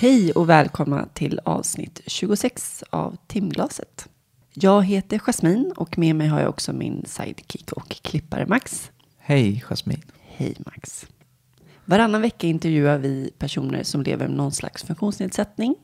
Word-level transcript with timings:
Hej 0.00 0.32
och 0.32 0.48
välkomna 0.48 1.08
till 1.12 1.40
avsnitt 1.44 2.00
26 2.06 2.84
av 2.90 3.16
Timglaset. 3.26 4.08
Jag 4.54 4.84
heter 4.84 5.18
Jasmin 5.18 5.72
och 5.76 5.98
med 5.98 6.16
mig 6.16 6.28
har 6.28 6.40
jag 6.40 6.48
också 6.48 6.72
min 6.72 7.04
sidekick 7.06 7.72
och 7.72 7.88
klippare 7.88 8.46
Max. 8.46 8.90
Hej 9.18 9.64
Jasmin. 9.68 10.02
Hej 10.22 10.56
Max. 10.58 11.06
Varannan 11.84 12.22
vecka 12.22 12.46
intervjuar 12.46 12.98
vi 12.98 13.30
personer 13.38 13.82
som 13.82 14.02
lever 14.02 14.28
med 14.28 14.36
någon 14.36 14.52
slags 14.52 14.82
funktionsnedsättning. 14.82 15.74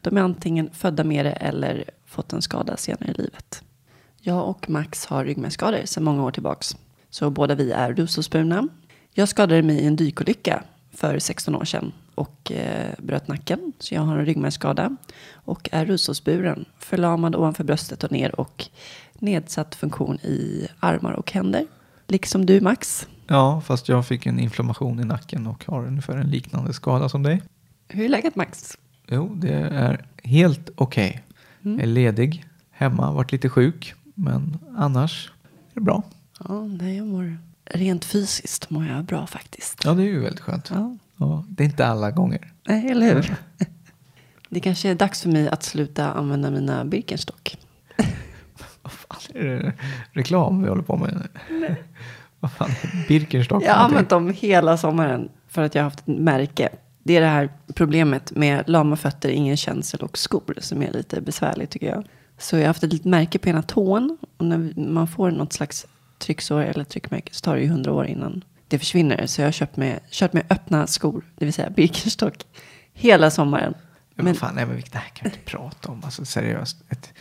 De 0.00 0.16
är 0.16 0.20
antingen 0.20 0.70
födda 0.70 1.04
med 1.04 1.26
det 1.26 1.32
eller 1.32 1.84
fått 2.06 2.32
en 2.32 2.42
skada 2.42 2.76
senare 2.76 3.10
i 3.10 3.14
livet. 3.14 3.62
Jag 4.20 4.48
och 4.48 4.70
Max 4.70 5.06
har 5.06 5.24
ryggmärgsskador 5.24 5.84
sedan 5.84 6.04
många 6.04 6.24
år 6.24 6.30
tillbaks. 6.30 6.76
Så 7.10 7.30
båda 7.30 7.54
vi 7.54 7.72
är 7.72 7.94
rullstolsburna. 7.94 8.68
Jag 9.12 9.28
skadade 9.28 9.62
mig 9.62 9.80
i 9.80 9.86
en 9.86 9.96
dykolycka 9.96 10.62
för 10.92 11.18
16 11.18 11.54
år 11.54 11.64
sedan 11.64 11.92
och 12.18 12.52
eh, 12.52 12.94
bröt 12.98 13.28
nacken. 13.28 13.72
Så 13.78 13.94
jag 13.94 14.02
har 14.02 14.18
en 14.18 14.26
ryggmärgsskada 14.26 14.96
och 15.32 15.68
är 15.72 15.86
rullstolsburen, 15.86 16.64
förlamad 16.78 17.36
ovanför 17.36 17.64
bröstet 17.64 18.04
och 18.04 18.12
ner 18.12 18.40
och 18.40 18.66
nedsatt 19.18 19.74
funktion 19.74 20.16
i 20.16 20.68
armar 20.80 21.12
och 21.12 21.32
händer. 21.32 21.66
Liksom 22.06 22.46
du 22.46 22.60
Max. 22.60 23.08
Ja, 23.26 23.60
fast 23.60 23.88
jag 23.88 24.06
fick 24.06 24.26
en 24.26 24.40
inflammation 24.40 25.00
i 25.00 25.04
nacken 25.04 25.46
och 25.46 25.64
har 25.66 25.86
ungefär 25.86 26.16
en 26.16 26.30
liknande 26.30 26.72
skada 26.72 27.08
som 27.08 27.22
dig. 27.22 27.42
Hur 27.88 28.04
är 28.04 28.08
läget 28.08 28.36
Max? 28.36 28.78
Jo, 29.08 29.34
det 29.34 29.54
är 29.54 30.06
helt 30.22 30.70
okej. 30.74 31.22
Mm. 31.62 31.78
Jag 31.78 31.82
är 31.82 31.92
ledig, 31.92 32.44
hemma, 32.70 33.12
varit 33.12 33.32
lite 33.32 33.48
sjuk, 33.48 33.94
men 34.14 34.58
annars 34.76 35.32
är 35.70 35.74
det 35.74 35.80
bra. 35.80 36.02
Ja, 36.48 36.62
nej, 36.62 36.96
jag 36.96 37.06
mår 37.06 37.38
rent 37.64 38.04
fysiskt 38.04 38.70
mår 38.70 38.86
jag 38.86 39.04
bra 39.04 39.26
faktiskt. 39.26 39.84
Ja, 39.84 39.94
det 39.94 40.02
är 40.02 40.06
ju 40.06 40.20
väldigt 40.20 40.40
skönt. 40.40 40.70
Ja, 40.74 40.96
Ja, 41.18 41.44
det 41.48 41.62
är 41.62 41.64
inte 41.64 41.86
alla 41.86 42.10
gånger. 42.10 42.52
nej, 42.68 42.90
eller 42.90 43.14
hur? 43.14 43.36
Det 44.50 44.60
kanske 44.60 44.88
är 44.88 44.94
dags 44.94 45.22
för 45.22 45.28
mig 45.28 45.48
att 45.48 45.62
sluta 45.62 46.12
använda 46.12 46.50
mina 46.50 46.84
Birkenstock. 46.84 47.56
Vad 48.82 48.92
fan 48.92 49.18
är 49.34 49.44
det 49.44 49.72
reklam 50.12 50.62
vi 50.62 50.68
håller 50.68 50.82
på 50.82 50.96
med? 50.96 51.28
Vad 52.40 52.52
fan 52.52 52.70
är 52.70 53.08
Birkenstock? 53.08 53.62
Jag 53.62 53.74
har 53.74 53.84
använt 53.84 54.08
dem 54.08 54.34
hela 54.36 54.76
sommaren 54.76 55.28
för 55.48 55.62
att 55.62 55.74
jag 55.74 55.82
har 55.82 55.90
haft 55.90 56.00
ett 56.00 56.06
märke. 56.06 56.68
Det 57.02 57.16
är 57.16 57.20
det 57.20 57.26
här 57.26 57.48
problemet 57.74 58.36
med 58.36 58.68
lama 58.68 58.96
fötter, 58.96 59.28
ingen 59.28 59.56
känsel 59.56 60.00
och 60.00 60.18
skor 60.18 60.54
som 60.58 60.82
är 60.82 60.92
lite 60.92 61.20
besvärligt 61.20 61.70
tycker 61.70 61.86
jag. 61.86 62.04
Så 62.38 62.56
jag 62.56 62.62
har 62.62 62.66
haft 62.66 62.82
ett 62.82 62.92
litet 62.92 63.06
märke 63.06 63.38
på 63.38 63.48
ena 63.48 63.62
tån. 63.62 64.18
Och 64.36 64.44
när 64.44 64.72
man 64.88 65.08
får 65.08 65.30
något 65.30 65.52
slags 65.52 65.86
trycksår 66.18 66.62
eller 66.62 66.84
tryckmärke 66.84 67.34
så 67.34 67.40
tar 67.40 67.54
det 67.56 67.62
ju 67.62 67.68
hundra 67.68 67.92
år 67.92 68.06
innan 68.06 68.44
det 68.68 68.78
försvinner. 68.78 69.26
Så 69.26 69.40
jag 69.40 69.46
har 69.46 69.52
köpt 69.52 69.76
med, 69.76 70.00
kört 70.10 70.32
med 70.32 70.44
öppna 70.50 70.86
skor, 70.86 71.24
det 71.36 71.44
vill 71.44 71.54
säga 71.54 71.70
Birkenstock, 71.70 72.34
hela 72.92 73.30
sommaren. 73.30 73.74
Men, 74.14 74.24
Men- 74.24 74.34
fan, 74.34 74.54
nej, 74.54 74.66
men 74.66 74.76
det 74.76 74.98
här 74.98 75.08
kan 75.14 75.30
vi 75.30 75.36
inte 75.36 75.50
prata 75.50 75.88
om. 75.92 76.00
Alltså 76.04 76.24
seriöst. 76.24 76.76
Ett 76.88 77.12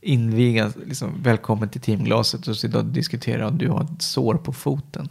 inviga, 0.00 0.72
liksom, 0.86 1.22
välkommen 1.22 1.68
till 1.68 1.80
timglaset 1.80 2.46
och 2.48 2.74
och 2.74 2.84
diskutera 2.84 3.48
om 3.48 3.58
du 3.58 3.68
har 3.68 3.82
ett 3.84 4.02
sår 4.02 4.34
på 4.34 4.52
foten. 4.52 5.08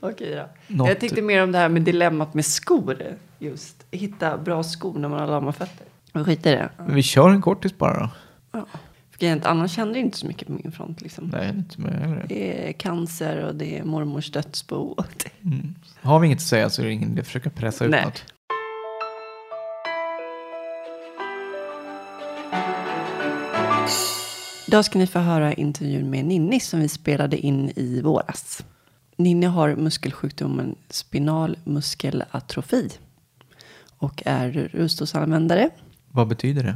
Okej 0.00 0.34
då. 0.34 0.74
Något- 0.74 0.88
Jag 0.88 1.00
tänkte 1.00 1.22
mer 1.22 1.42
om 1.42 1.52
det 1.52 1.58
här 1.58 1.68
med 1.68 1.82
dilemmat 1.82 2.34
med 2.34 2.44
skor. 2.46 2.96
Just 3.38 3.84
hitta 3.90 4.38
bra 4.38 4.62
skor 4.62 4.98
när 4.98 5.08
man 5.08 5.20
har 5.20 5.26
lama 5.26 5.52
fötter. 5.52 5.86
Skit 6.24 6.46
i 6.46 6.50
det. 6.50 6.68
Men 6.78 6.94
vi 6.94 7.02
kör 7.02 7.30
en 7.30 7.42
kortis 7.42 7.78
bara 7.78 8.00
då. 8.00 8.10
Ja. 8.52 8.66
För 9.18 9.46
annars 9.46 9.76
händer 9.76 10.00
inte 10.00 10.18
så 10.18 10.26
mycket 10.26 10.46
på 10.46 10.52
min 10.52 10.72
front. 10.72 11.02
Liksom. 11.02 11.28
Nej, 11.32 11.48
inte 11.48 11.80
med 11.80 11.92
heller. 11.92 12.26
Det 12.28 12.68
är 12.68 12.72
cancer 12.72 13.44
och 13.44 13.54
det 13.54 13.78
är 13.78 13.84
mormors 13.84 14.30
dödsbo. 14.30 14.96
Mm. 15.42 15.74
Har 16.02 16.20
vi 16.20 16.26
inget 16.26 16.38
att 16.38 16.42
säga 16.42 16.70
så 16.70 16.82
är 16.82 16.86
det 16.86 16.92
ingen 16.92 17.12
idé 17.12 17.20
att 17.20 17.26
försöka 17.26 17.50
pressa 17.50 17.84
ut 17.84 17.90
Nej. 17.90 18.04
något. 18.04 18.24
Idag 24.66 24.84
ska 24.84 24.98
ni 24.98 25.06
få 25.06 25.18
höra 25.18 25.52
intervjun 25.52 26.10
med 26.10 26.24
Ninni 26.24 26.60
som 26.60 26.80
vi 26.80 26.88
spelade 26.88 27.36
in 27.36 27.72
i 27.76 28.00
våras. 28.00 28.64
Ninni 29.16 29.46
har 29.46 29.76
muskelsjukdomen 29.76 30.74
spinal 30.88 31.58
muskelatrofi 31.64 32.90
och 33.98 34.22
är 34.26 34.50
rullstolsanvändare. 34.50 35.70
Vad 36.10 36.28
betyder 36.28 36.62
det? 36.62 36.74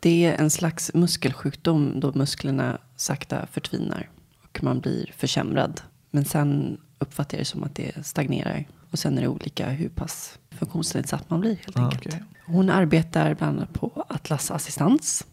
Det 0.00 0.24
är 0.24 0.34
en 0.40 0.50
slags 0.50 0.90
muskelsjukdom 0.94 2.00
då 2.00 2.12
musklerna 2.14 2.78
sakta 2.96 3.46
förtvinar 3.52 4.08
och 4.42 4.62
man 4.64 4.80
blir 4.80 5.12
försämrad. 5.16 5.80
Men 6.10 6.24
sen 6.24 6.78
uppfattar 6.98 7.36
jag 7.38 7.40
det 7.40 7.48
som 7.48 7.64
att 7.64 7.74
det 7.74 8.06
stagnerar 8.06 8.64
och 8.90 8.98
sen 8.98 9.18
är 9.18 9.22
det 9.22 9.28
olika 9.28 9.68
hur 9.70 9.88
pass 9.88 10.38
funktionsnedsatt 10.50 11.30
man 11.30 11.40
blir 11.40 11.54
helt 11.56 11.78
Ah, 11.78 11.82
enkelt. 11.84 12.06
okej. 12.06 12.22
Hon 12.46 12.70
arbetar 12.70 13.34
bland 13.34 13.56
annat 13.58 13.72
på 13.72 14.04
Atlas 14.08 14.50
Assistans 14.50 15.26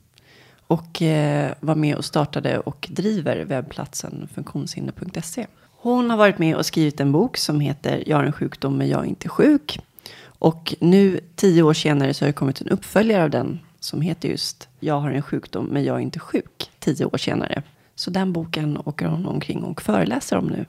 och 0.67 1.01
eh, 1.01 1.53
var 1.59 1.75
med 1.75 1.95
och 1.95 2.05
startade 2.05 2.59
och 2.59 2.87
driver 2.91 3.45
webbplatsen 3.45 4.27
funktionshinder.se. 4.33 5.47
Hon 5.71 6.09
har 6.09 6.17
varit 6.17 6.39
med 6.39 6.55
och 6.55 6.65
skrivit 6.65 6.99
en 6.99 7.11
bok 7.11 7.37
som 7.37 7.59
heter 7.59 8.03
Jag 8.07 8.17
har 8.17 8.23
en 8.23 8.31
sjukdom 8.31 8.77
men 8.77 8.87
jag 8.87 8.99
är 9.01 9.05
inte 9.09 9.29
sjuk. 9.29 9.79
Och 10.23 10.75
nu 10.79 11.19
tio 11.35 11.61
år 11.63 11.73
senare 11.73 12.13
så 12.13 12.25
har 12.25 12.27
det 12.27 12.33
kommit 12.33 12.61
en 12.61 12.69
uppföljare 12.69 13.23
av 13.23 13.29
den 13.29 13.59
som 13.85 14.01
heter 14.01 14.29
just 14.29 14.69
Jag 14.79 14.99
har 14.99 15.11
en 15.11 15.21
sjukdom 15.21 15.65
men 15.65 15.83
jag 15.83 15.95
är 15.95 15.99
inte 15.99 16.19
sjuk. 16.19 16.71
Tio 16.79 17.05
år 17.05 17.17
senare. 17.17 17.63
Så 17.95 18.11
den 18.11 18.33
boken 18.33 18.77
åker 18.85 19.07
hon 19.07 19.25
omkring 19.25 19.63
och 19.63 19.81
föreläser 19.81 20.37
om 20.37 20.45
nu. 20.45 20.65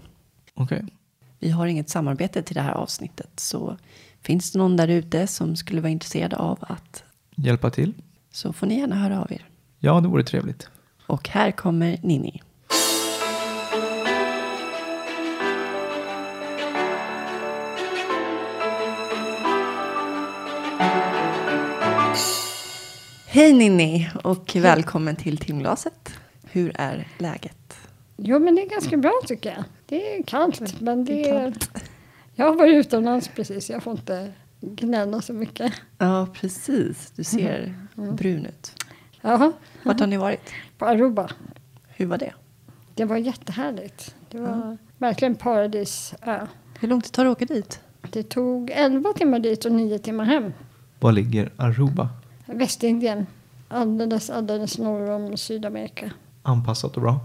Okej. 0.54 0.84
Vi 1.38 1.50
har 1.50 1.66
inget 1.66 1.88
samarbete 1.90 2.42
till 2.42 2.54
det 2.54 2.60
här 2.62 2.72
avsnittet. 2.72 3.30
Så 3.40 3.76
finns 4.22 4.52
det 4.52 4.58
någon 4.58 4.76
där 4.76 4.88
ute 4.88 5.26
som 5.26 5.56
skulle 5.56 5.80
vara 5.80 5.90
intresserad 5.90 6.34
av 6.34 6.58
att 6.60 7.04
Hjälpa 7.36 7.70
till? 7.70 7.92
så 8.32 8.52
får 8.52 8.66
ni 8.66 8.78
gärna 8.78 8.96
höra 8.96 9.20
av 9.22 9.32
er. 9.32 9.44
Ja, 9.78 10.00
det 10.00 10.08
vore 10.08 10.24
trevligt. 10.24 10.68
Och 11.06 11.28
här 11.28 11.50
kommer 11.50 11.98
Ninni. 12.02 12.42
Hej 23.36 23.52
Ninni 23.52 24.10
och 24.24 24.56
välkommen 24.56 25.16
till 25.16 25.38
timglaset. 25.38 26.10
Hur 26.50 26.72
är 26.74 27.08
läget? 27.18 27.76
Jo, 28.16 28.38
men 28.38 28.54
det 28.54 28.62
är 28.62 28.68
ganska 28.68 28.96
bra 28.96 29.12
tycker 29.26 29.50
jag. 29.50 29.64
Det 29.86 30.16
är 30.16 30.22
kallt, 30.22 30.80
men 30.80 31.04
det 31.04 31.28
är. 31.28 31.54
Jag 32.34 32.46
har 32.46 32.54
varit 32.54 32.74
utomlands 32.74 33.28
precis, 33.28 33.70
jag 33.70 33.82
får 33.82 33.92
inte 33.92 34.32
gnälla 34.60 35.22
så 35.22 35.32
mycket. 35.32 35.72
Ja, 35.98 36.26
precis. 36.34 37.12
Du 37.16 37.24
ser 37.24 37.74
brun 37.94 38.46
ut. 38.46 38.84
Jaha, 39.20 39.52
Vart 39.82 40.00
har 40.00 40.06
ni 40.06 40.16
varit? 40.16 40.50
på 40.78 40.86
Aruba. 40.86 41.30
Hur 41.88 42.06
var 42.06 42.18
det? 42.18 42.32
Det 42.94 43.04
var 43.04 43.16
jättehärligt. 43.16 44.14
Det 44.30 44.38
var 44.38 44.78
verkligen 44.98 45.34
paradisö. 45.34 46.46
Hur 46.80 46.88
långt 46.88 47.12
tar 47.12 47.24
det 47.24 47.30
att 47.30 47.36
åka 47.36 47.54
dit? 47.54 47.80
Det 48.10 48.22
tog 48.22 48.70
11 48.74 49.12
timmar 49.12 49.38
dit 49.38 49.64
och 49.64 49.72
9 49.72 49.98
timmar 49.98 50.24
hem. 50.24 50.52
Var 51.00 51.12
ligger 51.12 51.50
Aruba? 51.56 52.08
Västindien, 52.46 53.26
alldeles, 53.68 54.30
alldeles 54.30 54.78
norr 54.78 55.10
om 55.10 55.36
Sydamerika. 55.36 56.10
Anpassat 56.42 56.96
och 56.96 57.02
bra? 57.02 57.20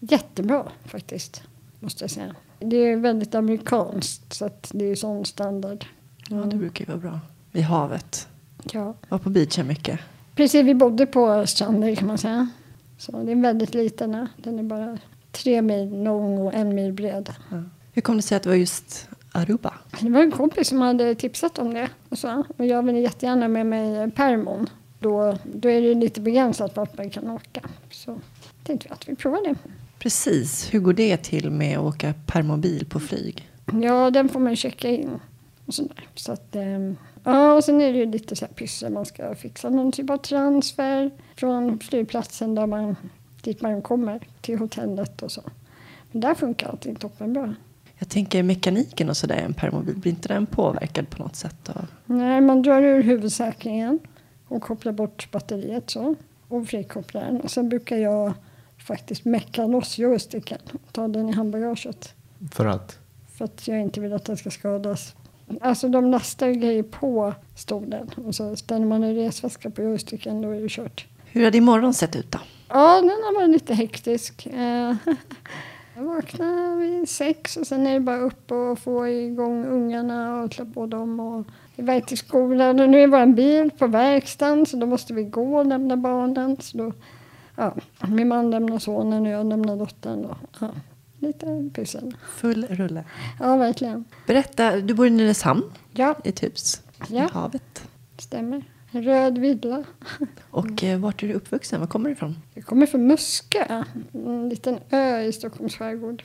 Jättebra 0.00 0.72
faktiskt, 0.84 1.42
måste 1.80 2.04
jag 2.04 2.10
säga. 2.10 2.34
Det 2.58 2.76
är 2.76 2.96
väldigt 2.96 3.34
amerikanskt, 3.34 4.32
så 4.32 4.44
att 4.44 4.70
det 4.74 4.84
är 4.84 4.94
sån 4.94 5.24
standard. 5.24 5.84
Ja, 6.28 6.36
det 6.36 6.56
brukar 6.56 6.84
ju 6.84 6.88
vara 6.88 7.00
bra. 7.00 7.20
Vid 7.52 7.62
havet. 7.62 8.28
Ja. 8.72 8.94
Var 9.08 9.18
på 9.18 9.30
beachen 9.30 9.66
mycket. 9.66 10.00
Precis, 10.34 10.64
vi 10.64 10.74
bodde 10.74 11.06
på 11.06 11.46
stranden 11.46 11.96
kan 11.96 12.08
man 12.08 12.18
säga. 12.18 12.48
Så 12.98 13.22
det 13.22 13.32
är 13.32 13.42
väldigt 13.42 13.74
liten. 13.74 14.28
Den 14.36 14.58
är 14.58 14.62
bara 14.62 14.98
tre 15.32 15.62
mil 15.62 16.02
lång 16.02 16.38
och 16.38 16.54
en 16.54 16.74
mil 16.74 16.92
bred. 16.92 17.34
Ja. 17.50 17.62
Hur 17.92 18.02
kom 18.02 18.16
det 18.16 18.22
sig 18.22 18.36
att 18.36 18.42
det 18.42 18.48
var 18.48 18.56
just 18.56 19.08
Aruba? 19.32 19.74
Det 20.00 20.10
var 20.10 20.22
en 20.22 20.30
kompis 20.30 20.68
som 20.68 20.80
hade 20.80 21.14
tipsat 21.14 21.58
om 21.58 21.74
det. 21.74 21.88
Och, 22.08 22.18
så. 22.18 22.44
och 22.56 22.66
jag 22.66 22.82
ville 22.82 22.98
jättegärna 22.98 23.48
med 23.48 23.66
mig 23.66 24.10
permon. 24.10 24.66
Då, 24.98 25.38
då 25.44 25.70
är 25.70 25.82
det 25.82 25.94
lite 25.94 26.20
begränsat 26.20 26.76
vart 26.76 26.98
man 26.98 27.10
kan 27.10 27.30
åka. 27.30 27.60
Så 27.90 28.20
tänkte 28.64 28.88
vi 28.88 28.92
att 28.92 29.08
vi 29.08 29.16
provar 29.16 29.44
det. 29.44 29.54
Precis. 29.98 30.74
Hur 30.74 30.80
går 30.80 30.92
det 30.92 31.16
till 31.16 31.50
med 31.50 31.78
att 31.78 31.84
åka 31.84 32.14
permobil 32.26 32.86
på 32.86 33.00
flyg? 33.00 33.48
Ja, 33.82 34.10
den 34.10 34.28
får 34.28 34.40
man 34.40 34.56
checka 34.56 34.88
in. 34.88 35.10
Och 35.66 35.74
så 35.74 35.82
där. 35.82 36.08
Så 36.14 36.32
att, 36.32 36.56
ehm, 36.56 36.96
ja, 37.24 37.52
och 37.52 37.64
sen 37.64 37.80
är 37.80 37.92
det 37.92 37.98
ju 37.98 38.06
lite 38.06 38.36
så 38.36 38.46
här 38.46 38.52
pyssel. 38.52 38.92
Man 38.92 39.06
ska 39.06 39.34
fixa 39.34 39.70
någon 39.70 39.92
typ 39.92 40.10
av 40.10 40.16
transfer 40.16 41.10
från 41.36 41.78
flygplatsen 41.80 42.54
där 42.54 42.66
man, 42.66 42.96
dit 43.42 43.60
man 43.60 43.82
kommer 43.82 44.20
till 44.40 44.58
hotellet 44.58 45.22
och 45.22 45.32
så. 45.32 45.42
Men 46.12 46.20
där 46.20 46.34
funkar 46.34 46.68
allting 46.68 46.94
toppenbra. 46.94 47.54
Jag 47.98 48.08
tänker 48.08 48.42
mekaniken 48.42 49.08
och 49.08 49.16
sådär 49.16 49.36
i 49.40 49.42
en 49.42 49.54
permobil. 49.54 49.96
Blir 49.96 50.12
inte 50.12 50.28
den 50.28 50.46
påverkad 50.46 51.10
på 51.10 51.22
något 51.22 51.36
sätt? 51.36 51.68
Av... 51.68 51.86
Nej, 52.06 52.40
man 52.40 52.62
drar 52.62 52.82
ur 52.82 53.02
huvudsäkringen 53.02 53.98
och 54.48 54.62
kopplar 54.62 54.92
bort 54.92 55.30
batteriet 55.30 55.90
så. 55.90 56.14
Och 56.48 56.66
frikopplar 56.66 57.24
den. 57.24 57.40
Och 57.40 57.50
sen 57.50 57.68
brukar 57.68 57.96
jag 57.96 58.32
faktiskt 58.86 59.24
mecka 59.24 59.66
loss 59.66 59.98
joysticken 59.98 60.58
och 60.72 60.92
ta 60.92 61.08
den 61.08 61.28
i 61.28 61.32
handbagaget. 61.32 62.14
För 62.52 62.66
att? 62.66 62.98
För 63.36 63.44
att 63.44 63.68
jag 63.68 63.80
inte 63.80 64.00
vill 64.00 64.12
att 64.12 64.24
den 64.24 64.36
ska 64.36 64.50
skadas. 64.50 65.14
Alltså 65.60 65.88
de 65.88 66.10
lastar 66.10 66.48
grejer 66.48 66.82
på 66.82 67.34
stolen 67.56 68.10
och 68.26 68.34
så 68.34 68.56
ställer 68.56 68.86
man 68.86 69.02
en 69.02 69.14
resväska 69.14 69.70
på 69.70 69.82
joysticken 69.82 70.42
då 70.42 70.50
är 70.50 70.60
det 70.60 70.68
kört. 70.68 71.06
Hur 71.24 71.44
har 71.44 71.50
din 71.50 71.64
morgon 71.64 71.94
sett 71.94 72.16
ut 72.16 72.32
då? 72.32 72.38
Ja, 72.68 73.00
den 73.00 73.10
har 73.10 73.34
varit 73.34 73.50
lite 73.50 73.74
hektisk. 73.74 74.48
Jag 75.98 76.04
vaknar 76.04 76.76
vid 76.76 77.08
sex 77.08 77.56
och 77.56 77.66
sen 77.66 77.86
är 77.86 77.94
det 77.94 78.00
bara 78.00 78.18
upp 78.18 78.50
och 78.52 78.78
få 78.78 79.08
igång 79.08 79.64
ungarna 79.66 80.42
och 80.42 80.50
klä 80.52 80.64
på 80.64 80.86
dem 80.86 81.20
och 81.20 81.46
iväg 81.76 82.06
till 82.06 82.18
skolan. 82.18 82.80
Och 82.80 82.88
nu 82.88 83.02
är 83.02 83.06
vår 83.06 83.26
bil 83.26 83.70
på 83.78 83.86
verkstaden 83.86 84.66
så 84.66 84.76
då 84.76 84.86
måste 84.86 85.14
vi 85.14 85.22
gå 85.24 85.58
och 85.58 85.66
lämna 85.66 85.96
barnen. 85.96 86.56
Så 86.60 86.78
då, 86.78 86.92
ja, 87.56 87.74
min 88.08 88.28
man 88.28 88.50
lämnar 88.50 88.78
sonen 88.78 89.22
och 89.26 89.32
jag 89.32 89.46
lämnar 89.46 89.76
dottern. 89.76 90.22
Då. 90.22 90.36
Ja, 90.60 90.70
lite 91.18 91.70
pyssel. 91.74 92.16
Full 92.28 92.66
rulle. 92.70 93.04
Ja, 93.40 93.56
verkligen. 93.56 94.04
Berätta, 94.26 94.76
du 94.76 94.94
bor 94.94 95.06
i 95.06 95.10
Nynäshamn, 95.10 95.62
Ja, 95.92 96.14
i 96.24 96.28
ett 96.28 96.42
hus 96.42 96.82
Ja. 96.98 97.04
vid 97.22 97.30
havet. 97.30 97.88
stämmer. 98.18 98.62
En 98.90 99.02
röd 99.02 99.38
villa. 99.38 99.84
Och 100.50 100.84
eh, 100.84 100.98
vart 100.98 101.22
är 101.22 101.28
du 101.28 101.34
uppvuxen? 101.34 101.80
Var 101.80 101.86
kommer 101.86 102.08
du 102.08 102.12
ifrån? 102.12 102.38
Jag 102.54 102.64
kommer 102.64 102.86
från 102.86 103.06
Muskö, 103.06 103.82
en 104.12 104.48
liten 104.48 104.78
ö 104.90 105.20
i 105.20 105.32
Stockholms 105.32 105.76
skärgård. 105.76 106.22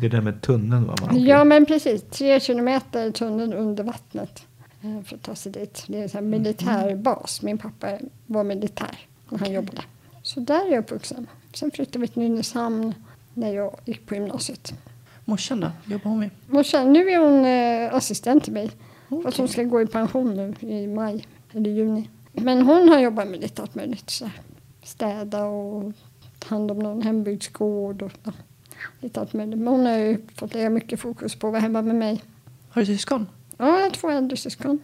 Det 0.00 0.08
där 0.08 0.20
med 0.20 0.42
tunneln 0.42 0.86
va? 0.86 0.94
Man 1.00 1.10
åker. 1.10 1.26
Ja, 1.26 1.44
men 1.44 1.66
precis. 1.66 2.02
Tre 2.02 2.40
kilometer 2.40 3.10
tunnel 3.10 3.52
under 3.52 3.84
vattnet 3.84 4.46
eh, 4.82 5.02
för 5.02 5.16
att 5.16 5.22
ta 5.22 5.34
sig 5.34 5.52
dit. 5.52 5.84
Det 5.86 5.98
är 5.98 6.02
en 6.02 6.08
sån 6.08 6.18
här 6.18 6.30
militärbas. 6.30 7.42
Min 7.42 7.58
pappa 7.58 7.98
var 8.26 8.44
militär 8.44 8.98
och 9.28 9.38
han 9.38 9.52
jobbade. 9.52 9.82
Så 10.22 10.40
där 10.40 10.66
är 10.66 10.70
jag 10.70 10.78
uppvuxen. 10.78 11.26
Sen 11.54 11.70
flyttade 11.70 11.98
vi 11.98 12.08
till 12.08 12.22
Nynäshamn 12.22 12.94
när 13.34 13.54
jag 13.54 13.76
gick 13.84 14.06
på 14.06 14.14
gymnasiet. 14.14 14.74
Morsan 15.24 15.60
då? 15.60 15.70
Jobbar 15.84 16.10
hon 16.10 16.18
med? 16.18 16.30
Morsan, 16.46 16.92
nu 16.92 17.10
är 17.10 17.18
hon 17.18 17.44
eh, 17.44 17.94
assistent 17.94 18.44
till 18.44 18.52
mig. 18.52 18.70
Okej. 19.08 19.22
Fast 19.22 19.38
hon 19.38 19.48
ska 19.48 19.62
gå 19.62 19.80
i 19.80 19.86
pension 19.86 20.34
nu 20.34 20.54
i 20.68 20.86
maj 20.86 21.26
eller 21.56 21.70
juni. 21.70 22.08
Men 22.32 22.62
hon 22.62 22.88
har 22.88 22.98
jobbat 22.98 23.28
med 23.28 23.40
lite 23.40 23.62
allt 23.62 23.74
möjligt. 23.74 24.10
Så. 24.10 24.30
Städa 24.82 25.44
och 25.44 25.92
ta 26.38 26.48
hand 26.48 26.70
om 26.70 26.78
någon 26.78 27.02
hembygdsgård 27.02 28.02
och 28.02 28.12
ja, 28.24 28.32
lite 29.00 29.20
allt 29.20 29.32
möjligt. 29.32 29.58
Men 29.58 29.68
hon 29.68 29.86
har 29.86 29.98
ju 29.98 30.18
fått 30.34 30.54
lägga 30.54 30.70
mycket 30.70 31.00
fokus 31.00 31.34
på 31.34 31.46
att 31.46 31.52
vara 31.52 31.60
hemma 31.60 31.82
med 31.82 31.94
mig. 31.94 32.22
Har 32.68 32.82
du 32.82 32.86
syskon? 32.86 33.26
Ja, 33.56 33.66
jag 33.66 33.84
har 33.84 33.90
två 33.90 34.10
äldre 34.10 34.36
syskon. 34.36 34.78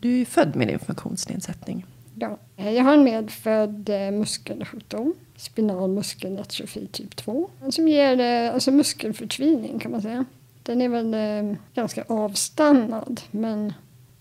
Du 0.00 0.12
är 0.12 0.16
ju 0.16 0.24
född 0.24 0.56
med 0.56 0.68
din 0.68 0.78
funktionsnedsättning. 0.78 1.86
Ja. 2.14 2.38
Jag 2.56 2.84
har 2.84 2.94
en 2.94 3.04
medfödd 3.04 3.88
eh, 3.88 4.10
muskelsjukdom, 4.10 5.14
spinal 5.36 5.90
muskeldystrofi 5.90 6.86
typ 6.86 7.16
2, 7.16 7.50
som 7.70 7.88
ger 7.88 8.20
eh, 8.20 8.54
alltså 8.54 8.70
muskelförtvining 8.70 9.78
kan 9.78 9.90
man 9.90 10.02
säga. 10.02 10.24
Den 10.62 10.82
är 10.82 10.88
väl 10.88 11.14
eh, 11.14 11.56
ganska 11.74 12.04
avstannad, 12.08 13.20
men 13.30 13.72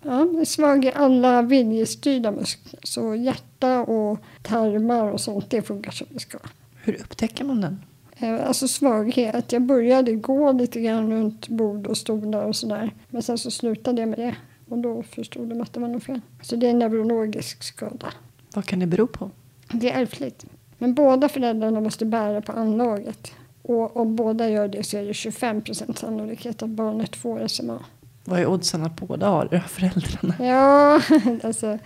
ja, 0.05 0.25
det 0.33 0.39
är 0.41 0.45
svag 0.45 0.85
i 0.85 0.91
alla 0.95 1.41
viljestyrda 1.41 2.31
muskler. 2.31 2.79
Så 2.83 3.15
hjärta 3.15 3.79
och 3.81 4.19
tarmar 4.43 5.11
och 5.11 5.21
sånt, 5.21 5.49
det 5.49 5.61
funkar 5.61 5.91
som 5.91 6.07
det 6.09 6.19
ska. 6.19 6.37
Hur 6.83 6.93
upptäcker 7.01 7.43
man 7.45 7.61
den? 7.61 7.81
Eh, 8.17 8.47
Alltså 8.47 8.67
svaghet. 8.67 9.51
Jag 9.51 9.61
började 9.61 10.15
gå 10.15 10.51
lite 10.51 10.81
grann 10.81 11.11
runt 11.11 11.47
bord 11.47 11.87
och 11.87 11.97
stolar 11.97 12.43
och 12.45 12.55
sådär. 12.55 12.91
Men 13.09 13.21
sen 13.21 13.37
så 13.37 13.51
slutade 13.51 14.01
jag 14.01 14.09
med 14.09 14.19
det. 14.19 14.35
Och 14.69 14.77
då 14.77 15.03
förstod 15.03 15.47
de 15.49 15.61
att 15.61 15.73
det 15.73 15.79
var 15.79 15.87
något 15.87 16.03
fel. 16.03 16.21
Så 16.41 16.55
det 16.55 16.65
är 16.67 16.71
en 16.71 16.79
neurologisk 16.79 17.63
skada. 17.63 18.13
Vad 18.55 18.65
kan 18.65 18.79
det 18.79 18.87
bero 18.87 19.07
på? 19.07 19.31
Det 19.71 19.91
är 19.91 20.01
ärftligt. 20.01 20.45
Men 20.77 20.93
båda 20.93 21.29
föräldrarna 21.29 21.81
måste 21.81 22.05
bära 22.05 22.41
på 22.41 22.51
anlaget. 22.51 23.31
Och 23.61 23.97
om 23.97 24.15
båda 24.15 24.49
gör 24.49 24.67
det 24.67 24.83
så 24.83 24.97
är 24.97 25.05
det 25.05 25.11
25% 25.11 25.93
sannolikhet 25.95 26.63
att 26.63 26.69
barnet 26.69 27.15
får 27.15 27.47
SMA. 27.47 27.79
Vad 28.25 28.39
är 28.39 28.45
oddsen 28.45 28.83
att 28.83 28.95
båda 28.95 29.27
har 29.29 29.47
det, 29.51 29.61
föräldrarna? 29.61 30.35
Ja, 30.39 31.01
alltså 31.43 31.79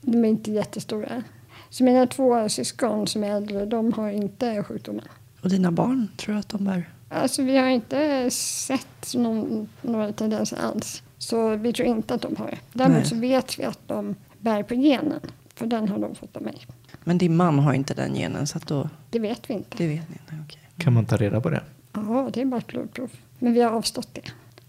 de 0.00 0.24
är 0.24 0.28
inte 0.28 0.50
jättestora. 0.52 1.22
Så 1.70 1.84
mina 1.84 2.06
två 2.06 2.48
syskon 2.48 3.06
som 3.06 3.24
är 3.24 3.30
äldre, 3.36 3.66
de 3.66 3.92
har 3.92 4.10
inte 4.10 4.62
sjukdomen. 4.62 5.04
Och 5.42 5.48
dina 5.48 5.70
barn, 5.72 6.08
tror 6.16 6.34
du 6.34 6.40
att 6.40 6.48
de 6.48 6.64
bär? 6.64 6.88
Alltså 7.08 7.42
vi 7.42 7.56
har 7.56 7.68
inte 7.68 8.30
sett 8.30 9.14
någon, 9.14 9.68
några 9.82 10.12
tendenser 10.12 10.56
alls. 10.56 11.02
Så 11.18 11.56
vi 11.56 11.72
tror 11.72 11.88
inte 11.88 12.14
att 12.14 12.22
de 12.22 12.36
har 12.36 12.46
det. 12.46 12.58
Däremot 12.72 12.98
Nej. 12.98 13.06
så 13.08 13.16
vet 13.16 13.58
vi 13.58 13.64
att 13.64 13.78
de 13.86 14.14
bär 14.38 14.62
på 14.62 14.74
genen. 14.74 15.20
För 15.54 15.66
den 15.66 15.88
har 15.88 15.98
de 15.98 16.14
fått 16.14 16.36
av 16.36 16.42
mig. 16.42 16.66
Men 17.04 17.18
din 17.18 17.36
man 17.36 17.58
har 17.58 17.72
inte 17.72 17.94
den 17.94 18.14
genen, 18.14 18.46
så 18.46 18.58
att 18.58 18.66
då, 18.66 18.88
Det 19.10 19.18
vet 19.18 19.50
vi 19.50 19.54
inte. 19.54 19.76
det 19.76 19.86
vet 19.88 20.08
ni 20.08 20.14
inte. 20.22 20.44
Okej. 20.46 20.60
Kan 20.78 20.92
man 20.92 21.06
ta 21.06 21.16
reda 21.16 21.40
på 21.40 21.50
det? 21.50 21.62
Ja, 21.92 22.30
det 22.32 22.40
är 22.40 22.44
bara 22.44 22.58
ett 22.58 22.66
blodprov. 22.66 23.10
Men 23.38 23.52
vi 23.52 23.60
har 23.62 23.70
avstått 23.70 24.08
det. 24.14 24.22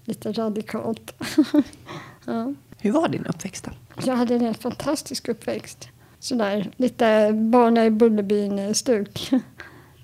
Lite 0.10 0.32
radikalt. 0.32 1.14
ja. 2.26 2.54
Hur 2.78 2.92
var 2.92 3.08
din 3.08 3.26
uppväxt 3.26 3.66
då? 3.66 3.72
Jag 4.06 4.16
hade 4.16 4.36
en 4.36 4.42
helt 4.42 4.62
fantastisk 4.62 5.28
uppväxt. 5.28 5.90
Sådär 6.20 6.72
lite 6.78 7.34
barna 7.34 7.86
i 7.86 7.90
Bullerbyn-stuk. 7.90 9.30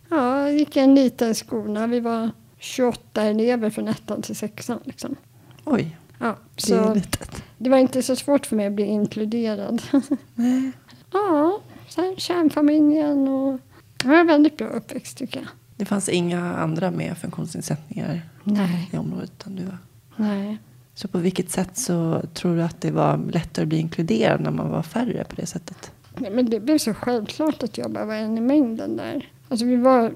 Ja, 0.09 0.41
jag 0.41 0.53
gick 0.53 0.77
i 0.77 0.79
en 0.79 0.95
liten 0.95 1.35
skola. 1.35 1.87
Vi 1.87 1.99
var 1.99 2.31
28 2.57 3.21
elever 3.23 3.69
från 3.69 3.87
ettan 3.87 4.21
till 4.21 4.35
sexan. 4.35 4.79
Liksom. 4.83 5.15
Oj, 5.63 5.97
Ja, 6.19 6.37
det 6.67 6.73
är 6.73 6.95
litet. 6.95 7.43
det 7.57 7.69
var 7.69 7.77
inte 7.77 8.03
så 8.03 8.15
svårt 8.15 8.45
för 8.45 8.55
mig 8.55 8.67
att 8.67 8.73
bli 8.73 8.85
inkluderad. 8.85 9.81
Nej. 10.35 10.71
ja, 11.11 11.59
här, 11.97 12.15
kärnfamiljen 12.17 13.27
och... 13.27 13.59
Det 13.97 14.07
var 14.07 14.15
en 14.15 14.27
väldigt 14.27 14.57
bra 14.57 14.67
uppväxt 14.67 15.17
tycker 15.17 15.39
jag. 15.39 15.47
Det 15.75 15.85
fanns 15.85 16.09
inga 16.09 16.55
andra 16.55 16.91
med 16.91 17.17
funktionsnedsättningar 17.17 18.21
Nej. 18.43 18.89
i 18.93 18.97
området 18.97 19.31
utan 19.39 19.55
du 19.55 19.63
var. 19.63 19.77
Nej. 20.15 20.57
Så 20.93 21.07
på 21.07 21.17
vilket 21.17 21.49
sätt 21.49 21.77
så 21.77 22.21
tror 22.33 22.55
du 22.55 22.63
att 22.63 22.81
det 22.81 22.91
var 22.91 23.17
lättare 23.31 23.63
att 23.63 23.69
bli 23.69 23.77
inkluderad 23.77 24.41
när 24.41 24.51
man 24.51 24.69
var 24.69 24.83
färre 24.83 25.23
på 25.23 25.35
det 25.35 25.45
sättet? 25.45 25.91
Nej, 26.17 26.31
men 26.31 26.49
det 26.49 26.59
blev 26.59 26.77
så 26.77 26.93
självklart 26.93 27.63
att 27.63 27.77
jag 27.77 27.91
bara 27.91 28.05
var 28.05 28.15
en 28.15 28.37
i 28.37 28.41
mängden 28.41 28.97
där. 28.97 29.29
Alltså 29.49 29.65
vi 29.65 29.75
var 29.75 30.13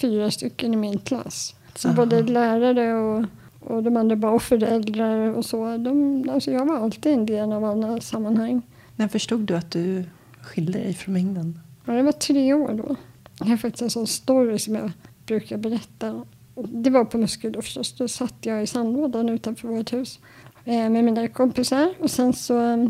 fyra 0.00 0.30
stycken 0.30 0.74
i 0.74 0.76
min 0.76 0.98
klass. 0.98 1.54
Så 1.74 1.88
Aha. 1.88 1.96
både 1.96 2.22
lärare 2.22 2.94
och, 2.94 3.24
och 3.60 3.82
de 3.82 3.96
andra 3.96 4.16
var 4.16 4.38
föräldrar 4.38 5.34
och 5.34 5.44
så. 5.44 5.76
De, 5.76 6.24
alltså 6.30 6.50
jag 6.50 6.66
var 6.66 6.76
alltid 6.76 7.12
en 7.12 7.26
del 7.26 7.52
av 7.52 7.64
alla 7.64 8.00
sammanhang. 8.00 8.62
När 8.96 9.08
förstod 9.08 9.40
du 9.40 9.56
att 9.56 9.70
du 9.70 10.04
skilde 10.40 10.78
dig 10.78 10.94
från 10.94 11.14
mängden? 11.14 11.60
Ja, 11.84 11.92
det 11.92 12.02
var 12.02 12.12
tre 12.12 12.54
år 12.54 12.72
då. 12.72 12.96
Jag 13.38 13.46
har 13.46 13.56
faktiskt 13.56 13.82
en 13.82 13.90
sån 13.90 14.06
story 14.06 14.58
som 14.58 14.74
jag 14.74 14.90
brukar 15.26 15.56
berätta. 15.56 16.24
Det 16.64 16.90
var 16.90 17.04
på 17.04 17.18
Muskö 17.18 17.50
då 17.50 17.62
förstås. 17.62 17.92
Då 17.92 18.08
satt 18.08 18.34
jag 18.40 18.62
i 18.62 18.66
sandlådan 18.66 19.28
utanför 19.28 19.68
vårt 19.68 19.92
hus 19.92 20.18
eh, 20.64 20.90
med 20.90 21.04
mina 21.04 21.28
kompisar. 21.28 21.94
Och 21.98 22.10
sen 22.10 22.32
så 22.32 22.58
eh, 22.60 22.88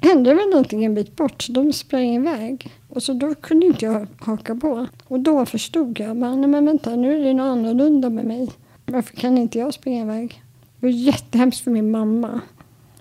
hände 0.00 0.30
det 0.30 0.34
väl 0.34 0.50
någonting 0.50 0.84
en 0.84 0.94
bit 0.94 1.16
bort. 1.16 1.42
Så 1.42 1.52
de 1.52 1.72
sprang 1.72 2.14
iväg. 2.14 2.72
Och 2.88 3.02
så 3.02 3.12
då 3.12 3.34
kunde 3.34 3.66
inte 3.66 3.84
jag 3.84 4.06
haka 4.18 4.54
på. 4.54 4.86
Och 5.04 5.20
då 5.20 5.46
förstod 5.46 6.00
jag. 6.00 6.16
Men, 6.16 6.50
men 6.50 6.66
vänta, 6.66 6.96
nu 6.96 7.20
är 7.20 7.24
det 7.24 7.34
något 7.34 7.58
annorlunda 7.58 8.10
med 8.10 8.24
mig. 8.24 8.48
Varför 8.86 9.16
kan 9.16 9.38
inte 9.38 9.58
jag 9.58 9.74
springa 9.74 10.02
iväg? 10.02 10.42
Det 10.80 10.86
var 10.86 10.92
jättehemskt 10.92 11.64
för 11.64 11.70
min 11.70 11.90
mamma. 11.90 12.40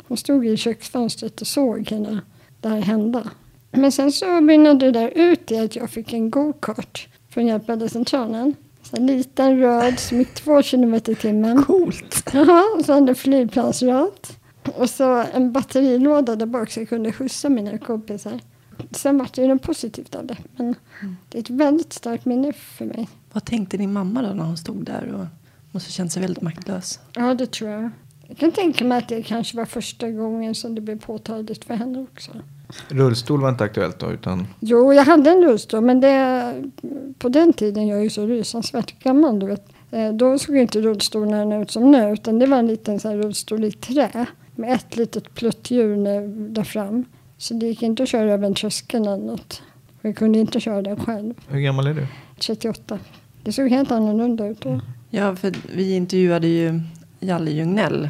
Hon 0.08 0.18
stod 0.18 0.48
i 0.48 0.58
köksfönstret 0.58 1.42
och 1.42 1.48
såg 1.48 1.90
henne 1.90 2.22
där 2.62 2.82
hända. 2.82 3.30
Men 3.72 3.92
sen 3.92 4.12
så 4.12 4.42
mynnade 4.42 4.86
det 4.86 4.92
där 4.92 5.12
ut 5.16 5.52
i 5.52 5.58
att 5.58 5.76
jag 5.76 5.90
fick 5.90 6.14
en 6.14 6.30
go-kart 6.30 7.08
från 7.30 7.48
Hjälpmedelscentralen. 7.48 8.56
Så 8.89 8.98
en 8.98 9.08
liten 9.08 9.60
röd 9.60 10.00
som 10.00 10.17
gick 10.17 10.34
två 10.34 10.62
kilometer 10.62 11.12
i 11.12 11.15
timmen. 11.15 11.63
Coolt! 11.63 12.29
Jaha, 12.34 12.63
och 12.77 12.86
så 12.86 12.93
hade 12.93 13.15
flygplansratt. 13.15 14.38
Och 14.75 14.89
så 14.89 15.24
en 15.34 15.51
batterilåda 15.51 16.36
där 16.36 16.46
bak 16.46 16.72
så 16.72 16.79
jag 16.79 16.89
kunde 16.89 17.12
skjutsa 17.12 17.50
mina 17.50 17.77
kompisar. 17.77 18.39
Sen 18.91 19.17
var 19.17 19.29
det 19.34 19.41
ju 19.41 19.48
något 19.48 19.62
positivt 19.62 20.15
av 20.15 20.25
det. 20.25 20.38
Men 20.55 20.75
det 21.29 21.38
är 21.38 21.41
ett 21.41 21.50
väldigt 21.50 21.93
starkt 21.93 22.25
minne 22.25 22.53
för 22.53 22.86
mig. 22.86 23.10
Vad 23.34 23.46
tänkte 23.46 23.77
din 23.77 23.93
mamma 23.93 24.22
då 24.22 24.27
när 24.27 24.43
hon 24.43 24.58
stod 24.58 24.86
där 24.86 25.13
och 25.13 25.25
måste 25.72 25.91
känt 25.91 26.12
sig 26.12 26.22
väldigt 26.22 26.43
maktlös? 26.43 27.00
Ja, 27.15 27.34
det 27.34 27.51
tror 27.51 27.69
jag. 27.69 27.89
Jag 28.27 28.38
kan 28.38 28.51
tänka 28.51 28.86
mig 28.86 28.98
att 28.98 29.08
det 29.08 29.24
kanske 29.24 29.58
var 29.58 29.65
första 29.65 30.12
gången 30.12 30.55
som 30.55 30.75
det 30.75 30.81
blev 30.81 31.00
påtagligt 31.00 31.65
för 31.65 31.74
henne 31.74 32.00
också. 32.00 32.31
Rullstol 32.90 33.42
var 33.42 33.50
inte 33.50 33.64
aktuellt 33.64 34.00
då, 34.00 34.12
utan 34.12 34.48
Jo, 34.60 34.94
jag 34.94 35.04
hade 35.06 35.30
en 35.30 35.44
rullstol, 35.44 35.82
men 35.82 36.00
det, 36.02 36.54
på 37.20 37.30
den 37.30 37.54
tiden, 37.54 37.88
jag 37.88 38.00
är 38.00 38.04
ju 38.04 38.10
så 38.10 38.26
rysansvärt 38.26 39.04
gammal, 39.04 39.40
du 39.40 39.46
vet, 39.46 39.66
eh, 39.92 40.14
då 40.14 40.40
såg 40.40 40.58
inte 40.58 40.82
rullstolarna 40.82 41.62
ut 41.62 41.72
som 41.72 41.92
nu, 41.92 42.14
utan 42.14 42.40
det 42.40 42.46
var 42.46 42.58
en 42.58 42.68
liten 42.68 43.00
så 43.00 43.10
här 43.10 43.18
rullstol 43.18 43.64
i 43.64 43.72
trä 43.72 44.26
med 44.56 44.74
ett 44.74 44.96
litet 44.98 45.36
pluttdjur 45.36 45.96
där 46.50 46.64
fram. 46.64 47.06
Så 47.38 47.54
det 47.54 47.66
gick 47.66 47.82
inte 47.84 48.04
att 48.04 48.10
köra 48.10 48.32
över 48.34 48.48
en 48.48 48.54
tröskel 48.56 49.02
eller 49.02 49.18
något. 49.26 49.62
Jag 50.02 50.16
kunde 50.16 50.40
inte 50.40 50.60
köra 50.60 50.82
den 50.82 51.00
själv. 51.00 51.34
hur 51.48 51.60
gammal 51.60 51.88
är 51.88 51.94
du? 51.94 52.08
38. 52.40 53.00
Det 53.44 53.52
såg 53.52 53.70
helt 53.70 53.92
annorlunda 53.92 54.48
ut 54.48 54.62
då. 54.62 54.82
Ja, 55.10 55.36
för 55.36 55.54
vi 55.76 55.96
intervjuade 55.96 56.48
ju 56.48 56.82
Jalle 57.20 57.52
Ljungnell, 57.52 58.10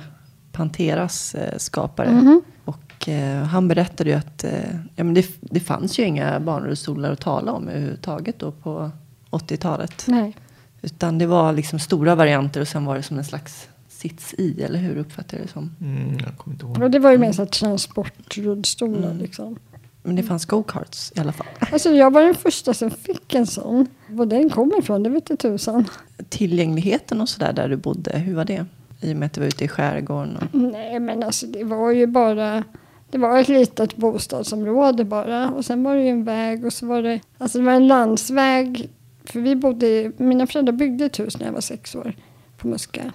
Panteras 0.52 1.36
eh, 1.36 1.58
skapare. 1.58 2.12
Mhm. 2.12 2.42
Och 2.66 2.89
eh, 3.08 3.44
han 3.44 3.68
berättade 3.68 4.10
ju 4.10 4.16
att 4.16 4.44
eh, 4.44 4.52
ja, 4.96 5.04
men 5.04 5.14
det, 5.14 5.26
det 5.42 5.60
fanns 5.60 6.00
ju 6.00 6.04
inga 6.04 6.40
barnrullstolar 6.40 7.12
att 7.12 7.20
tala 7.22 7.52
om 7.52 7.68
överhuvudtaget 7.68 8.40
då 8.40 8.52
på 8.52 8.92
80-talet. 9.32 10.04
Nej. 10.08 10.36
Utan 10.82 11.18
det 11.18 11.26
var 11.26 11.54
liksom 11.54 11.80
stora 11.80 12.16
varianter 12.16 12.62
och 12.62 12.68
sen 12.68 12.86
var 12.86 12.96
det 12.96 13.04
som 13.04 13.18
en 13.18 13.24
slags 13.24 13.68
sits 13.90 14.34
i, 14.38 14.64
eller 14.64 14.80
hur 14.80 14.98
uppfattar 14.98 15.38
jag 15.38 15.48
det 15.48 15.52
som? 15.52 15.76
Mm, 15.82 16.18
jag 16.20 16.38
kommer 16.38 16.56
inte 16.56 16.66
ihåg. 16.66 16.82
Och 16.84 16.92
det 16.92 17.00
var 17.00 17.12
ju 17.12 17.18
mer 17.18 17.32
så 17.32 17.42
här 17.42 17.50
transportrullstolar 17.50 19.08
Mm. 19.12 19.18
liksom. 19.18 19.56
Men 20.04 20.16
det 20.16 20.24
fanns 20.24 20.46
go-karts 20.46 21.12
i 21.16 21.20
alla 21.20 21.32
fall. 21.32 21.48
Alltså 21.60 21.90
jag 21.90 22.14
var 22.14 22.22
den 22.22 22.36
första 22.36 22.74
som 22.74 22.92
fick 22.92 23.34
en 23.36 23.48
sån. 23.48 23.88
Var 24.10 24.26
den 24.26 24.50
kom 24.50 24.72
ifrån, 24.80 25.04
det 25.04 25.10
vet 25.10 25.30
inte 25.30 25.48
tusan. 25.50 25.86
Tillgängligheten 26.30 27.22
och 27.22 27.30
sådär 27.30 27.54
där 27.54 27.70
du 27.70 27.76
bodde, 27.76 28.18
hur 28.20 28.36
var 28.36 28.46
det? 28.46 28.66
I 29.02 29.14
och 29.14 29.18
med 29.18 29.26
att 29.26 29.34
du 29.34 29.42
var 29.42 29.48
ute 29.48 29.66
i 29.66 29.68
skärgården. 29.68 30.38
Och... 30.38 30.60
Nej 30.60 31.00
men 31.00 31.24
alltså 31.24 31.48
det 31.48 31.64
var 31.64 31.92
ju 31.92 32.08
bara 32.08 32.64
det 33.12 33.18
var 33.18 33.40
ett 33.40 33.48
litet 33.48 33.96
bostadsområde 33.96 35.04
bara 35.04 35.50
och 35.50 35.66
sen 35.66 35.84
var 35.84 35.96
det 35.96 36.02
ju 36.04 36.10
en 36.10 36.24
väg 36.24 36.66
och 36.66 36.74
så 36.74 36.86
var 36.86 37.02
det 37.02 37.20
alltså 37.38 37.58
det 37.58 37.64
var 37.64 37.74
en 37.74 37.88
landsväg 37.88 38.90
för 39.24 39.40
vi 39.40 39.56
bodde 39.56 40.12
mina 40.18 40.48
föräldrar 40.48 40.74
byggde 40.74 41.06
ett 41.06 41.20
hus 41.20 41.40
när 41.40 41.46
jag 41.46 41.54
var 41.54 41.62
sex 41.62 41.96
år 41.96 42.16
på 42.58 42.68
Muska. 42.68 43.14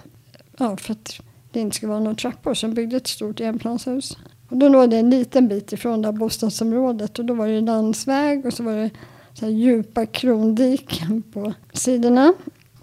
Ja 0.57 0.77
för 0.77 0.91
att 0.91 1.19
det 1.51 1.59
inte 1.59 1.75
skulle 1.75 1.89
vara 1.89 1.99
några 1.99 2.15
trappor 2.15 2.53
så 2.53 2.67
de 2.67 2.73
byggde 2.73 2.97
ett 2.97 3.07
stort 3.07 3.39
enplanshus. 3.39 4.17
Och 4.49 4.57
då 4.57 4.69
låg 4.69 4.89
det 4.89 4.97
en 4.97 5.09
liten 5.09 5.47
bit 5.47 5.73
ifrån 5.73 6.01
det 6.01 6.07
här 6.07 6.13
bostadsområdet 6.13 7.19
och 7.19 7.25
då 7.25 7.33
var 7.33 7.47
det 7.47 7.61
landsväg 7.61 8.45
och 8.45 8.53
så 8.53 8.63
var 8.63 8.75
det 8.75 8.89
så 9.33 9.45
här 9.45 9.51
djupa 9.51 10.05
krondiken 10.05 11.21
på 11.21 11.53
sidorna. 11.73 12.33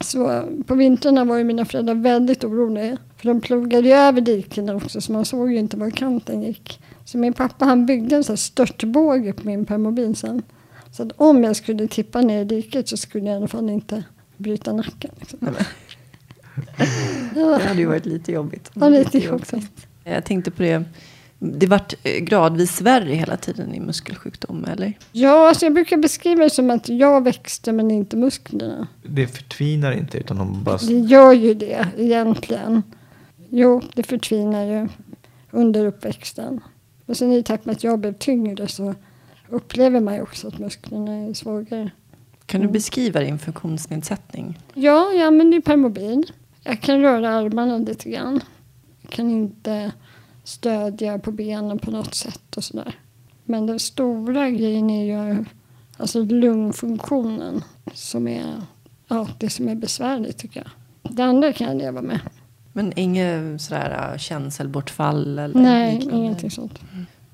Så 0.00 0.42
på 0.66 0.74
vintrarna 0.74 1.24
var 1.24 1.36
ju 1.36 1.44
mina 1.44 1.64
föräldrar 1.64 1.94
väldigt 1.94 2.44
oroliga. 2.44 2.96
För 3.16 3.28
de 3.28 3.40
plogade 3.40 3.88
ju 3.88 3.94
över 3.94 4.20
dikena 4.20 4.74
också 4.74 5.00
så 5.00 5.12
man 5.12 5.24
såg 5.24 5.52
ju 5.52 5.58
inte 5.58 5.76
var 5.76 5.90
kanten 5.90 6.42
gick. 6.42 6.80
Så 7.04 7.18
min 7.18 7.32
pappa 7.32 7.64
han 7.64 7.86
byggde 7.86 8.16
en 8.16 8.24
sån 8.24 8.36
störtbåge 8.36 9.32
på 9.32 9.46
min 9.46 9.64
permobil 9.66 10.16
sen. 10.16 10.42
Så 10.92 11.02
att 11.02 11.12
om 11.16 11.44
jag 11.44 11.56
skulle 11.56 11.88
tippa 11.88 12.20
ner 12.20 12.40
i 12.40 12.44
diket 12.44 12.88
så 12.88 12.96
skulle 12.96 13.24
jag 13.26 13.34
i 13.34 13.36
alla 13.36 13.48
fall 13.48 13.70
inte 13.70 14.04
bryta 14.36 14.72
nacken. 14.72 15.10
Liksom. 15.20 15.38
Det 17.34 17.62
hade 17.62 17.80
ju 17.80 17.86
varit 17.86 18.06
lite 18.06 18.32
jobbigt. 18.32 18.70
ja, 18.74 18.88
lite 18.88 19.18
jobbigt. 19.18 19.54
Jag 20.04 20.24
tänkte 20.24 20.50
på 20.50 20.62
det. 20.62 20.84
Det 21.38 21.66
vart 21.66 21.94
eh, 22.02 22.18
gradvis 22.20 22.80
värre 22.80 23.14
hela 23.14 23.36
tiden 23.36 23.74
i 23.74 23.80
muskelsjukdom, 23.80 24.64
eller? 24.64 24.92
Ja, 25.12 25.48
alltså 25.48 25.66
jag 25.66 25.74
brukar 25.74 25.96
beskriva 25.96 26.44
det 26.44 26.50
som 26.50 26.70
att 26.70 26.88
jag 26.88 27.24
växte 27.24 27.72
men 27.72 27.90
inte 27.90 28.16
musklerna. 28.16 28.88
Det 29.02 29.26
förtvinar 29.26 29.92
inte 29.92 30.18
utan 30.18 30.36
de 30.36 30.64
bara... 30.64 30.76
Det 30.76 30.98
gör 30.98 31.32
ju 31.32 31.54
det 31.54 31.86
egentligen. 31.98 32.82
Jo, 33.50 33.82
det 33.94 34.02
förtvinar 34.02 34.64
ju 34.64 34.88
under 35.50 35.86
uppväxten. 35.86 36.60
Och 37.06 37.16
sen 37.16 37.32
i 37.32 37.42
takt 37.42 37.64
med 37.64 37.72
att 37.76 37.84
jag 37.84 37.98
blev 37.98 38.12
tyngre 38.12 38.68
så 38.68 38.94
upplever 39.48 40.00
man 40.00 40.14
ju 40.14 40.22
också 40.22 40.48
att 40.48 40.58
musklerna 40.58 41.12
är 41.14 41.34
svagare. 41.34 41.90
Kan 42.46 42.60
du 42.60 42.64
Mm. 42.64 42.72
beskriva 42.72 43.20
din 43.20 43.38
funktionsnedsättning? 43.38 44.58
Ja, 44.74 45.10
jag 45.12 45.26
använder 45.26 45.54
ju 45.56 45.62
permobil. 45.62 46.32
Jag 46.62 46.80
kan 46.80 47.00
röra 47.00 47.30
armarna 47.34 47.78
lite 47.78 48.10
grann. 48.10 48.40
Jag 49.02 49.10
kan 49.10 49.30
inte 49.30 49.92
stödja 50.44 51.18
på 51.18 51.32
benen 51.32 51.78
på 51.78 51.90
något 51.90 52.14
sätt 52.14 52.56
och 52.56 52.64
sådär. 52.64 52.98
Men 53.44 53.66
den 53.66 53.78
stora 53.78 54.50
grejen 54.50 54.90
är 54.90 55.04
ju 55.34 55.44
alltså 55.96 56.22
lungfunktionen 56.24 57.64
som 57.94 58.28
är 58.28 58.54
ja, 59.08 59.28
det 59.38 59.50
som 59.50 59.68
är 59.68 59.74
besvärligt 59.74 60.38
tycker 60.38 60.60
jag. 60.60 61.12
Det 61.16 61.22
andra 61.24 61.52
kan 61.52 61.66
jag 61.68 61.76
leva 61.76 62.02
med. 62.02 62.20
Men 62.72 62.92
inget 62.96 63.60
sådär 63.60 64.10
äh, 64.12 64.18
känselbortfall 64.18 65.38
eller 65.38 65.60
Nej, 65.60 65.94
liknande? 65.94 66.16
ingenting 66.18 66.50
sånt. 66.50 66.78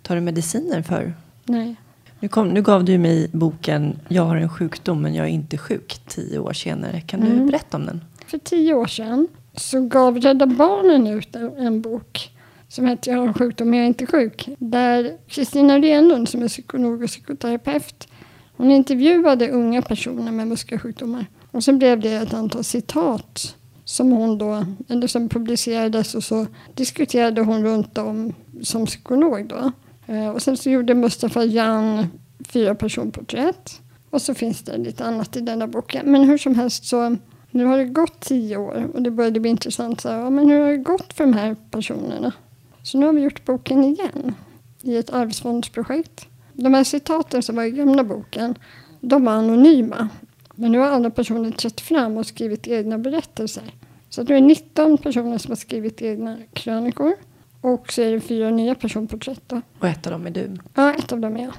Tar 0.02 0.14
du 0.14 0.20
mediciner 0.20 0.82
för? 0.82 1.14
Nej. 1.44 1.76
Nu, 2.20 2.28
kom, 2.28 2.48
nu 2.48 2.62
gav 2.62 2.84
du 2.84 2.98
mig 2.98 3.28
boken 3.32 3.98
Jag 4.08 4.22
har 4.24 4.36
en 4.36 4.48
sjukdom 4.48 5.02
men 5.02 5.14
jag 5.14 5.26
är 5.26 5.30
inte 5.30 5.58
sjuk 5.58 6.00
tio 6.06 6.38
år 6.38 6.52
senare. 6.52 7.00
Kan 7.00 7.20
du 7.20 7.26
Mm. 7.26 7.46
berätta 7.46 7.76
om 7.76 7.86
den? 7.86 8.04
För 8.26 8.38
tio 8.38 8.74
år 8.74 8.86
sedan 8.86 9.28
så 9.56 9.80
gav 9.80 10.18
Rädda 10.20 10.46
Barnen 10.46 11.06
ut 11.06 11.36
en, 11.36 11.56
en 11.56 11.80
bok 11.80 12.30
som 12.68 12.86
heter 12.86 13.10
Jag 13.12 13.18
har 13.18 13.26
en 13.28 13.34
sjukdom, 13.34 13.70
men 13.70 13.78
jag 13.78 13.84
är 13.84 13.88
inte 13.88 14.06
sjuk. 14.06 14.48
Där 14.58 15.16
Kristina 15.28 15.78
Renlund 15.78 16.28
som 16.28 16.42
är 16.42 16.48
psykolog 16.48 17.02
och 17.02 17.08
psykoterapeut 17.08 18.08
hon 18.56 18.70
intervjuade 18.70 19.50
unga 19.50 19.82
personer 19.82 20.32
med 20.32 20.46
muskelsjukdomar. 20.48 21.26
Och 21.50 21.64
så 21.64 21.72
blev 21.72 22.00
det 22.00 22.12
ett 22.12 22.34
antal 22.34 22.64
citat 22.64 23.56
som 23.88 24.12
hon 24.12 24.38
då, 24.38 24.66
eller 24.88 25.06
som 25.06 25.28
publicerades 25.28 26.14
och 26.14 26.24
så 26.24 26.46
diskuterade 26.74 27.40
hon 27.40 27.64
runt 27.64 27.98
om 27.98 28.32
som 28.62 28.86
psykolog 28.86 29.46
då. 29.46 29.72
Eh, 30.06 30.28
och 30.28 30.42
sen 30.42 30.56
så 30.56 30.70
gjorde 30.70 30.94
Mustafa 30.94 31.44
Jan 31.44 32.06
fyra 32.48 32.74
personporträtt. 32.74 33.80
Och 34.10 34.22
så 34.22 34.34
finns 34.34 34.62
det 34.62 34.76
lite 34.76 35.04
annat 35.04 35.36
i 35.36 35.40
denna 35.40 35.66
boken. 35.66 36.12
Men 36.12 36.24
hur 36.24 36.38
som 36.38 36.54
helst 36.54 36.84
så 36.84 37.16
nu 37.50 37.64
har 37.64 37.78
det 37.78 37.84
gått 37.84 38.20
tio 38.20 38.56
år 38.56 38.90
och 38.94 39.02
det 39.02 39.10
började 39.10 39.40
bli 39.40 39.50
intressant. 39.50 40.00
Så 40.00 40.08
här, 40.08 40.18
ja, 40.18 40.30
men 40.30 40.50
hur 40.50 40.60
har 40.60 40.70
det 40.70 40.76
gått 40.76 41.12
för 41.12 41.24
de 41.24 41.32
här 41.32 41.56
personerna? 41.70 42.32
Så 42.82 42.98
nu 42.98 43.06
har 43.06 43.12
vi 43.12 43.20
gjort 43.20 43.44
boken 43.44 43.84
igen 43.84 44.34
i 44.82 44.96
ett 44.96 45.10
arvsfondsprojekt. 45.10 46.26
De 46.52 46.74
här 46.74 46.84
citaten 46.84 47.42
som 47.42 47.56
var 47.56 47.64
i 47.64 47.70
gamla 47.70 48.04
boken, 48.04 48.54
de 49.00 49.24
var 49.24 49.32
anonyma. 49.32 50.08
Men 50.54 50.72
nu 50.72 50.78
har 50.78 50.86
alla 50.86 51.10
personer 51.10 51.50
trätt 51.50 51.80
fram 51.80 52.16
och 52.16 52.26
skrivit 52.26 52.66
egna 52.66 52.98
berättelser. 52.98 53.72
Så 54.08 54.22
nu 54.22 54.36
är 54.36 54.40
det 54.40 54.46
19 54.46 54.98
personer 54.98 55.38
som 55.38 55.50
har 55.50 55.56
skrivit 55.56 56.02
egna 56.02 56.36
krönikor. 56.52 57.12
Och 57.60 57.92
så 57.92 58.02
är 58.02 58.12
det 58.12 58.20
fyra 58.20 58.50
nya 58.50 58.74
personporträtt. 58.74 59.42
Då. 59.46 59.60
Och 59.78 59.88
ett 59.88 60.06
av 60.06 60.12
dem 60.12 60.26
är 60.26 60.30
du. 60.30 60.56
Ja, 60.74 60.94
ett 60.94 61.12
av 61.12 61.20
dem 61.20 61.36
är 61.36 61.42
jag. 61.42 61.52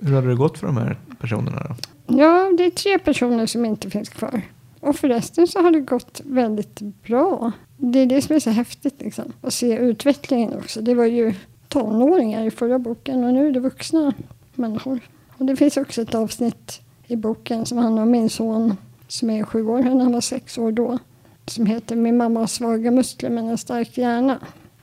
Hur 0.00 0.14
hade 0.14 0.28
det 0.28 0.34
gått 0.34 0.58
för 0.58 0.66
de 0.66 0.76
här 0.76 0.96
personerna 1.20 1.62
då? 1.68 1.74
Ja, 2.16 2.52
det 2.58 2.64
är 2.64 2.70
tre 2.70 2.98
personer 2.98 3.46
som 3.46 3.64
inte 3.64 3.90
finns 3.90 4.08
kvar. 4.08 4.42
Och 4.80 4.96
förresten 4.96 5.46
så 5.46 5.62
har 5.62 5.70
det 5.70 5.80
gått 5.80 6.20
väldigt 6.24 6.80
bra. 6.80 7.52
Det 7.76 7.98
är 7.98 8.06
det 8.06 8.22
som 8.22 8.36
är 8.36 8.40
så 8.40 8.50
häftigt 8.50 8.94
liksom. 8.98 9.32
Att 9.40 9.54
se 9.54 9.78
utvecklingen 9.78 10.54
också. 10.58 10.80
Det 10.80 10.94
var 10.94 11.04
ju 11.04 11.34
tonåringar 11.68 12.46
i 12.46 12.50
förra 12.50 12.78
boken 12.78 13.24
och 13.24 13.34
nu 13.34 13.48
är 13.48 13.52
det 13.52 13.60
vuxna 13.60 14.12
människor. 14.54 15.00
Och 15.36 15.46
det 15.46 15.56
finns 15.56 15.76
också 15.76 16.02
ett 16.02 16.14
avsnitt 16.14 16.80
i 17.06 17.16
boken 17.16 17.66
som 17.66 17.78
handlar 17.78 18.02
om 18.02 18.10
min 18.10 18.30
son 18.30 18.76
som 19.08 19.30
är 19.30 19.44
sju 19.44 19.66
år, 19.66 19.82
han 19.82 20.12
var 20.12 20.20
sex 20.20 20.58
år 20.58 20.72
då. 20.72 20.98
Som 21.46 21.66
heter 21.66 21.96
Min 21.96 22.16
mamma 22.16 22.40
har 22.40 22.46
svaga 22.46 22.90
muskler 22.90 23.30
men 23.30 23.48
en 23.48 23.58
stark 23.58 23.98
hjärna. 23.98 24.38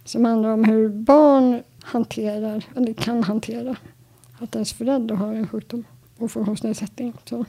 Som 0.05 0.25
handlar 0.25 0.49
om 0.49 0.63
hur 0.63 0.89
barn 0.89 1.63
hanterar, 1.83 2.65
eller 2.75 2.93
kan 2.93 3.23
hantera, 3.23 3.75
att 4.39 4.55
ens 4.55 4.73
förälder 4.73 5.15
har 5.15 5.33
en 5.33 5.47
sjukdom 5.47 5.83
och 6.17 6.31
funktionsnedsättning. 6.31 7.13
Så 7.29 7.45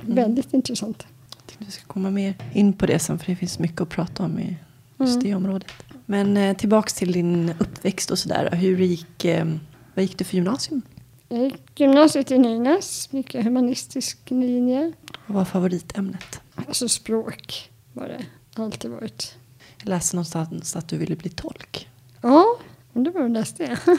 väldigt 0.00 0.54
intressant. 0.54 1.06
Jag 1.36 1.46
tänkte 1.46 1.64
vi 1.64 1.70
ska 1.70 1.84
komma 1.86 2.10
mer 2.10 2.34
in 2.54 2.72
på 2.72 2.86
det 2.86 2.98
sen 2.98 3.18
för 3.18 3.26
det 3.26 3.36
finns 3.36 3.58
mycket 3.58 3.80
att 3.80 3.88
prata 3.88 4.22
om 4.24 4.38
i 4.38 4.56
just 4.98 5.12
Mm. 5.16 5.24
det 5.24 5.34
området. 5.34 5.72
Men 6.06 6.36
eh, 6.36 6.56
tillbaks 6.56 6.94
till 6.94 7.12
din 7.12 7.52
uppväxt 7.58 8.10
och 8.10 8.18
sådär. 8.18 8.50
Hur 8.52 8.78
gick, 8.78 9.24
eh, 9.24 9.46
vad 9.94 10.02
gick 10.02 10.18
du 10.18 10.24
för 10.24 10.34
gymnasium? 10.36 10.82
Jag 11.28 11.44
gick 11.44 11.80
gymnasiet 11.80 12.30
i 12.30 12.38
Nynäs, 12.38 13.08
gick 13.12 13.34
jag 13.34 13.42
humanistisk 13.42 14.18
linje. 14.30 14.92
Vad 15.26 15.36
var 15.36 15.44
favoritämnet? 15.44 16.40
Alltså 16.54 16.88
språk 16.88 17.70
var 17.92 18.08
det 18.08 18.24
alltid 18.64 18.90
varit. 18.90 19.34
Jag 19.78 19.88
läste 19.88 20.16
någonstans 20.16 20.76
att 20.76 20.88
du 20.88 20.96
ville 20.98 21.16
bli 21.16 21.30
tolk. 21.30 21.88
Ja, 22.22 22.44
och 22.92 23.00
det 23.02 23.10
var 23.10 23.28
läste 23.28 23.62
jag. 23.62 23.78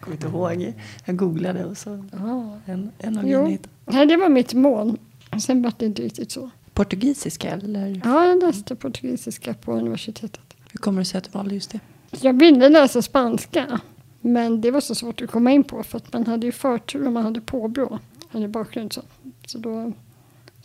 Kommer 0.00 0.16
inte 0.16 0.26
ihåg. 0.26 0.74
Jag 1.04 1.16
googlade 1.16 1.64
och 1.64 1.78
så 1.78 2.04
Ja. 2.12 2.58
en, 2.66 2.90
en 2.98 3.18
av 3.18 3.28
Jo. 3.28 3.46
hittade. 3.46 3.68
Nej, 3.84 4.06
det 4.06 4.16
var 4.16 4.28
mitt 4.28 4.54
mål. 4.54 4.98
Sen 5.46 5.62
var 5.62 5.72
det 5.78 5.86
inte 5.86 6.02
riktigt 6.02 6.30
så. 6.32 6.50
Portugisiska 6.72 7.50
eller? 7.50 8.00
Ja, 8.04 8.26
jag 8.26 8.42
läste 8.42 8.76
portugisiska 8.76 9.54
på 9.54 9.72
universitetet. 9.72 10.40
Hur 10.72 10.78
kommer 10.78 10.98
det 11.00 11.04
sig 11.04 11.18
att 11.18 11.24
du 11.24 11.30
valde 11.30 11.54
just 11.54 11.70
det? 11.70 11.80
Jag 12.20 12.38
ville 12.40 12.68
läsa 12.68 13.02
spanska. 13.02 13.80
Men 14.20 14.60
det 14.60 14.70
var 14.70 14.80
så 14.80 14.94
svårt 14.94 15.20
att 15.22 15.30
komma 15.30 15.52
in 15.52 15.64
på 15.64 15.82
för 15.82 15.98
att 15.98 16.12
man 16.12 16.26
hade 16.26 16.46
ju 16.46 16.52
förtur 16.52 17.06
om 17.06 17.14
man 17.14 17.22
hade 17.24 17.40
påbrå. 17.40 17.98
Eller 18.32 18.48
bakgrund 18.48 18.92
så. 18.92 19.02
Så 19.46 19.58
då 19.58 19.92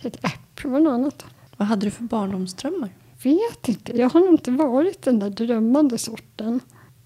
tänkte 0.02 0.20
jag, 0.22 0.32
äh, 0.32 0.38
prova 0.56 0.80
något 0.80 0.92
annat. 0.94 1.26
Vad 1.58 1.68
hade 1.68 1.86
du 1.88 1.92
för 1.92 2.04
barndomsdrömmar? 2.04 2.90
Vet 3.24 3.70
inte. 3.70 3.98
Jag 3.98 4.10
har 4.10 4.30
inte 4.30 4.52
varit 4.52 5.02
den 5.02 5.20
där 5.20 5.30
drömmande 5.30 5.98
sorten. 5.98 6.60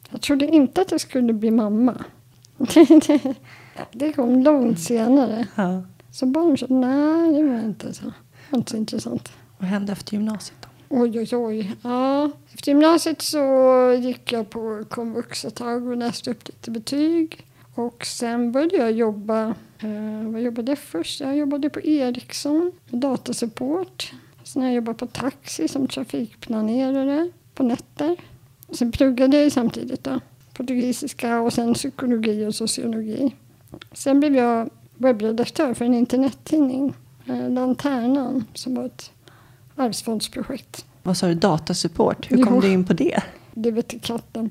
Jag 0.09 0.21
trodde 0.21 0.47
inte 0.47 0.81
att 0.81 0.91
jag 0.91 1.01
skulle 1.01 1.33
bli 1.33 1.51
mamma. 1.51 2.03
det 3.91 4.13
kom 4.13 4.43
långt 4.43 4.79
senare. 4.79 5.47
Ja. 5.55 5.83
Som 6.11 6.31
barn 6.31 6.57
så 6.57 6.67
nej, 6.67 7.33
det 7.33 7.43
var 7.43 7.59
inte 7.59 7.93
så. 7.93 8.05
Det 8.05 8.13
var 8.49 8.59
inte 8.59 8.71
så 8.71 8.77
intressant. 8.77 9.31
Vad 9.57 9.69
hände 9.69 9.91
efter 9.91 10.13
gymnasiet 10.13 10.57
då? 10.61 10.67
Oj, 10.89 11.19
oj, 11.19 11.35
oj. 11.35 11.75
Ja. 11.81 12.31
Efter 12.53 12.71
gymnasiet 12.71 13.21
så 13.21 13.45
gick 14.01 14.31
jag 14.31 14.49
på 14.49 14.85
komvux 14.89 15.45
ett 15.45 15.55
tag 15.55 15.87
och 15.87 15.97
läste 15.97 16.31
upp 16.31 16.47
lite 16.47 16.71
betyg. 16.71 17.45
Och 17.75 18.05
sen 18.05 18.51
började 18.51 18.77
jag 18.77 18.91
jobba. 18.91 19.55
Eh, 19.79 20.31
vad 20.31 20.41
jobbade 20.41 20.71
jag 20.71 20.79
först? 20.79 21.21
Jag 21.21 21.37
jobbade 21.37 21.69
på 21.69 21.81
Ericsson 21.81 22.71
med 22.89 23.01
datasupport. 23.01 24.13
Sen 24.53 24.61
har 24.61 24.69
jag 24.69 24.75
jobbat 24.75 24.97
på 24.97 25.05
taxi 25.07 25.67
som 25.67 25.87
trafikplanerare 25.87 27.31
på 27.55 27.63
nätter. 27.63 28.15
Sen 28.71 28.91
pluggade 28.91 29.37
jag 29.43 29.51
samtidigt 29.51 30.03
då. 30.03 30.19
Portugisiska 30.53 31.39
och 31.41 31.53
sen 31.53 31.73
psykologi 31.73 32.45
och 32.45 32.55
sociologi. 32.55 33.35
Sen 33.93 34.19
blev 34.19 34.35
jag 34.35 34.69
webbredaktör 34.95 35.73
för 35.73 35.85
en 35.85 35.93
internettidning, 35.93 36.93
eh, 37.25 37.49
Lanternan, 37.49 38.45
som 38.53 38.75
var 38.75 38.85
ett 38.85 39.11
arvsfondsprojekt. 39.75 40.85
Vad 41.03 41.17
sa 41.17 41.27
du, 41.27 41.33
datasupport? 41.33 42.31
Hur 42.31 42.43
kom 42.43 42.55
Jo. 42.55 42.61
du 42.61 42.71
in 42.71 42.85
på 42.85 42.93
det? 42.93 43.23
Det 43.53 43.71
vet 43.71 44.01
katten. 44.01 44.49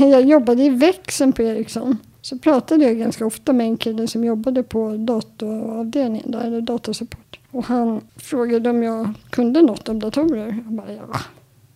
Jag 0.00 0.22
jobbade 0.26 0.62
i 0.62 0.68
växeln 0.68 1.32
på 1.32 1.42
Ericsson. 1.42 1.98
Så 2.22 2.38
pratade 2.38 2.84
jag 2.84 2.98
ganska 2.98 3.26
ofta 3.26 3.52
med 3.52 3.66
en 3.66 3.76
kille 3.76 4.08
som 4.08 4.24
jobbade 4.24 4.62
på 4.62 4.96
datoravdelningen, 4.96 6.30
där, 6.30 6.44
eller 6.44 6.60
datasupport. 6.60 7.38
Och 7.50 7.64
han 7.64 8.00
frågade 8.16 8.70
om 8.70 8.82
jag 8.82 9.12
kunde 9.30 9.62
något 9.62 9.88
om 9.88 9.98
datorer. 9.98 10.62
Jag 10.64 10.74
bara, 10.74 10.92
ja, 10.92 11.20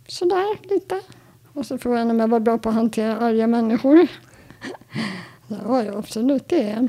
sådär 0.09 0.75
lite. 0.75 1.01
Och 1.53 1.67
så 1.67 1.79
frågade 1.79 2.01
han 2.01 2.11
om 2.11 2.21
jag 2.21 2.29
var 2.29 2.41
bra 2.41 2.59
på 2.59 2.69
att 2.69 2.75
hantera 2.75 3.17
arga 3.19 3.47
människor. 3.47 4.07
Ja, 5.49 5.85
ja 5.85 5.99
absolut 5.99 6.49
det 6.49 6.63
är 6.63 6.75
jag. 6.75 6.89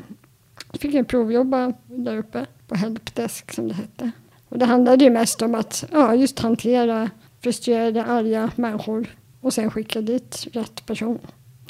Så 0.71 0.77
fick 0.77 0.93
jag 0.93 1.07
provjobba 1.07 1.73
där 1.85 2.17
uppe 2.17 2.45
på 2.67 2.75
Helpdesk 2.75 3.53
som 3.53 3.67
det 3.67 3.73
hette. 3.73 4.11
Och 4.49 4.59
det 4.59 4.65
handlade 4.65 5.03
ju 5.03 5.09
mest 5.09 5.41
om 5.41 5.55
att 5.55 5.85
ja, 5.91 6.15
just 6.15 6.39
hantera 6.39 7.09
frustrerade, 7.41 8.05
arga 8.05 8.51
människor 8.55 9.07
och 9.41 9.53
sen 9.53 9.71
skicka 9.71 10.01
dit 10.01 10.47
rätt 10.51 10.85
person. 10.85 11.19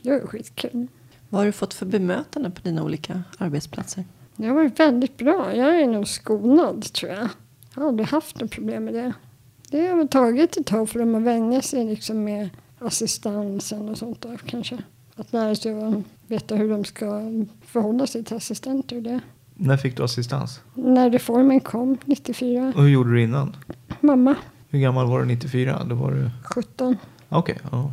Det 0.01 0.09
var 0.09 0.17
ju 0.17 0.27
skitkul. 0.27 0.87
Vad 1.29 1.41
har 1.41 1.45
du 1.45 1.51
fått 1.51 1.73
för 1.73 1.85
bemötande 1.85 2.49
på 2.49 2.61
dina 2.63 2.83
olika 2.83 3.23
arbetsplatser? 3.37 4.05
Det 4.35 4.47
har 4.47 4.55
varit 4.55 4.79
väldigt 4.79 5.17
bra. 5.17 5.55
Jag 5.55 5.81
är 5.81 5.87
nog 5.87 6.07
skonad 6.07 6.93
tror 6.93 7.11
jag. 7.11 7.29
Jag 7.75 7.81
har 7.81 7.87
aldrig 7.87 8.07
haft 8.07 8.39
något 8.39 8.51
problem 8.51 8.85
med 8.85 8.93
det. 8.93 9.13
Det 9.69 9.87
har 9.87 9.97
väl 9.97 10.07
tagit 10.07 10.57
ett 10.57 10.65
tag 10.65 10.89
för 10.89 10.99
dem 10.99 11.15
att 11.15 11.21
vänja 11.21 11.61
sig 11.61 11.85
liksom 11.85 12.23
med 12.23 12.49
assistansen 12.79 13.89
och 13.89 13.97
sånt 13.97 14.21
där 14.21 14.37
kanske. 14.45 14.77
Att 15.15 15.33
lära 15.33 15.55
sig 15.55 15.83
att 15.83 15.95
veta 16.27 16.55
hur 16.55 16.69
de 16.69 16.85
ska 16.85 17.21
förhålla 17.65 18.07
sig 18.07 18.23
till 18.23 18.37
assistenter 18.37 18.95
och 18.95 19.01
det. 19.03 19.19
När 19.55 19.77
fick 19.77 19.97
du 19.97 20.03
assistans? 20.03 20.61
När 20.73 21.09
reformen 21.09 21.59
kom, 21.59 21.97
94. 22.05 22.73
Och 22.75 22.81
hur 22.81 22.89
gjorde 22.89 23.11
du 23.11 23.21
innan? 23.23 23.55
Mamma, 24.01 24.35
Hur 24.69 24.79
gammal 24.79 25.07
var 25.07 25.19
du 25.19 25.25
94? 25.25 25.83
Då 25.83 25.95
var 25.95 26.11
du... 26.11 26.29
17. 26.43 26.97
Okej, 27.29 27.57
ja. 27.71 27.91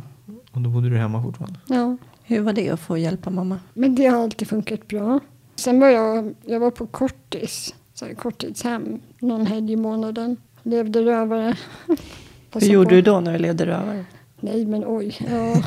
Och 0.51 0.61
då 0.61 0.69
bodde 0.69 0.89
du 0.89 0.97
hemma 0.97 1.23
fortfarande? 1.23 1.59
Ja. 1.67 1.97
Hur 2.27 2.41
var 2.41 2.53
det 2.53 2.69
att 2.69 2.79
få 2.79 2.97
hjälpa 2.97 3.29
mamma? 3.29 3.59
Men 3.73 3.95
det 3.95 4.05
har 4.05 4.23
alltid 4.23 4.47
funkat 4.47 4.87
bra. 4.87 5.19
Sen 5.55 5.79
var 5.79 5.87
jag, 5.87 6.35
jag 6.45 6.59
var 6.59 6.71
på 6.71 6.87
kortis, 6.87 7.75
så 7.93 8.05
här, 8.05 8.13
korttidshem, 8.13 9.01
någon 9.19 9.45
helg 9.45 9.71
i 9.73 9.75
månaden. 9.75 10.37
Levde 10.63 11.01
rövare. 11.05 11.57
Hur 12.53 12.61
gjorde 12.67 12.89
på. 12.89 12.95
du 12.95 13.01
då 13.01 13.19
när 13.19 13.33
du 13.33 13.37
levde 13.39 13.65
rövare? 13.65 14.05
Nej 14.39 14.65
men 14.65 14.83
oj. 14.87 15.17
Ja. 15.29 15.63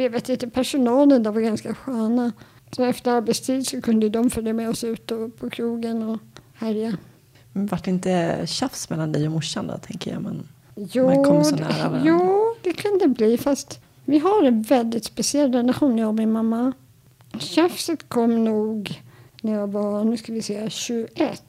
Jag 0.00 0.10
vet 0.10 0.28
inte, 0.28 0.48
personalen 0.50 1.22
där 1.22 1.30
var 1.30 1.40
ganska 1.40 1.74
sköna. 1.74 2.32
Så 2.76 2.84
efter 2.84 3.10
arbetstid 3.10 3.66
så 3.66 3.80
kunde 3.82 4.08
de 4.08 4.30
följa 4.30 4.52
med 4.52 4.68
oss 4.68 4.84
ut 4.84 5.10
och 5.10 5.36
på 5.36 5.50
krogen 5.50 6.02
och 6.02 6.18
härja. 6.54 6.96
Men 7.52 7.66
Vart 7.66 7.84
det 7.84 7.90
inte 7.90 8.42
tjafs 8.46 8.90
mellan 8.90 9.12
dig 9.12 9.26
och 9.26 9.32
morsan 9.32 9.66
då, 9.66 9.78
tänker 9.78 10.12
jag? 10.12 10.22
Men 10.22 10.48
Jo, 10.74 11.06
Man 11.06 11.24
kommer 11.24 11.42
så 11.42 11.56
nära 11.56 11.88
varandra. 11.88 12.00
jo, 12.04 12.54
det 12.62 12.72
kan 12.72 12.98
det 12.98 13.08
bli. 13.08 13.38
Fast 13.38 13.80
vi 14.04 14.18
har 14.18 14.44
en 14.44 14.62
väldigt 14.62 15.04
speciell 15.04 15.52
relation, 15.52 15.98
jag 15.98 16.08
och 16.08 16.14
min 16.14 16.32
mamma. 16.32 16.72
Tjafset 17.38 18.08
kom 18.08 18.44
nog 18.44 19.02
när 19.42 19.52
jag 19.52 19.66
var, 19.66 20.04
nu 20.04 20.16
ska 20.16 20.32
vi 20.32 20.42
se, 20.42 20.70
21. 20.70 21.42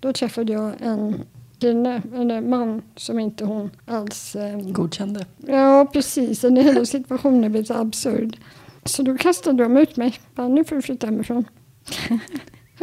Då 0.00 0.12
träffade 0.12 0.52
jag 0.52 0.72
en 0.80 1.22
kille, 1.58 2.02
eller 2.14 2.40
man, 2.40 2.82
som 2.96 3.18
inte 3.18 3.44
hon 3.44 3.70
alls... 3.86 4.36
Eh, 4.36 4.60
godkände. 4.60 5.26
Ja, 5.46 5.90
precis. 5.92 6.40
Den 6.40 6.56
hela 6.56 6.86
situationen 6.86 7.52
blev 7.52 7.64
så 7.64 7.74
absurd. 7.74 8.36
Så 8.84 9.02
då 9.02 9.18
kastade 9.18 9.62
de 9.62 9.76
ut 9.76 9.96
mig. 9.96 10.14
Bara, 10.34 10.48
nu 10.48 10.64
får 10.64 10.76
du 10.76 10.82
flytta 10.82 11.06
hemifrån. 11.06 11.44
det 12.08 12.18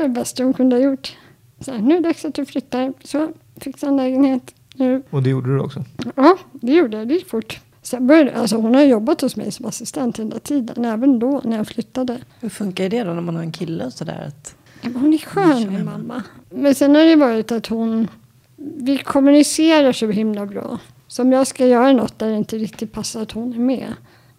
var 0.02 0.04
det 0.04 0.10
bästa 0.10 0.43
de 0.43 0.54
kunde 0.54 0.76
ha 0.76 0.84
gjort. 0.84 1.17
Så 1.60 1.72
här, 1.72 1.80
nu 1.80 1.98
är 1.98 2.02
det 2.02 2.08
dags 2.08 2.26
att 2.26 2.34
du 2.34 2.45
flyttar. 2.45 2.93
Så, 3.04 3.32
fixa 3.56 3.88
en 3.88 3.98
lägenhet. 3.98 4.56
Nu. 4.76 5.04
Och 5.10 5.24
det 5.24 5.30
gjorde 5.30 5.56
du 5.56 5.60
också? 5.60 5.84
Ja, 6.15 6.38
det 6.52 6.74
gjorde 6.74 6.98
jag. 6.98 7.08
Det 7.08 7.13
gick 7.13 7.30
fort. 7.30 7.60
Sen 7.89 8.08
började, 8.08 8.36
alltså 8.36 8.56
hon 8.56 8.75
har 8.75 8.82
jobbat 8.82 9.21
hos 9.21 9.36
mig 9.36 9.52
som 9.52 9.65
assistent 9.65 10.19
hela 10.19 10.39
tiden. 10.39 10.86
Även 10.86 11.19
då 11.19 11.41
när 11.45 11.58
jag 11.58 11.67
flyttade. 11.67 12.17
Hur 12.39 12.49
funkar 12.49 12.89
det 12.89 13.04
då 13.04 13.13
när 13.13 13.21
man 13.21 13.36
har 13.36 13.43
en 13.43 13.52
kille 13.52 13.86
och 13.86 13.93
sådär? 13.93 14.25
Att, 14.28 14.56
Ja, 14.82 14.89
Hon 14.95 15.13
är 15.13 15.17
skön, 15.17 15.73
min 15.73 15.86
man. 15.86 16.08
mamma. 16.08 16.23
Men 16.49 16.75
sen 16.75 16.95
har 16.95 17.02
det 17.02 17.15
varit 17.15 17.52
att 17.52 17.67
hon... 17.67 18.08
Vi 18.56 18.97
kommunicerar 18.97 19.91
så 19.91 20.08
himla 20.08 20.45
bra. 20.45 20.80
Så 21.08 21.21
om 21.21 21.32
jag 21.32 21.47
ska 21.47 21.65
göra 21.67 21.91
något 21.93 22.19
där 22.19 22.30
det 22.30 22.36
inte 22.38 22.58
riktigt 22.58 22.91
passar 22.91 23.21
att 23.21 23.32
hon 23.32 23.54
är 23.54 23.60
med. 23.60 23.93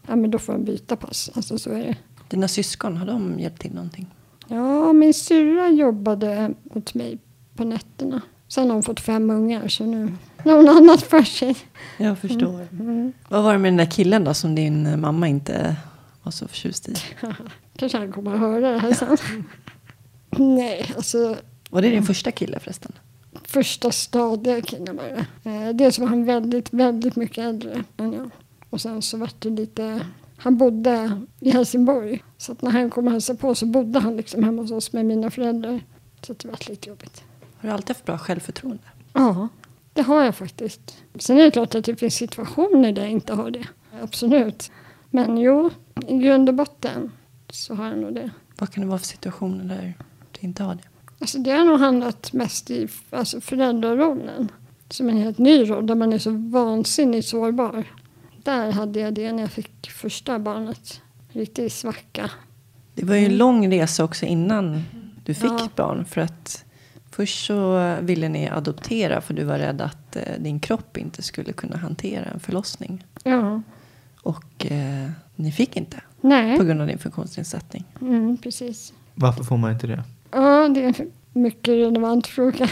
Ja, 0.08 0.16
men 0.16 0.30
då 0.30 0.38
får 0.38 0.52
hon 0.52 0.64
byta 0.64 0.96
pass. 0.96 1.30
Alltså 1.34 1.58
så 1.58 1.70
är 1.70 1.78
det. 1.82 1.96
dina 2.28 2.48
syskon, 2.48 2.96
har 2.96 3.06
de 3.06 3.40
hjälpt 3.40 3.60
till 3.62 3.74
någonting? 3.74 4.06
Ja, 4.48 4.92
min 4.92 5.14
syrra 5.14 5.68
jobbade 5.68 6.54
åt 6.74 6.94
mig 6.94 7.18
på 7.56 7.64
nätterna. 7.64 8.20
Sen 8.48 8.66
har 8.66 8.74
hon 8.74 8.82
fått 8.82 9.00
fem 9.00 9.30
ungar 9.30 9.68
så 9.68 9.84
nu 9.86 10.12
hon 10.44 10.68
annat 10.68 11.02
för 11.02 11.22
sig. 11.22 11.56
Jag 11.96 12.18
förstår. 12.18 12.68
Mm. 12.72 13.12
Vad 13.28 13.42
var 13.42 13.52
det 13.52 13.58
med 13.58 13.72
den 13.72 13.76
där 13.76 13.90
killen 13.90 14.24
då 14.24 14.34
som 14.34 14.54
din 14.54 15.00
mamma 15.00 15.28
inte 15.28 15.76
var 16.22 16.32
så 16.32 16.48
förtjust 16.48 16.88
i? 16.88 16.94
Kanske 17.76 17.98
han 17.98 18.12
kommer 18.12 18.34
att 18.34 18.40
höra 18.40 18.70
det 18.70 18.78
här 18.78 18.92
sen. 18.94 19.16
Nej, 20.56 20.92
alltså 20.96 21.36
Var 21.70 21.82
det 21.82 21.90
din 21.90 22.02
första 22.02 22.30
kille 22.30 22.58
förresten? 22.58 22.92
första 23.44 23.90
stadiga 23.90 24.60
killen 24.60 24.96
var 24.96 25.04
det. 25.04 25.50
Eh, 25.50 25.68
dels 25.74 25.98
var 25.98 26.06
han 26.06 26.24
väldigt, 26.24 26.72
väldigt 26.72 27.16
mycket 27.16 27.38
äldre 27.38 27.84
än 27.96 28.12
jag. 28.12 28.30
Och 28.70 28.80
sen 28.80 29.02
så 29.02 29.16
var 29.16 29.30
det 29.38 29.50
lite... 29.50 30.00
Han 30.36 30.56
bodde 30.56 31.20
i 31.40 31.50
Helsingborg. 31.50 32.22
Så 32.38 32.56
när 32.60 32.70
han 32.70 32.90
kom 32.90 33.06
och 33.06 33.12
hälsade 33.12 33.38
på 33.38 33.54
så 33.54 33.66
bodde 33.66 33.98
han 34.00 34.16
liksom 34.16 34.44
hemma 34.44 34.62
hos 34.62 34.70
oss 34.70 34.92
med 34.92 35.06
mina 35.06 35.30
föräldrar. 35.30 35.80
Så 36.26 36.32
det 36.32 36.48
var 36.48 36.58
lite 36.70 36.88
jobbigt. 36.88 37.22
Har 37.60 37.68
du 37.68 37.74
alltid 37.74 37.88
haft 37.88 38.04
bra 38.04 38.18
självförtroende? 38.18 38.82
Ja, 39.12 39.48
det 39.92 40.02
har 40.02 40.24
jag 40.24 40.34
faktiskt. 40.34 40.96
Sen 41.18 41.38
är 41.38 41.44
det 41.44 41.50
klart 41.50 41.74
att 41.74 41.84
det 41.84 41.96
finns 41.96 42.14
situationer 42.14 42.92
där 42.92 43.02
jag 43.02 43.10
inte 43.10 43.34
har 43.34 43.50
det. 43.50 43.66
Absolut. 44.02 44.70
Men 45.10 45.38
jo, 45.38 45.70
i 46.06 46.18
grund 46.18 46.48
och 46.48 46.54
botten 46.54 47.10
så 47.50 47.74
har 47.74 47.86
jag 47.88 47.98
nog 47.98 48.14
det. 48.14 48.30
Vad 48.58 48.70
kan 48.72 48.80
det 48.82 48.88
vara 48.88 48.98
för 48.98 49.06
situationer 49.06 49.64
där 49.64 49.94
du 50.32 50.46
inte 50.46 50.62
har 50.62 50.74
det? 50.74 50.82
Alltså 51.18 51.38
det 51.38 51.50
har 51.50 51.64
nog 51.64 51.78
handlat 51.78 52.32
mest 52.32 52.70
i 52.70 52.88
alltså 53.10 53.40
föräldrarollen. 53.40 54.48
Som 54.88 55.08
en 55.08 55.16
helt 55.16 55.38
ny 55.38 55.70
roll 55.70 55.86
där 55.86 55.94
man 55.94 56.12
är 56.12 56.18
så 56.18 56.30
vansinnigt 56.30 57.28
sårbar. 57.28 57.84
Där 58.42 58.72
hade 58.72 59.00
jag 59.00 59.14
det 59.14 59.32
när 59.32 59.42
jag 59.42 59.50
fick 59.50 59.90
första 59.90 60.38
barnet. 60.38 61.00
Riktig 61.28 61.72
svacka. 61.72 62.30
Det 62.94 63.04
var 63.04 63.14
ju 63.16 63.24
en 63.26 63.36
lång 63.36 63.72
resa 63.72 64.04
också 64.04 64.26
innan 64.26 64.82
du 65.24 65.34
fick 65.34 65.50
Ja. 65.50 65.68
barn. 65.76 66.04
För 66.04 66.20
att 66.20 66.64
först 67.20 67.46
så 67.46 67.96
ville 68.00 68.28
ni 68.28 68.48
adoptera 68.48 69.20
för 69.20 69.34
du 69.34 69.44
var 69.44 69.58
rädd 69.58 69.80
att 69.80 70.16
eh, 70.16 70.22
din 70.38 70.60
kropp 70.60 70.96
inte 70.96 71.22
skulle 71.22 71.52
kunna 71.52 71.76
hantera 71.76 72.24
en 72.24 72.40
förlossning. 72.40 73.04
Ja, 73.24 73.62
Och 74.22 74.66
eh, 74.66 75.10
ni 75.36 75.52
fick 75.52 75.76
inte 75.76 75.96
på 76.20 76.26
nej. 76.26 76.58
grund 76.58 76.80
av 76.80 76.86
din 76.86 76.98
funktionsnedsättning. 76.98 77.84
Mm, 78.00 78.36
precis. 78.36 78.92
Varför 79.14 79.44
får 79.44 79.56
man 79.56 79.72
inte 79.72 79.86
det? 79.86 80.02
Ja, 80.30 80.68
det 80.68 80.84
är 80.84 80.86
en 81.00 81.10
mycket 81.32 81.68
relevant 81.68 82.26
fråga. 82.26 82.68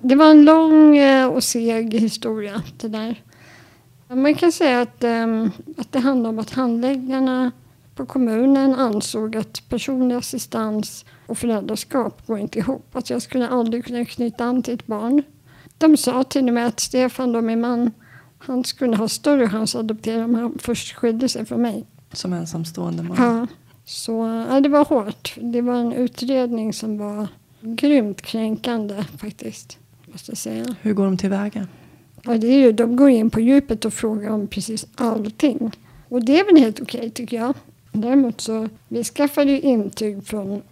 Det 0.00 0.14
var 0.14 0.30
en 0.30 0.44
lång 0.44 0.96
eh, 0.96 1.26
och 1.28 1.44
seg 1.44 1.94
historia 1.94 2.62
det 2.80 2.88
där. 2.88 3.22
Man 4.08 4.34
kan 4.34 4.52
säga 4.52 4.80
att, 4.80 5.04
ehm, 5.04 5.50
att 5.78 5.92
det 5.92 5.98
handlar 6.00 6.30
om 6.30 6.38
att 6.38 6.50
handläggarna 6.50 7.50
på 7.94 8.06
kommunen 8.06 8.74
ansåg 8.74 9.36
att 9.36 9.62
personlig 9.68 10.16
assistans 10.16 11.04
och 11.30 11.38
föräldraskap 11.38 12.26
går 12.26 12.38
inte 12.38 12.58
ihop. 12.58 12.96
Att 12.96 13.10
jag 13.10 13.22
skulle 13.22 13.48
aldrig 13.48 13.84
kunna 13.84 14.04
knyta 14.04 14.44
an 14.44 14.62
till 14.62 14.74
ett 14.74 14.86
barn. 14.86 15.22
De 15.78 15.96
sa 15.96 16.24
till 16.24 16.48
och 16.48 16.54
med 16.54 16.66
att 16.66 16.80
Stefan, 16.80 17.32
då 17.32 17.40
min 17.40 17.60
man, 17.60 17.90
han 18.38 18.64
skulle 18.64 18.96
ha 18.96 19.08
större 19.08 19.48
chans 19.48 19.74
att 19.74 19.78
adoptera 19.78 20.24
om 20.24 20.34
han 20.34 20.58
först 20.58 20.94
skilde 20.94 21.28
sig 21.28 21.46
från 21.46 21.62
mig. 21.62 21.86
Som 22.12 22.32
ensamstående 22.32 23.02
man. 23.02 23.16
Ja, 23.16 23.46
så 23.84 24.44
ja, 24.50 24.60
det 24.60 24.68
var 24.68 24.84
hårt. 24.84 25.34
Det 25.40 25.60
var 25.60 25.74
en 25.74 25.92
utredning 25.92 26.72
som 26.72 26.98
var 26.98 27.28
grymt 27.60 28.22
kränkande 28.22 29.04
faktiskt. 29.18 29.78
Måste 30.12 30.36
säga. 30.36 30.74
Hur 30.80 30.92
går 30.92 31.04
de 31.04 31.16
tillväga? 31.16 31.66
Ja, 32.22 32.38
det 32.38 32.46
är 32.46 32.58
ju, 32.58 32.72
de 32.72 32.96
går 32.96 33.10
in 33.10 33.30
på 33.30 33.40
djupet 33.40 33.84
och 33.84 33.92
frågar 33.92 34.30
om 34.30 34.46
precis 34.46 34.86
allting. 34.94 35.70
Och 36.08 36.24
det 36.24 36.40
är 36.40 36.44
väl 36.44 36.62
helt 36.62 36.80
okej 36.80 37.10
tycker 37.10 37.36
jag. 37.36 37.54
Däremot 37.92 38.40
så, 38.40 38.68
vi 38.88 39.04
skaffade 39.04 39.50
ju 39.50 39.60
intyg 39.60 40.24
från 40.24 40.62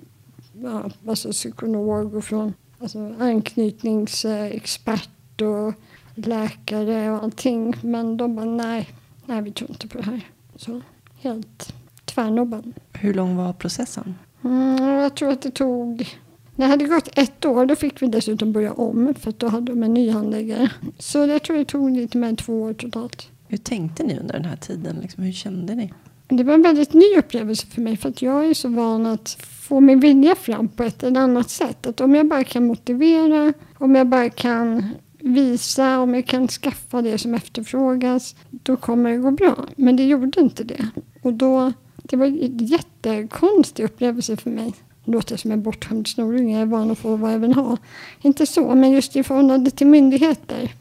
ja, 0.62 0.90
alltså 1.09 1.33
psykolog 1.33 2.14
och 2.14 2.25
från 2.25 2.55
alltså, 2.79 3.14
anknytningsexpert 3.18 5.42
och 5.42 5.75
läkare 6.14 7.11
och 7.11 7.23
allting. 7.23 7.75
Men 7.83 8.16
de 8.16 8.37
bara 8.37 8.47
nej, 8.47 8.88
nej 9.27 9.42
vi 9.42 9.53
tror 9.53 9.71
inte 9.71 9.88
på 9.88 9.99
det 9.99 10.05
här. 10.05 10.27
Så 10.57 10.81
helt 11.21 11.75
tvärnobben. 12.05 12.75
Hur 12.92 13.14
lång 13.14 13.37
var 13.37 13.53
processen? 13.53 14.14
Mm, 14.44 14.85
jag 14.85 15.14
tror 15.14 15.31
att 15.31 15.42
det 15.42 15.51
tog... 15.51 16.18
När 16.57 16.66
det 16.66 16.71
hade 16.71 16.85
gått 16.85 17.18
ett 17.18 17.44
år 17.44 17.66
då 17.66 17.77
fick 17.77 18.03
vi 18.03 18.07
dessutom 18.07 18.53
börja 18.53 18.73
om 18.73 19.14
för 19.14 19.31
att 19.31 19.38
då 19.38 19.49
hade 19.49 19.73
de 19.73 19.83
en 19.83 19.94
ny 19.94 20.11
handläggare. 20.11 20.71
Så 20.99 21.18
jag 21.18 21.42
tror 21.42 21.57
det 21.57 21.64
tog 21.64 21.90
lite 21.90 22.18
mer 22.18 22.29
än 22.29 22.37
två 22.37 22.62
år 22.62 22.73
totalt. 22.73 23.31
Hur 23.49 23.59
tänkte 23.59 24.03
ni 24.03 24.18
under 24.18 24.35
den 24.35 24.44
här 24.44 24.57
tiden? 24.57 24.97
Liksom, 25.03 25.23
hur 25.23 25.33
kände 25.33 25.75
ni? 25.75 25.92
Det 26.29 26.44
var 26.44 26.55
en 26.55 26.62
väldigt 26.62 26.92
ny 26.92 27.16
upplevelse 27.18 27.66
för 27.66 27.81
mig 27.81 27.97
för 27.97 28.09
att 28.09 28.23
jag 28.23 28.47
är 28.47 28.55
så 28.55 28.68
van 28.68 29.07
att 29.07 29.29
få 29.69 29.81
min 29.81 30.01
vilja 30.01 30.35
fram 30.35 30.69
på 30.69 30.83
ett 30.83 31.03
eller 31.03 31.21
annat 31.21 31.51
sätt. 31.51 31.87
Att 31.87 32.01
om 32.01 32.15
jag 32.15 32.29
bara 32.29 32.45
kan 32.45 32.67
motivera, 32.67 33.53
om 33.79 33.95
jag 33.95 34.07
bara 34.07 34.31
kan 34.31 34.85
visa, 35.19 35.99
om 35.99 36.15
jag 36.15 36.27
kan 36.27 36.49
skaffa 36.49 37.03
det 37.03 37.19
som 37.19 37.35
efterfrågas, 37.35 38.35
då 38.51 38.77
kommer 38.77 39.11
det 39.11 39.17
gå 39.17 39.31
bra. 39.31 39.67
Men 39.77 39.97
det 39.97 40.07
gjorde 40.07 40.41
inte 40.41 40.65
det. 40.65 40.89
Och 41.23 41.33
då, 41.33 41.73
det 41.97 42.17
var 42.17 42.27
en 42.27 42.59
jättekonstig 42.59 43.85
upplevelse 43.85 44.37
för 44.37 44.51
mig. 44.51 44.75
Det 45.05 45.13
låter 45.13 45.37
som 45.37 45.53
en 45.53 45.63
bortskämd 45.63 46.09
snorunge, 46.09 46.53
jag 46.53 46.63
är 46.63 46.67
van 46.67 46.91
att 46.91 46.99
få 46.99 47.17
vad 47.17 47.33
jag 47.33 47.39
vill 47.39 47.55
ha. 47.55 47.77
Inte 48.23 48.47
så, 48.47 48.75
men 48.75 48.91
just 48.91 49.17
i 49.17 49.23
förhållande 49.23 49.71
till 49.71 49.87
myndigheter. 49.87 50.73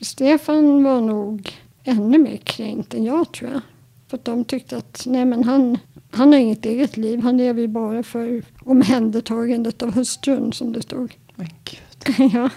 Stefan 0.00 0.84
var 0.84 1.00
nog 1.00 1.50
ännu 1.84 2.18
mer 2.18 2.36
kränkt 2.36 2.94
än 2.94 3.04
jag 3.04 3.32
tror 3.32 3.50
jag. 3.50 3.60
För 4.08 4.16
att 4.16 4.24
de 4.24 4.44
tyckte 4.44 4.76
att 4.76 5.02
nej 5.06 5.24
men 5.24 5.44
han, 5.44 5.78
han 6.16 6.32
har 6.32 6.40
inget 6.40 6.66
eget 6.66 6.96
liv, 6.96 7.20
han 7.20 7.36
lever 7.36 7.60
ju 7.60 7.68
bara 7.68 8.02
för 8.02 8.42
omhändertagandet 8.64 9.82
av 9.82 9.94
hustrun 9.94 10.52
som 10.52 10.72
det 10.72 10.82
stod. 10.82 11.14
Men 11.34 11.48
gud. 11.64 12.30
ja. 12.34 12.50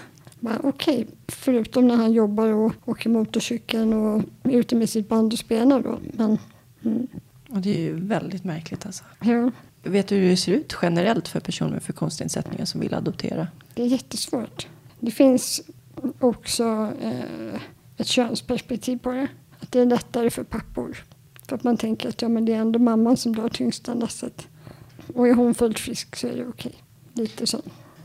Okej, 0.62 1.06
förutom 1.28 1.88
när 1.88 1.96
han 1.96 2.12
jobbar 2.12 2.46
och 2.46 2.72
åker 2.84 3.10
motorcykeln 3.10 3.92
och 3.92 4.22
är 4.42 4.50
ute 4.56 4.76
med 4.76 4.88
sitt 4.90 5.08
band 5.08 5.32
och 5.32 5.38
spelar 5.38 5.80
då. 5.82 5.98
Men 6.12 6.38
mm, 6.84 7.06
Och 7.48 7.58
det 7.60 7.70
är 7.70 7.80
ju 7.80 7.94
väldigt 8.00 8.44
märkligt 8.44 8.86
alltså. 8.86 9.04
ja, 9.24 9.50
Vet 9.82 10.08
du 10.08 10.16
hur 10.16 10.30
det 10.30 10.36
ser 10.36 10.52
ut 10.52 10.76
generellt 10.82 11.28
för 11.28 11.40
personer 11.40 11.70
med 11.70 11.82
funktionsnedsättningar 11.82 12.64
som 12.64 12.80
vill 12.80 12.94
adoptera? 12.94 13.48
det 13.74 13.82
är 13.82 13.86
jättesvårt. 13.86 14.66
Det 15.00 15.10
finns 15.10 15.60
också 16.18 16.92
eh, 17.02 17.60
ett 17.96 18.06
könsperspektiv 18.06 18.98
på 18.98 19.12
det. 19.12 19.28
Att 19.60 19.72
det 19.72 19.80
är 19.80 19.86
lättare 19.86 20.30
för 20.30 20.44
pappor. 20.44 20.96
För 21.50 21.56
att 21.56 21.64
man 21.64 21.76
tänker 21.76 22.08
att 22.08 22.22
ja, 22.22 22.28
men 22.28 22.44
det 22.44 22.52
är 22.54 22.58
ändå 22.60 22.78
mamman 22.78 23.16
som 23.16 23.36
drar 23.36 23.48
tyngsta 23.48 23.94
lasset. 23.94 24.48
Och 25.14 25.28
är 25.28 25.34
hon 25.34 25.54
fullt 25.54 25.78
frisk 25.78 26.16
så 26.16 26.26
är 26.26 26.36
det 26.36 26.46
okej. 26.46 26.72
Lite 27.12 27.46
så. 27.46 27.58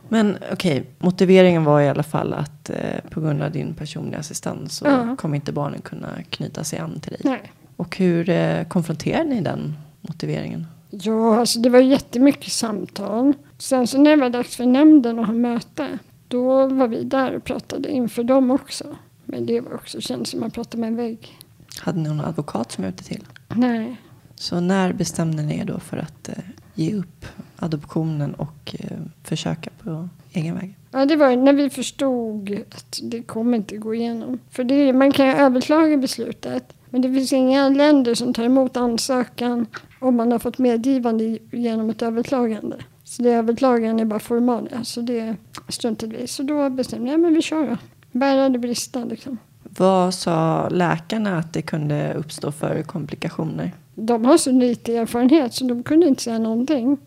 Men 0.10 0.38
okej, 0.52 0.86
motiveringen 1.00 1.64
var 1.64 1.82
i 1.82 1.90
alla 1.90 2.04
fall 2.04 2.34
att 2.34 2.70
eh, 2.70 2.76
på 3.10 3.22
grund 3.22 3.42
av 3.42 3.52
din 3.52 3.74
personliga 3.74 4.20
assistans 4.20 4.78
så 4.78 4.86
Ja. 4.86 5.16
kommer 5.20 5.36
inte 5.36 5.52
barnen 5.52 5.82
kunna 5.82 6.10
knyta 6.30 6.64
sig 6.64 6.80
an 6.80 7.00
till 7.00 7.12
dig. 7.12 7.22
Nej. 7.24 7.52
Och 7.76 7.98
hur 7.98 8.30
eh, 8.30 8.64
konfronterar 8.68 9.24
ni 9.24 9.42
den 9.42 9.74
motiveringen? 10.02 10.68
Ja, 10.90 11.40
alltså 11.40 11.60
det 11.60 11.70
var 11.70 11.80
jättemycket 11.80 12.52
samtal. 12.52 13.34
Sen 13.58 13.88
så 13.88 13.98
när 13.98 14.12
det 14.12 14.22
var 14.22 14.30
dags 14.30 14.56
för 14.56 14.66
nämnden 14.66 15.20
att 15.20 15.26
ha 15.28 15.34
möte, 15.34 16.00
då 16.28 16.68
var 16.68 16.88
vi 16.88 17.04
där 17.04 17.36
och 17.36 17.44
pratade 17.44 17.92
inför 17.92 18.24
dem 18.24 18.52
också. 18.52 18.96
Men 19.26 19.46
det 19.46 19.62
var 19.62 19.74
också 19.74 20.02
känns 20.02 20.30
som 20.30 20.40
att 20.40 20.42
man 20.42 20.52
pratade 20.52 20.82
med 20.82 20.88
en 20.88 20.96
vägg. 20.96 21.38
Hade 21.80 22.00
ni 22.00 22.10
någon 22.10 22.22
advokat 22.26 22.72
som 22.72 22.84
hjälpte 22.84 23.04
till? 23.04 23.24
Nej. 23.48 24.02
Så 24.36 24.60
när 24.60 24.94
bestämde 24.94 25.44
ni 25.44 25.60
er 25.60 25.66
då 25.66 25.80
för 25.80 25.98
att 25.98 26.30
eh, 26.30 26.36
ge 26.74 26.96
upp 26.96 27.26
adoptionen 27.56 28.34
och 28.34 28.76
eh, 28.80 28.98
försöka 29.24 29.70
på 29.84 30.10
egen 30.32 30.56
väg? 30.56 30.76
Ja, 30.92 31.06
det 31.06 31.16
var 31.16 31.36
när 31.36 31.54
vi 31.54 31.70
förstod 31.70 32.64
att 32.72 33.00
det 33.04 33.22
kommer 33.22 33.58
inte 33.58 33.78
gå 33.78 33.96
igenom. 33.96 34.40
För 34.50 34.64
det, 34.64 34.94
man 34.94 35.12
kan 35.12 35.26
ju 35.26 35.32
överklaga 35.32 35.98
beslutet. 35.98 36.74
Men 36.90 37.02
det 37.02 37.14
finns 37.14 37.34
inga 37.34 37.70
länder 37.70 38.16
som 38.16 38.34
tar 38.34 38.44
emot 38.44 38.78
ansökan 38.78 39.68
om 40.00 40.16
man 40.16 40.32
har 40.32 40.40
fått 40.40 40.58
medgivande 40.58 41.38
genom 41.52 41.90
ett 41.90 42.02
överklagande. 42.02 42.78
Så 43.04 43.24
det 43.24 43.32
överklagandet 43.32 44.02
är 44.02 44.06
bara 44.06 44.20
formalia. 44.20 44.84
Så 44.84 45.02
det 45.02 45.36
struntade 45.70 46.18
vi. 46.18 46.28
Så 46.28 46.44
då 46.44 46.70
bestämde 46.70 47.12
jag, 47.12 47.20
men 47.20 47.34
vi 47.34 47.42
kör 47.42 47.68
då. 47.68 47.78
Bära 48.12 48.50
det 48.50 48.60
brista 48.60 49.06
liksom. 49.06 49.38
Vad 49.78 50.14
sa 50.14 50.70
läkarna 50.70 51.38
att 51.38 51.54
det 51.54 51.62
kunde 51.62 52.14
uppstå 52.14 52.52
för 52.52 52.84
komplikationer? 52.84 53.72
De 53.96 54.26
har 54.26 54.38
så 54.38 54.52
lite 54.52 54.96
erfarenhet 54.96 55.54
så 55.54 55.66
de 55.66 55.84
kunde 55.84 56.08
inte 56.08 56.24
säga 56.24 56.40
någonting. 56.40 56.98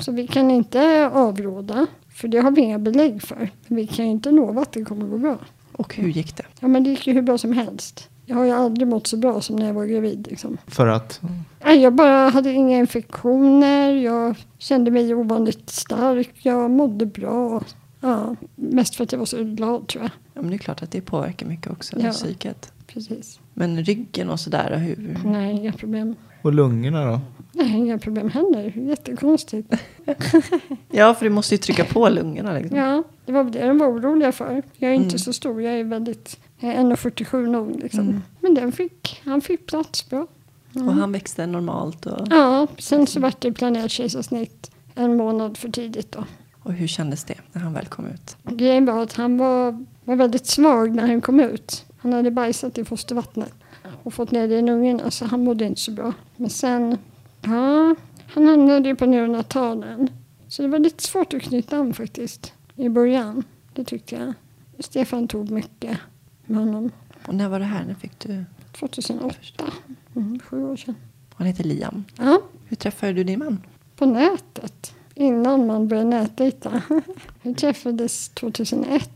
Så 0.00 0.12
vi 0.12 0.26
kan 0.26 0.50
inte 0.50 1.10
avråda. 1.14 1.86
För 2.14 2.28
det 2.28 2.38
har 2.38 2.50
vi 2.50 2.60
inga 2.60 2.78
belägg 2.78 3.22
för. 3.22 3.50
Vi 3.66 3.86
kan 3.86 4.04
ju 4.04 4.10
inte 4.10 4.30
lova 4.30 4.62
att 4.62 4.72
det 4.72 4.84
kommer 4.84 5.06
gå 5.06 5.18
bra. 5.18 5.38
Och 5.72 5.94
hur 5.94 6.08
gick 6.08 6.36
det? 6.36 6.44
Ja 6.60 6.68
men 6.68 6.84
det 6.84 6.90
gick 6.90 7.06
ju 7.06 7.12
hur 7.12 7.22
bra 7.22 7.38
som 7.38 7.52
helst. 7.52 8.08
Jag 8.26 8.36
har 8.36 8.44
ju 8.44 8.50
aldrig 8.50 8.88
mått 8.88 9.06
så 9.06 9.16
bra 9.16 9.40
som 9.40 9.56
när 9.56 9.66
jag 9.66 9.74
var 9.74 9.84
gravid. 9.84 10.26
Liksom. 10.30 10.58
För 10.66 10.86
att... 10.86 11.20
Nej, 11.64 11.82
Jag 11.82 11.94
bara 11.94 12.28
hade 12.28 12.52
inga 12.52 12.78
infektioner. 12.78 13.90
Jag 13.92 14.36
kände 14.58 14.90
mig 14.90 15.14
ovanligt 15.14 15.70
stark. 15.70 16.30
Jag 16.42 16.70
mådde 16.70 17.06
bra. 17.06 17.62
Ja, 18.04 18.36
mest 18.54 18.94
för 18.94 19.04
att 19.04 19.12
jag 19.12 19.18
var 19.18 19.26
så 19.26 19.44
glad 19.44 19.86
tror 19.88 20.02
jag. 20.02 20.10
Ja, 20.34 20.40
men 20.40 20.50
det 20.50 20.56
är 20.56 20.58
klart 20.58 20.82
att 20.82 20.90
det 20.90 21.00
påverkar 21.00 21.46
mycket 21.46 21.72
också, 21.72 21.96
Ja. 22.00 22.10
psyket. 22.10 22.72
Precis. 22.86 23.40
Men 23.54 23.84
ryggen 23.84 24.30
och 24.30 24.40
sådär, 24.40 24.76
hur? 24.76 25.18
Nej, 25.24 25.52
inga 25.56 25.72
problem. 25.72 26.14
Och 26.42 26.52
lungorna 26.52 27.04
då? 27.04 27.20
Nej, 27.52 27.72
inga 27.76 27.98
problem 27.98 28.30
heller. 28.30 28.72
Jättekonstigt. 28.88 29.74
Ja, 30.90 31.14
för 31.14 31.24
du 31.24 31.30
måste 31.30 31.54
ju 31.54 31.58
trycka 31.58 31.84
på 31.84 32.08
lungorna 32.08 32.52
liksom. 32.52 32.78
Ja, 32.78 33.02
det 33.26 33.32
var 33.32 33.44
det 33.44 33.66
de 33.66 33.78
var 33.78 33.86
oroliga 33.86 34.32
för. 34.32 34.62
Jag 34.76 34.90
är 34.90 34.94
inte 34.94 35.06
Mm. 35.08 35.18
så 35.18 35.32
stor. 35.32 35.62
Jag 35.62 35.74
är 35.80 35.84
väldigt... 35.84 36.40
Jag 36.58 36.72
är 36.74 36.78
1,47 36.80 37.46
nog 37.50 37.80
liksom. 37.82 38.00
Mm. 38.00 38.22
Men 38.40 38.54
den 38.54 38.72
fick, 38.72 39.22
han 39.24 39.40
fick 39.40 39.66
plats 39.66 40.10
bra. 40.10 40.26
Mm. 40.74 40.88
Och 40.88 40.94
han 40.94 41.12
växte 41.12 41.46
normalt. 41.46 42.06
Och, 42.06 42.26
Ja, 42.30 42.66
sen 42.78 43.06
så 43.06 43.20
vart 43.20 43.40
det 43.40 43.52
planerat 43.52 43.90
kejsarsnitt 43.90 44.70
en 44.94 45.16
månad 45.16 45.56
för 45.56 45.68
tidigt 45.68 46.12
då. 46.12 46.24
Och 46.64 46.72
hur 46.72 46.86
kändes 46.86 47.24
det 47.24 47.34
när 47.52 47.62
han 47.62 47.72
väl 47.72 47.86
kom 47.86 48.06
ut? 48.06 48.36
Grejen 48.42 48.84
var 48.84 49.02
att 49.02 49.12
han 49.12 49.38
var, 49.38 49.84
var 50.04 50.16
väldigt 50.16 50.46
svag 50.46 50.94
när 50.94 51.06
han 51.06 51.20
kom 51.20 51.40
ut. 51.40 51.84
Han 51.98 52.12
hade 52.12 52.30
bajsat 52.30 52.78
i 52.78 52.84
fostervattnet 52.84 53.52
och 54.02 54.14
fått 54.14 54.30
ner 54.30 54.48
det 54.48 54.54
i 54.58 54.62
lungorna 54.62 55.10
så 55.10 55.24
han 55.24 55.44
mådde 55.44 55.64
inte 55.64 55.80
så 55.80 55.90
bra. 55.90 56.12
Men 56.36 56.50
sen, 56.50 56.98
ja, 57.40 57.94
han 58.34 58.46
hamnade 58.46 58.88
ju 58.88 58.96
på 58.96 59.06
neonatalen. 59.06 60.08
Så 60.48 60.62
det 60.62 60.68
var 60.68 60.78
lite 60.78 61.02
svårt 61.02 61.34
att 61.34 61.42
knyta 61.42 61.76
an 61.76 61.94
faktiskt 61.94 62.52
i 62.76 62.88
början. 62.88 63.42
Det 63.74 63.84
tyckte 63.84 64.14
jag. 64.14 64.32
Stefan 64.84 65.28
tog 65.28 65.50
mycket 65.50 65.98
med 66.46 66.58
honom. 66.58 66.90
Och 67.26 67.34
när 67.34 67.48
var 67.48 67.58
det 67.58 67.64
här? 67.64 67.84
När 67.84 67.94
fick 67.94 68.18
du? 68.18 68.44
2008, 68.72 69.64
mm, 70.16 70.40
sju 70.40 70.64
år 70.64 70.76
sedan. 70.76 70.94
Han 71.34 71.46
heter 71.46 71.64
Liam. 71.64 72.04
Ja, 72.18 72.40
Hur 72.66 72.76
träffade 72.76 73.12
du 73.12 73.24
din 73.24 73.38
man? 73.38 73.62
på 73.96 74.06
nätet. 74.06 74.94
Innan 75.14 75.66
man 75.66 75.88
började 75.88 76.08
nätdejta. 76.08 76.82
Vi 77.42 77.54
träffades 77.54 78.28
2001, 78.28 79.10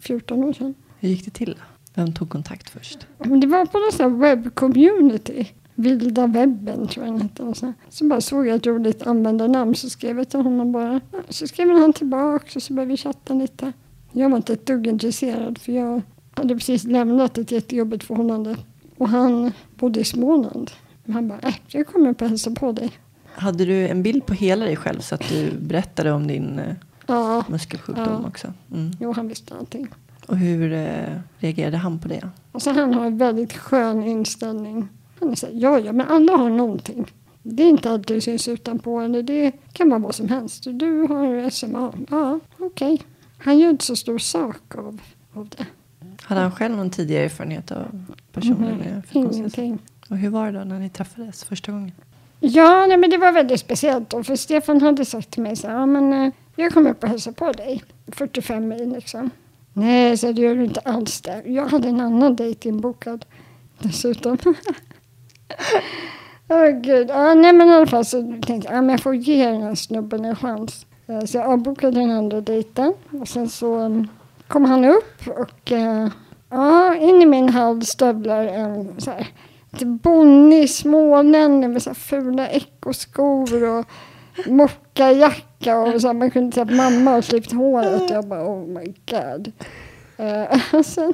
14 0.00 0.44
år 0.44 0.52
sedan. 0.52 0.74
Hur 1.00 1.08
gick 1.08 1.24
det 1.24 1.30
till? 1.30 1.58
Vem 1.94 2.12
tog 2.12 2.30
kontakt 2.30 2.70
först? 2.70 3.06
Det 3.18 3.46
var 3.46 3.66
på 3.66 4.04
någon 4.04 4.20
webbcommunity. 4.20 5.46
Vilda 5.74 6.26
webben 6.26 6.88
tror 6.88 7.06
jag 7.06 7.14
den 7.14 7.22
hette. 7.22 7.42
Och 7.42 7.56
så, 7.56 7.72
så 7.88 8.04
bara 8.04 8.20
såg 8.20 8.46
jag 8.46 8.56
ett 8.56 8.66
roligt 8.66 9.06
användarnamn 9.06 9.74
så 9.74 9.90
skrev 9.90 10.18
jag 10.18 10.28
till 10.28 10.40
honom 10.40 10.72
bara. 10.72 11.00
Så 11.28 11.46
skrev 11.46 11.68
han 11.68 11.92
tillbaka 11.92 12.46
och 12.54 12.62
så 12.62 12.72
började 12.72 12.90
vi 12.90 12.96
chatta 12.96 13.34
lite. 13.34 13.72
Jag 14.12 14.30
var 14.30 14.36
inte 14.36 14.52
ett 14.52 14.66
dugg 14.66 14.86
intresserad 14.86 15.58
för 15.58 15.72
jag 15.72 16.02
hade 16.34 16.54
precis 16.54 16.84
lämnat 16.84 17.38
ett 17.38 17.50
jättejobbigt 17.50 18.04
förhållande. 18.04 18.56
Och 18.96 19.08
han 19.08 19.52
bodde 19.76 20.00
i 20.00 20.04
Småland. 20.04 20.70
Men 21.04 21.14
han 21.14 21.28
bara, 21.28 21.38
äh, 21.38 21.54
jag 21.66 21.86
kommer 21.86 22.10
upp 22.10 22.22
och 22.22 22.28
hälsa 22.28 22.50
på 22.50 22.72
dig. 22.72 22.90
Hade 23.34 23.64
du 23.64 23.88
en 23.88 24.02
bild 24.02 24.26
på 24.26 24.34
hela 24.34 24.64
dig 24.64 24.76
själv 24.76 25.00
så 25.00 25.14
att 25.14 25.28
du 25.28 25.50
berättade 25.58 26.12
om 26.12 26.26
din 26.26 26.58
eh, 26.58 26.74
Ja, 27.06 27.44
muskelsjukdom 27.48 28.04
Ja. 28.22 28.28
också? 28.28 28.52
Mm. 28.72 28.90
jo 29.00 29.12
han 29.12 29.28
visste 29.28 29.54
allting. 29.54 29.88
Och 30.26 30.36
hur 30.36 30.72
eh, 30.72 31.18
reagerade 31.38 31.76
han 31.76 31.98
på 31.98 32.08
det? 32.08 32.30
Alltså 32.52 32.70
han 32.70 32.94
har 32.94 33.06
en 33.06 33.18
väldigt 33.18 33.52
skön 33.52 34.02
inställning. 34.02 34.88
Han 35.20 35.30
är 35.30 35.34
så 35.34 35.46
här, 35.46 35.54
ja, 35.54 35.78
ja, 35.78 35.92
men 35.92 36.06
alla 36.08 36.36
har 36.36 36.50
någonting. 36.50 37.12
Det 37.42 37.62
är 37.62 37.68
inte 37.68 37.90
alltid 37.90 38.16
det 38.16 38.20
syns 38.20 38.48
utanpå, 38.48 39.00
eller 39.00 39.22
det 39.22 39.52
kan 39.72 39.88
vara 39.90 39.98
vad 39.98 40.14
som 40.14 40.28
helst. 40.28 40.64
Du 40.66 41.00
har 41.08 41.50
SMA, 41.50 41.92
ja, 42.10 42.40
okej. 42.58 43.02
Han 43.38 43.58
gör 43.58 43.70
inte 43.70 43.84
så 43.84 43.96
stor 43.96 44.18
sak 44.18 44.74
av, 44.74 45.00
av 45.32 45.48
det. 45.48 45.66
Hade 46.22 46.40
han 46.40 46.52
själv 46.52 46.76
någon 46.76 46.90
tidigare 46.90 47.24
erfarenhet 47.24 47.70
av 47.72 48.04
personer 48.32 48.76
Nej, 48.78 48.92
med 48.92 49.02
ingenting. 49.12 49.78
Och 50.10 50.16
hur 50.18 50.30
var 50.30 50.52
det 50.52 50.58
då 50.58 50.64
när 50.64 50.78
ni 50.78 50.88
träffades 50.90 51.44
första 51.44 51.72
gången? 51.72 51.92
Ja, 52.46 52.86
nej, 52.86 52.96
men 52.96 53.10
det 53.10 53.18
var 53.18 53.32
väldigt 53.32 53.60
speciellt 53.60 54.10
då. 54.10 54.24
För 54.24 54.36
Stefan 54.36 54.82
hade 54.82 55.04
sagt 55.04 55.30
till 55.30 55.42
mig 55.42 55.56
så 55.56 55.68
här, 55.68 55.74
ja, 55.74 55.86
men 55.86 56.12
eh, 56.12 56.32
jag 56.56 56.72
kommer 56.72 56.90
upp 56.90 57.02
och 57.02 57.08
hälsar 57.08 57.32
på 57.32 57.52
dig. 57.52 57.82
45 58.12 58.68
mil 58.68 58.92
liksom. 58.92 59.30
Nej, 59.72 60.16
så 60.16 60.32
det 60.32 60.42
gör 60.42 60.54
du 60.54 60.64
inte 60.64 60.80
alls 60.80 61.20
det. 61.20 61.42
Jag 61.46 61.66
hade 61.66 61.88
en 61.88 62.00
annan 62.00 62.36
dejt 62.36 62.68
inbokad 62.68 63.24
dessutom. 63.78 64.38
Åh 66.48 66.68
gud. 66.68 67.10
Ja, 67.10 67.34
nej 67.34 67.52
men 67.52 67.68
i 67.68 67.72
alla 67.72 67.86
fall 67.86 68.04
så 68.04 68.22
tänkte 68.22 68.52
jag, 68.52 68.76
ja, 68.76 68.80
men 68.80 68.88
jag 68.88 69.00
får 69.00 69.14
ge 69.14 69.46
den 69.46 69.62
här 69.62 69.74
snubben 69.74 70.24
en 70.24 70.36
chans. 70.36 70.86
Eh, 71.06 71.24
så 71.24 71.36
jag 71.38 71.46
avbokade 71.46 72.00
den 72.00 72.10
andra 72.10 72.40
dejten. 72.40 72.94
Och 73.20 73.28
sen 73.28 73.48
så 73.48 73.74
mm, 73.74 74.08
kom 74.48 74.64
han 74.64 74.84
upp 74.84 75.28
och 75.28 75.72
uh, 75.72 76.08
ja, 76.50 76.94
in 76.94 77.22
i 77.22 77.26
min 77.26 77.48
hall 77.48 77.84
stövlar 77.84 78.46
en 78.46 79.00
så 79.00 79.10
här 79.10 79.28
bonnig 79.82 80.70
smålänning 80.70 81.72
med 81.72 81.82
så 81.82 81.90
här 81.90 81.94
fula 81.94 82.48
ekoskor 82.48 83.64
och 83.64 83.86
mockajacka 84.46 85.78
och 85.78 86.00
så 86.00 86.06
här, 86.06 86.14
man 86.14 86.30
kunde 86.30 86.52
se 86.52 86.60
att 86.60 86.74
mamma 86.74 87.10
har 87.10 87.22
klippt 87.22 87.52
håret. 87.52 88.10
Jag 88.10 88.26
bara 88.26 88.48
oh 88.48 88.66
my 88.66 88.94
god. 89.10 89.52
Uh, 90.20 90.82
sen, 90.82 91.12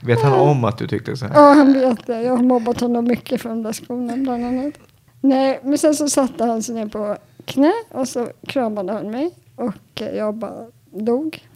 Vet 0.00 0.22
han 0.22 0.32
om 0.32 0.64
att 0.64 0.78
du 0.78 0.88
tyckte 0.88 1.16
så 1.16 1.26
här? 1.26 1.34
Ja, 1.34 1.52
han 1.52 1.72
vet 1.72 2.06
det. 2.06 2.22
Jag 2.22 2.36
har 2.36 2.42
mobbat 2.42 2.80
honom 2.80 3.04
mycket 3.04 3.42
för 3.42 3.48
de 3.48 3.62
där 3.62 3.72
skorna 3.72 4.16
bland 4.16 4.44
annat. 4.44 4.74
Nej, 5.20 5.60
men 5.62 5.78
sen 5.78 5.94
så 5.94 6.08
satte 6.08 6.44
han 6.44 6.62
sig 6.62 6.74
ner 6.74 6.86
på 6.86 7.16
knä 7.44 7.72
och 7.88 8.08
så 8.08 8.28
kramade 8.46 8.92
han 8.92 9.10
mig 9.10 9.30
och 9.56 10.02
jag 10.14 10.34
bara 10.34 10.66
dog. 10.90 11.48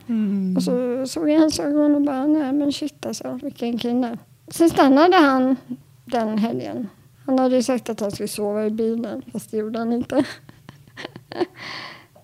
Och 0.56 0.62
så 0.62 1.06
såg 1.06 1.30
jag 1.30 1.40
hans 1.40 1.60
ögon 1.60 1.94
och 1.94 2.02
bara, 2.02 2.26
nej 2.26 2.52
men 2.52 2.72
shit 2.72 3.06
alltså, 3.06 3.38
vilken 3.42 3.78
kille. 3.78 4.18
Sen 4.50 4.70
stannade 4.70 5.16
han 5.16 5.56
den 6.04 6.38
helgen. 6.38 6.88
Han 7.26 7.38
hade 7.38 7.56
ju 7.56 7.62
sagt 7.62 7.88
att 7.88 8.00
han 8.00 8.10
skulle 8.10 8.28
sova 8.28 8.66
i 8.66 8.70
bilen, 8.70 9.22
fast 9.32 9.50
det 9.50 9.56
gjorde 9.56 9.78
han 9.78 9.92
inte. 9.92 10.24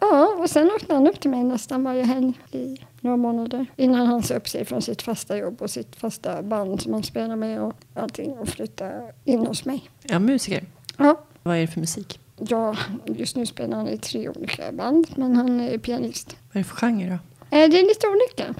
ja, 0.00 0.36
och 0.38 0.50
sen 0.50 0.70
åkte 0.76 0.94
han 0.94 1.06
upp 1.06 1.20
till 1.20 1.30
mig 1.30 1.44
nästan 1.44 1.84
varje 1.84 2.02
helg 2.04 2.40
i 2.52 2.76
några 3.00 3.16
månader. 3.16 3.66
Innan 3.76 4.06
han 4.06 4.22
sa 4.22 4.34
upp 4.34 4.48
sig 4.48 4.64
från 4.64 4.82
sitt 4.82 5.02
fasta 5.02 5.36
jobb 5.38 5.62
och 5.62 5.70
sitt 5.70 5.96
fasta 5.96 6.42
band 6.42 6.82
som 6.82 6.92
han 6.92 7.02
spelar 7.02 7.36
med 7.36 7.60
och 7.62 7.74
allting 7.94 8.38
och 8.38 8.48
flyttade 8.48 9.12
in 9.24 9.46
hos 9.46 9.64
mig. 9.64 9.90
Ja, 10.02 10.18
musiker. 10.18 10.64
Ja, 10.98 11.20
Vad 11.42 11.56
är 11.56 11.60
det 11.60 11.66
för 11.66 11.80
musik? 11.80 12.20
ja 12.38 12.76
just 13.06 13.36
nu 13.36 13.46
spelar 13.46 13.76
han 13.76 13.88
i 13.88 13.98
tre 13.98 14.28
olika 14.28 14.72
band, 14.72 15.06
men 15.16 15.36
han 15.36 15.60
är 15.60 15.78
pianist. 15.78 16.36
Vad 16.52 16.56
är 16.56 16.58
det 16.60 16.64
för 16.64 16.76
genre 16.76 17.08
då? 17.10 17.18
Eh, 17.50 17.70
Det 17.70 17.80
är 17.80 17.88
lite 17.88 18.06
olika 18.08 18.54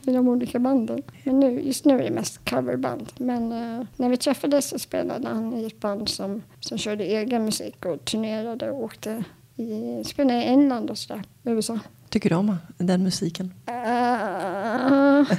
i 0.10 0.14
de 0.14 0.28
olika 0.28 0.58
banden. 0.58 1.02
Men 1.24 1.40
nu, 1.40 1.60
just 1.60 1.84
nu 1.84 1.98
är 1.98 2.04
det 2.04 2.10
mest 2.10 2.50
coverband. 2.50 3.12
Men 3.16 3.52
eh, 3.52 3.86
när 3.96 4.08
vi 4.08 4.16
träffades 4.16 4.68
så 4.68 4.78
spelade 4.78 5.28
han 5.28 5.54
i 5.54 5.66
ett 5.66 5.80
band 5.80 6.08
som, 6.08 6.42
som 6.60 6.78
körde 6.78 7.04
egen 7.04 7.44
musik 7.44 7.84
och 7.84 8.04
turnerade 8.04 8.70
och 8.70 8.82
åkte 8.84 9.24
i, 9.56 10.04
spelade 10.04 10.40
i 10.40 10.44
England 10.44 10.90
och 10.90 10.98
sådär, 10.98 11.22
USA. 11.44 11.78
Tycker 12.08 12.28
du 12.30 12.36
om 12.36 12.56
den 12.78 13.02
musiken? 13.02 13.54
Uh, 13.70 13.74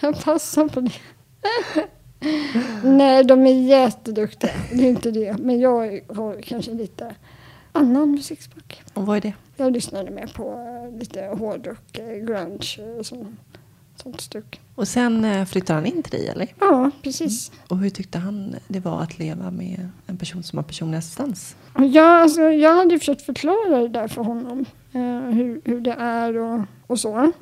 jag 0.00 0.22
passar 0.24 0.68
på 0.68 0.80
det. 0.80 0.92
Nej, 2.84 3.24
de 3.24 3.46
är 3.46 3.62
jätteduktiga. 3.68 4.50
Det 4.72 4.84
är 4.86 4.90
inte 4.90 5.10
det. 5.10 5.36
Men 5.38 5.60
jag 5.60 6.00
har 6.08 6.42
kanske 6.42 6.70
lite 6.70 7.14
annan 7.72 8.10
musiksmak. 8.10 8.82
Och 8.94 9.06
vad 9.06 9.16
är 9.16 9.20
det? 9.20 9.32
Jag 9.60 9.72
lyssnade 9.72 10.10
mer 10.10 10.26
på 10.26 10.42
eh, 10.52 10.98
lite 10.98 11.20
hårdrock, 11.20 11.98
eh, 11.98 12.24
grunge 12.24 12.98
och 12.98 13.06
så, 13.06 13.26
sånt 13.96 14.20
stuk. 14.20 14.60
Och 14.74 14.88
sen 14.88 15.24
eh, 15.24 15.44
flyttade 15.44 15.76
han 15.76 15.86
in 15.86 16.02
till 16.02 16.18
dig 16.18 16.28
eller? 16.28 16.48
Ja, 16.60 16.90
precis. 17.02 17.52
Och 17.68 17.78
hur 17.78 17.90
tyckte 17.90 18.18
han 18.18 18.54
det 18.68 18.80
var 18.80 19.02
att 19.02 19.18
leva 19.18 19.50
med 19.50 19.88
en 20.06 20.16
person 20.16 20.42
som 20.42 20.58
har 20.58 20.64
personlig 20.64 20.98
assistans? 20.98 21.56
Ja, 21.76 22.22
alltså, 22.22 22.42
jag 22.42 22.74
hade 22.74 22.98
försökt 22.98 23.22
förklara 23.22 23.78
det 23.78 23.88
där 23.88 24.08
för 24.08 24.22
honom. 24.22 24.64
Eh, 24.92 25.34
hur, 25.34 25.60
hur 25.64 25.80
det 25.80 25.96
är 25.98 26.36
och, 26.38 26.60
och 26.86 27.00
så. 27.00 27.32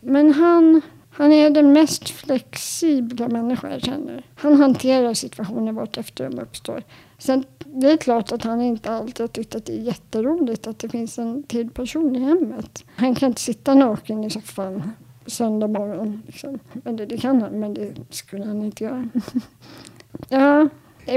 Men 0.00 0.32
han, 0.32 0.80
han 1.12 1.32
är 1.32 1.50
den 1.50 1.72
mest 1.72 2.08
flexibla 2.08 3.28
människa 3.28 3.70
jag 3.70 3.82
känner. 3.82 4.26
Han 4.34 4.54
hanterar 4.54 5.14
situationer 5.14 5.72
vart 5.72 5.96
efter 5.96 6.30
de 6.30 6.38
uppstår. 6.38 6.82
Sen, 7.18 7.44
det 7.64 7.90
är 7.90 7.96
klart 7.96 8.32
att 8.32 8.42
han 8.42 8.60
inte 8.60 8.90
alltid 8.90 9.20
har 9.20 9.28
tyckt 9.28 9.54
att 9.54 9.66
det 9.66 9.72
är 9.72 9.82
jätteroligt 9.82 10.66
att 10.66 10.78
det 10.78 10.88
finns 10.88 11.18
en 11.18 11.42
till 11.42 11.70
person 11.70 12.16
i 12.16 12.18
hemmet. 12.18 12.84
Han 12.96 13.14
kan 13.14 13.28
inte 13.28 13.40
sitta 13.40 13.74
naken 13.74 14.24
i 14.24 14.30
soffan 14.30 14.82
söndag 15.26 15.68
morgon. 15.68 16.22
Liksom. 16.26 16.58
Eller 16.84 17.06
det 17.06 17.18
kan 17.18 17.42
han, 17.42 17.60
men 17.60 17.74
det 17.74 17.94
skulle 18.10 18.44
han 18.44 18.62
inte 18.62 18.84
göra. 18.84 19.08
ja, 20.28 20.68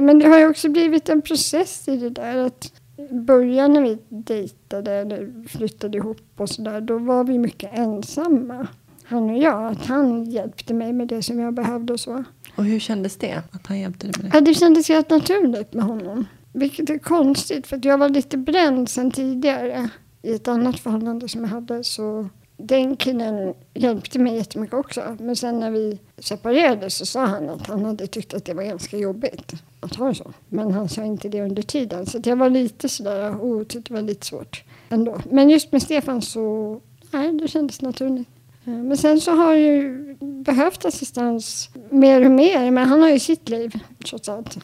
men 0.02 0.20
det 0.20 0.28
har 0.28 0.40
ju 0.40 0.50
också 0.50 0.70
blivit 0.70 1.10
en 1.10 1.22
process 1.22 1.88
i 1.88 1.98
det 1.98 2.10
där. 2.10 2.38
att 2.38 2.72
i 2.98 3.14
början 3.14 3.74
när 3.74 3.82
vi 3.82 3.98
dejtade 4.10 4.92
eller 4.92 5.48
flyttade 5.48 5.98
ihop 5.98 6.22
och 6.38 6.50
sådär, 6.50 6.82
då 6.82 6.98
var 6.98 7.24
vi 7.24 7.38
mycket 7.38 7.78
ensamma. 7.78 8.68
Han 9.08 9.30
och 9.30 9.38
jag. 9.38 9.72
Att 9.72 9.86
han 9.86 10.26
hjälpte 10.26 10.74
mig 10.74 10.94
med 10.94 11.08
det 11.08 11.24
som 11.24 11.40
jag 11.40 11.54
behövde 11.54 11.94
och 11.94 12.00
så. 12.00 12.24
Och 12.56 12.64
hur 12.64 12.80
kändes 12.80 13.18
det? 13.18 13.42
Att 13.52 13.68
han 13.68 13.80
hjälpte 13.80 14.08
dig 14.08 14.14
med 14.22 14.32
det? 14.32 14.38
Ja, 14.38 14.42
det 14.42 14.54
kändes 14.54 14.90
helt 14.90 15.10
naturligt 15.10 15.74
med 15.74 15.86
honom. 15.86 16.26
Vilket 16.54 16.90
är 16.90 16.98
konstigt 16.98 17.68
för 17.68 17.80
jag 17.84 17.98
var 17.98 18.10
lite 18.10 18.38
bränd 18.38 18.90
sen 18.90 19.12
tidigare. 19.12 19.90
I 20.22 20.36
ett 20.36 20.48
annat 20.48 20.80
förhållande 20.80 21.30
som 21.30 21.42
jag 21.42 21.50
hade 21.50 21.84
så 21.84 22.30
den 22.58 22.96
killen 22.96 23.54
hjälpte 23.74 24.20
mig 24.20 24.36
jättemycket 24.36 24.74
också. 24.74 25.18
Men 25.20 25.36
sen 25.36 25.60
när 25.60 25.72
vi 25.72 26.00
separerade 26.18 26.90
så 26.90 27.06
sa 27.06 27.26
han 27.26 27.50
att 27.50 27.68
han 27.68 27.86
hade 27.86 28.08
tyckt 28.08 28.34
att 28.34 28.46
det 28.46 28.54
var 28.54 28.64
ganska 28.64 28.98
jobbigt 28.98 29.54
att 29.80 29.96
ha 29.96 30.08
det 30.08 30.16
så. 30.16 30.34
Men 30.50 30.72
han 30.72 30.90
sa 30.90 31.04
inte 31.04 31.30
det 31.30 31.42
under 31.42 31.62
tiden. 31.62 32.06
Så 32.06 32.22
jag 32.24 32.36
var 32.36 32.50
lite 32.50 32.90
sådär, 32.90 33.32
oh, 33.32 33.64
det 33.68 33.92
var 33.92 34.02
lite 34.02 34.26
svårt 34.26 34.64
ändå. 34.90 35.22
Men 35.32 35.50
just 35.50 35.72
med 35.72 35.82
Stefan 35.82 36.22
så, 36.22 36.82
nej, 37.12 37.34
det 37.34 37.48
kändes 37.48 37.82
naturligt. 37.82 38.30
Eh, 38.66 38.74
Men 38.74 38.98
sen 38.98 39.22
så 39.22 39.32
har 39.36 39.54
jag 39.54 39.60
ju 39.62 40.16
behövt 40.20 40.86
assistans 40.86 41.70
mer 41.90 42.26
och 42.26 42.32
mer. 42.32 42.72
Men 42.72 42.88
han 42.90 43.02
har 43.02 43.10
ju 43.10 43.20
sitt 43.20 43.50
liv 43.50 43.80
trots 44.06 44.30
allt. 44.30 44.58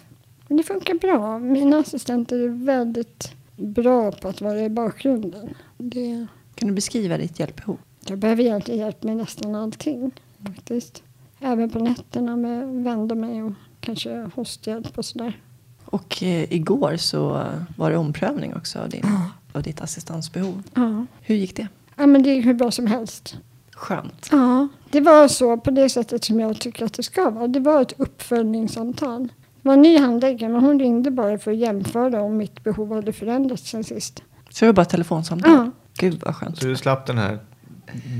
Men 0.47 0.57
det 0.57 0.63
funkar 0.63 0.93
bra. 0.93 1.39
Mina 1.39 1.77
assistenter 1.77 2.39
är 2.39 2.65
väldigt 2.65 3.31
bra 3.55 4.11
på 4.11 4.27
att 4.27 4.41
vara 4.41 4.59
i 4.61 4.69
bakgrunden. 4.69 5.49
Det, 5.77 6.27
Kan 6.55 6.67
du 6.67 6.73
beskriva 6.75 7.17
ditt 7.17 7.39
hjälpbehov? 7.39 7.77
jag 8.07 8.17
behöver 8.17 8.43
egentligen 8.43 8.79
hjälp 8.79 9.03
med 9.03 9.17
nästan 9.17 9.55
allting 9.55 10.11
faktiskt. 10.45 11.03
Även 11.39 11.69
på 11.69 11.79
nätterna 11.79 12.35
med 12.35 12.63
att 12.63 12.75
vända 12.85 13.15
mig 13.15 13.43
och 13.43 13.51
kanske 13.79 14.29
hosthjälp 14.35 14.97
och 14.97 15.05
sådär. 15.05 15.39
Och 15.85 16.23
eh, 16.23 16.53
igår 16.53 16.97
så 16.97 17.45
var 17.77 17.91
det 17.91 17.97
omprövning 17.97 18.55
också 18.55 18.79
av, 18.79 18.89
din, 18.89 19.05
av 19.53 19.63
ditt 19.63 19.81
assistansbehov. 19.81 20.63
Ja. 20.73 21.05
Hur 21.21 21.35
gick 21.35 21.55
det? 21.55 21.67
ja, 21.95 22.05
men 22.07 22.23
det 22.23 22.29
är 22.29 22.41
hur 22.41 22.53
bra 22.53 22.71
som 22.71 22.87
helst. 22.87 23.37
Skönt. 23.81 24.29
Ja, 24.31 24.67
det 24.89 25.01
var 25.01 25.27
så 25.27 25.57
på 25.57 25.71
det 25.71 25.89
sättet 25.89 26.23
som 26.23 26.39
jag 26.39 26.59
tycker 26.59 26.85
att 26.85 26.93
det 26.93 27.03
ska 27.03 27.29
vara. 27.29 27.47
Det 27.47 27.59
var 27.59 27.81
ett 27.81 27.93
uppföljningssamtal. 27.97 29.23
Det 29.61 29.67
var 29.67 29.73
en 29.73 29.81
ny 29.81 29.97
handläggare 29.97 30.51
men 30.51 30.61
hon 30.61 30.79
ringde 30.79 31.11
bara 31.11 31.37
för 31.37 31.51
att 31.51 31.57
jämföra 31.57 32.21
om 32.21 32.37
mitt 32.37 32.63
behov 32.63 32.93
hade 32.93 33.13
förändrats 33.13 33.69
sen 33.69 33.83
sist. 33.83 34.23
Så 34.49 34.65
det 34.65 34.69
var 34.69 34.73
bara 34.73 34.85
telefonsamtal? 34.85 35.51
Ja. 35.51 35.71
Gud 35.97 36.21
vad 36.25 36.35
skönt. 36.35 36.57
Så 36.57 36.65
du 36.65 36.77
slapp 36.77 37.05
den 37.07 37.17
här 37.17 37.39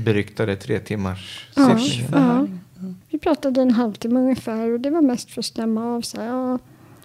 beryktade 0.04 0.56
tre 0.56 0.78
timmars 0.78 1.48
Ja. 1.56 1.78
Förhörning. 2.10 2.60
Vi 3.10 3.18
pratade 3.18 3.62
en 3.62 3.70
halvtimme 3.70 4.20
ungefär 4.20 4.70
och 4.72 4.80
det 4.80 4.90
var 4.90 5.02
mest 5.02 5.30
för 5.30 5.40
att 5.40 5.44
stämma 5.44 5.96
av. 5.96 6.00
Så 6.00 6.20
här, 6.20 6.26
ja, 6.26 6.58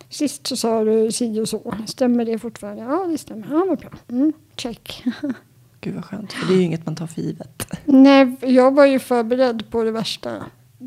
sist 0.09 0.47
så 0.47 0.57
sa 0.57 0.83
du 0.83 1.11
si 1.11 1.39
och 1.41 1.49
så. 1.49 1.73
Stämmer 1.87 2.25
det 2.25 2.39
fortfarande? 2.39 2.83
Ja, 2.83 3.05
det 3.11 3.17
stämmer. 3.17 3.47
Ja, 3.51 3.65
vad 3.69 3.79
bra. 3.79 3.89
Mm, 4.09 4.33
check. 4.55 5.03
Gud 5.81 5.95
vad 5.95 6.05
skönt. 6.05 6.33
För 6.33 6.47
det 6.47 6.53
är 6.53 6.57
ju 6.57 6.63
inget 6.63 6.85
man 6.85 6.95
tar 6.95 7.07
för 7.07 7.21
givet. 7.21 7.67
Nej, 7.85 8.35
jag 8.41 8.75
var 8.75 8.85
ju 8.85 8.99
förberedd 8.99 9.63
på 9.69 9.83
det 9.83 9.91
värsta. 9.91 10.31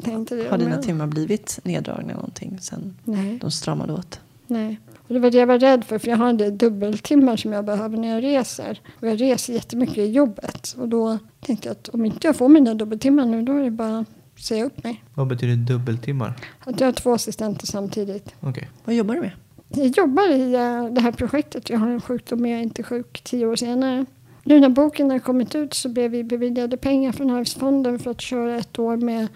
Tänkte 0.05 0.37
det. 0.37 0.48
Har 0.50 0.59
dina 0.59 0.70
men- 0.70 0.83
timmar 0.83 1.07
blivit 1.07 1.59
neddragna 1.62 2.14
någonting 2.14 2.59
sen 2.61 2.96
Nej. 3.05 3.38
de 3.40 3.50
stramade 3.50 3.92
åt? 3.92 4.20
Nej. 4.46 4.81
Och 5.09 5.14
det 5.14 5.20
var 5.20 5.31
det 5.31 5.38
jag 5.38 5.46
var 5.46 5.59
rädd 5.59 5.85
för, 5.85 5.98
för 5.98 6.09
jag 6.09 6.16
har 6.16 6.29
en 6.29 6.37
del 6.37 6.59
dubbeltimmar 6.59 7.37
som 7.37 7.53
jag 7.53 7.64
behöver 7.64 7.96
när 7.96 8.09
jag 8.14 8.22
reser. 8.24 8.81
Och 9.00 9.09
jag 9.09 9.20
reser 9.20 9.53
jättemycket 9.55 9.98
i 9.98 10.11
jobbet. 10.11 10.74
Och 10.79 10.88
då 10.88 11.18
tänkte 11.40 11.68
jag 11.68 11.72
att 11.72 11.88
om 11.88 12.05
inte 12.05 12.26
jag 12.26 12.37
får 12.37 12.48
mina 12.48 12.74
dubbeltimmar 12.74 13.26
nu, 13.26 13.42
då 13.42 13.53
är 13.57 13.62
det 13.64 13.70
bara 13.70 13.98
att 13.98 14.40
säga 14.40 14.64
upp 14.64 14.85
mig. 14.85 15.05
Vad 15.14 15.26
betyder 15.26 15.57
dubbeltimmar? 15.57 16.33
Att 16.61 16.81
jag 16.81 16.87
har 16.87 16.92
två 16.92 17.12
assistenter 17.12 17.66
samtidigt. 17.66 18.35
Okej. 18.40 18.68
Vad 18.85 18.94
jobbar 18.94 19.14
du 19.14 19.20
med? 19.20 19.31
Jag 19.68 19.87
jobbar 19.87 20.33
i 20.33 20.55
eh, 20.55 20.94
det 20.94 21.00
här 21.00 21.12
projektet. 21.12 21.70
Jag 21.70 21.79
har 21.79 21.88
en 21.88 22.00
sjukdom, 22.00 22.40
men 22.42 22.50
jag 22.50 22.61
är 22.61 22.64
inte 22.64 22.83
sjuk 22.83 23.20
tio 23.24 23.46
år 23.46 23.57
senare. 23.57 24.07
Nu 24.44 24.61
när 24.61 24.68
boken 24.68 25.11
har 25.11 25.18
kommit 25.18 25.55
ut 25.55 25.74
så 25.74 25.88
blev 25.88 26.11
vi 26.11 26.24
beviljade 26.24 26.76
pengar 26.76 27.12
från 27.12 27.31
Arvsfonden 27.31 27.98
för 27.98 28.11
att 28.11 28.20
köra 28.20 28.57
ett 28.57 28.79
år 28.79 28.96
med 28.96 29.29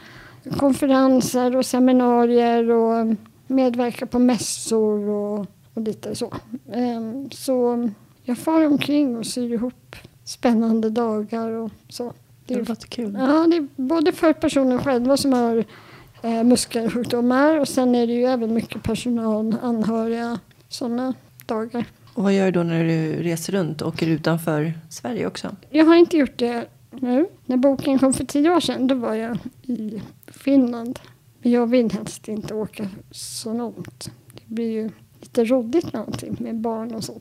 konferenser 0.59 1.57
och 1.57 1.67
seminarier 1.67 2.71
och 2.71 3.17
medverka 3.47 4.07
på 4.07 4.19
mässor 4.19 5.09
och, 5.09 5.47
och 5.75 5.83
lite 5.83 6.15
så. 6.15 6.33
Ehm, 6.73 7.31
Så 7.31 7.89
jag 8.23 8.39
far 8.39 8.67
omkring 8.67 9.17
och 9.17 9.27
syr 9.27 9.53
ihop 9.53 9.97
spännande 10.25 10.91
dagar 10.91 11.51
och 11.51 11.71
så. 11.89 12.05
Det 12.47 12.55
Det 12.55 12.61
är, 12.61 12.65
låter 12.67 12.87
kul. 12.89 13.17
ja, 13.21 13.47
det 13.51 13.57
är 13.57 13.67
både 13.77 14.13
för 14.13 14.33
personen 14.33 14.79
själva 14.79 15.17
som 15.17 15.33
har 15.33 15.65
eh, 16.23 16.45
muskelsjukdomar 16.45 17.61
och 17.61 17.69
sen 17.69 17.95
är 17.95 18.07
det 18.07 18.13
ju 18.13 18.25
även 18.25 18.55
mycket 18.55 18.83
personal, 18.83 19.57
anhöriga, 19.63 20.39
sådana 20.69 21.15
dagar. 21.47 21.85
Och 22.15 22.23
vad 22.23 22.33
gör 22.35 22.45
du 22.45 22.51
då 22.51 22.63
när 22.63 22.85
du 22.85 23.23
reser 23.23 23.53
runt 23.53 23.83
och 23.83 23.89
åker 23.89 24.07
utanför 24.07 24.75
Sverige 24.89 25.27
också? 25.27 25.57
Jag 25.71 25.85
har 25.85 25.95
inte 25.97 26.17
gjort 26.17 26.39
det 26.39 26.67
nu. 26.91 27.27
När 27.47 27.57
boken 27.57 27.99
kom 27.99 28.13
för 28.13 28.25
tio 28.25 28.51
år 28.51 28.61
sedan 28.61 28.87
då 28.87 28.95
var 28.95 29.15
jag 29.15 29.39
i 29.63 30.03
Finland. 30.27 30.99
Men 31.43 31.53
jag 31.53 31.67
vill 31.67 31.93
helst 31.93 32.29
inte 32.29 32.55
åka 32.55 32.89
så 33.11 33.53
långt. 33.55 34.11
Det 34.35 34.55
blir 34.55 34.71
ju 34.73 34.91
lite 35.21 35.45
roddigt 35.45 35.93
med 35.93 36.03
allting 36.03 36.37
med 36.41 36.55
barn 36.61 36.95
och 36.95 37.05
så. 37.05 37.21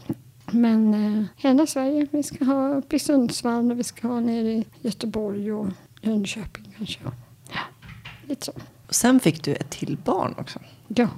Men 0.52 0.94
eh, 0.94 1.24
hela 1.38 1.68
Sverige. 1.68 2.08
Vi 2.12 2.24
ska 2.24 2.46
ha 2.46 2.70
uppe 2.76 2.96
i 2.96 3.00
Sundsvall 3.00 3.72
och 3.72 3.80
vi 3.80 3.84
ska 3.84 4.08
ha 4.08 4.20
nere 4.20 4.52
i 4.52 4.66
Göteborg 4.82 5.54
och 5.54 5.68
Jönköping 6.02 6.74
kanske. 6.78 7.00
Ja, 7.50 7.60
lite 8.28 8.46
så. 8.46 8.52
Och 8.88 8.96
sen 8.96 9.20
fick 9.20 9.44
du 9.44 9.54
ett 9.54 9.70
till 9.70 9.98
barn 10.06 10.36
också. 10.38 10.60
Ja, 10.88 11.10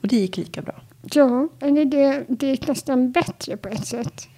Och 0.00 0.08
det 0.08 0.16
gick 0.16 0.36
lika 0.36 0.62
bra. 0.62 0.82
Ja, 1.02 1.48
eller 1.60 1.84
det, 1.84 2.24
det 2.28 2.46
gick 2.46 2.68
nästan 2.68 3.10
bättre 3.10 3.56
på 3.56 3.68
ett 3.68 3.86
sätt. 3.86 4.28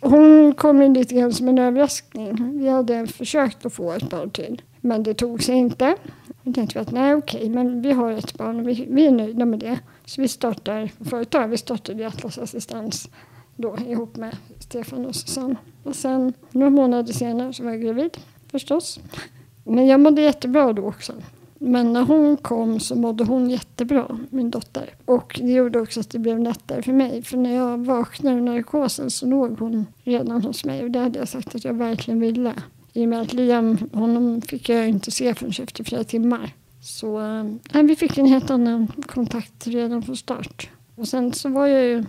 Hon 0.00 0.54
kom 0.54 0.82
ju 0.82 0.94
lite 0.94 1.14
grann 1.14 1.32
som 1.32 1.48
en 1.48 1.58
överraskning. 1.58 2.58
Vi 2.58 2.68
hade 2.68 3.06
försökt 3.06 3.66
att 3.66 3.72
få 3.72 3.92
ett 3.92 4.10
barn 4.10 4.30
till, 4.30 4.62
men 4.80 5.02
det 5.02 5.14
tog 5.14 5.42
sig 5.42 5.54
inte. 5.54 5.96
Då 6.42 6.52
tänkte 6.52 6.78
vi 6.78 6.82
att 6.82 6.90
nej 6.90 7.14
okej, 7.14 7.48
men 7.48 7.82
vi 7.82 7.92
har 7.92 8.12
ett 8.12 8.34
barn 8.34 8.60
och 8.60 8.68
vi, 8.68 8.86
vi 8.90 9.06
är 9.06 9.10
nöjda 9.10 9.44
med 9.44 9.58
det. 9.58 9.78
Så 10.04 10.20
vi 10.20 10.28
startar 10.28 10.90
företag. 11.04 11.48
Vi 11.48 11.56
startade 11.56 12.06
Atlas 12.06 12.38
Assistans 12.38 13.08
då 13.56 13.76
ihop 13.86 14.16
med 14.16 14.36
Stefan 14.58 15.06
och 15.06 15.16
Susanne. 15.16 15.56
Och 15.82 15.96
sen 15.96 16.32
några 16.50 16.70
månader 16.70 17.12
senare 17.12 17.52
så 17.52 17.64
var 17.64 17.70
jag 17.70 17.80
gravid. 17.80 18.18
förstås. 18.50 19.00
Men 19.64 19.86
jag 19.86 20.00
mådde 20.00 20.22
jättebra 20.22 20.72
då 20.72 20.82
också. 20.82 21.12
Men 21.58 21.92
när 21.92 22.02
hon 22.02 22.36
kom 22.36 22.80
så 22.80 22.94
mådde 22.94 23.24
hon 23.24 23.50
jättebra, 23.72 24.18
min 24.30 24.50
dotter. 24.50 24.90
Och 25.04 25.40
det 25.42 25.52
gjorde 25.52 25.80
också 25.80 26.00
att 26.00 26.10
det 26.10 26.18
blev 26.18 26.38
lättare 26.38 26.82
för 26.82 26.92
mig. 26.92 27.22
För 27.22 27.36
när 27.36 27.54
jag 27.54 27.78
vaknade 27.78 28.36
ur 28.36 28.40
narkosen 28.40 29.10
så 29.10 29.26
låg 29.26 29.58
hon 29.58 29.86
redan 30.04 30.42
hos 30.42 30.64
mig. 30.64 30.84
Och 30.84 30.90
det 30.90 30.98
hade 30.98 31.18
jag 31.18 31.28
sagt 31.28 31.54
att 31.54 31.64
jag 31.64 31.74
verkligen 31.74 32.20
ville. 32.20 32.54
I 32.92 33.04
och 33.04 33.08
med 33.08 33.20
att 33.20 33.32
Liam, 33.32 33.78
honom 33.92 34.42
fick 34.42 34.68
jag 34.68 34.88
inte 34.88 35.10
se 35.10 35.34
förrän 35.34 35.52
efter 35.62 35.84
flera 35.84 36.04
timmar. 36.04 36.54
Så 36.82 37.20
äh, 37.72 37.82
vi 37.82 37.96
fick 37.96 38.18
en 38.18 38.26
helt 38.26 38.50
annan 38.50 38.92
kontakt 39.06 39.66
redan 39.66 40.02
från 40.02 40.16
start. 40.16 40.68
Och 40.96 41.08
sen 41.08 41.32
så 41.32 41.48
var 41.48 41.66
jag 41.66 41.84
ju... 41.84 42.04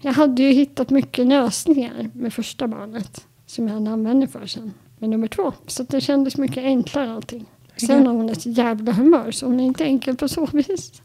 Jag 0.00 0.12
hade 0.12 0.42
ju 0.42 0.52
hittat 0.52 0.90
mycket 0.90 1.26
lösningar 1.26 2.10
med 2.12 2.32
första 2.32 2.68
barnet. 2.68 3.26
Som 3.46 3.68
jag 3.68 3.74
hade 3.74 3.90
användning 3.90 4.28
för 4.28 4.46
sen. 4.46 4.72
Med 4.98 5.10
nummer 5.10 5.28
två. 5.28 5.52
Så 5.66 5.82
det 5.82 6.00
kändes 6.00 6.36
mycket 6.36 6.64
enklare 6.64 7.12
allting. 7.12 7.46
Sen 7.76 8.06
har 8.06 8.14
hon 8.14 8.28
ett 8.30 8.46
jävla 8.46 8.92
humör 8.92 9.30
så 9.30 9.46
hon 9.46 9.60
är 9.60 9.64
inte 9.64 9.84
enkel 9.84 10.16
på 10.16 10.28
så 10.28 10.46
vis. 10.46 11.02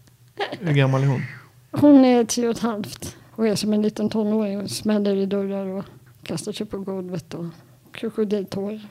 Hur 0.59 0.73
gammal 0.73 1.03
är 1.03 1.07
hon? 1.07 1.21
Hon 1.71 2.05
är 2.05 2.25
tio 2.25 2.47
och 2.47 2.55
ett 2.55 2.61
halvt 2.61 3.17
och 3.31 3.47
är 3.47 3.55
som 3.55 3.73
en 3.73 3.81
liten 3.81 4.09
tonåring 4.09 4.61
och 4.61 4.69
smäller 4.69 5.15
i 5.15 5.25
dörrar 5.25 5.65
och 5.65 5.85
kastar 6.23 6.51
sig 6.51 6.65
på 6.65 6.77
golvet 6.77 7.33
och 7.33 7.45
krokodiltårar. 7.91 8.87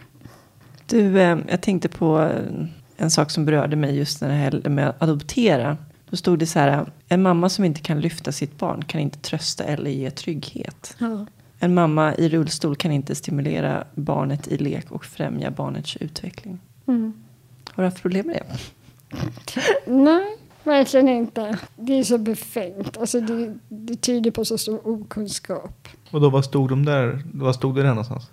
Du, 0.87 1.21
eh, 1.21 1.39
jag 1.49 1.63
tänkte 1.63 1.89
på 1.89 2.21
eh, 2.21 2.67
en 2.97 3.11
sak 3.11 3.31
som 3.31 3.45
berörde 3.45 3.77
mig 3.77 3.97
just 3.97 4.21
när 4.21 4.29
det 4.29 4.35
här 4.35 4.69
med 4.69 4.89
att 4.89 5.03
adoptera. 5.03 5.77
Då 6.11 6.17
stod 6.17 6.39
det 6.39 6.47
så 6.47 6.59
här, 6.59 6.87
en 7.09 7.23
mamma 7.23 7.49
som 7.49 7.65
inte 7.65 7.81
kan 7.81 8.01
lyfta 8.01 8.33
sitt 8.33 8.59
barn 8.59 8.85
kan 8.85 9.01
inte 9.01 9.19
trösta 9.19 9.65
eller 9.65 9.91
ge 9.91 10.11
trygghet. 10.11 10.97
Ja. 10.99 11.27
En 11.59 11.75
mamma 11.75 12.15
i 12.15 12.29
rullstol 12.29 12.77
kan 12.77 12.93
inte 12.93 13.15
stimulera 13.15 13.85
barnet 13.95 14.49
i 14.49 14.59
lek 14.59 14.91
och 14.91 15.05
främja 15.05 15.51
barnets 15.51 15.97
utveckling. 15.97 16.59
Mm. 16.87 17.13
Har 17.71 17.83
du 17.83 17.87
haft 17.87 18.03
problem 18.03 18.27
med 18.27 18.37
det? 18.37 18.47
Nej, 19.87 20.37
verkligen 20.65 21.09
inte. 21.09 21.59
Det 21.77 21.99
är 21.99 22.05
så 22.05 22.19
befängt. 22.19 22.97
Alltså 22.99 23.21
det, 23.21 23.55
det 23.69 23.97
tyder 23.97 24.31
på 24.31 24.45
så 24.45 24.59
stor 24.59 24.89
okunskap. 24.89 25.89
Och 26.11 26.21
då 26.21 26.31
vad 26.31 26.45
stod 26.45 26.69
de 26.69 26.85
där? 26.85 27.23
Vad 27.35 27.55
stod 27.55 27.75
det 27.75 27.83
där 27.83 27.89
någonstans? 27.89 28.25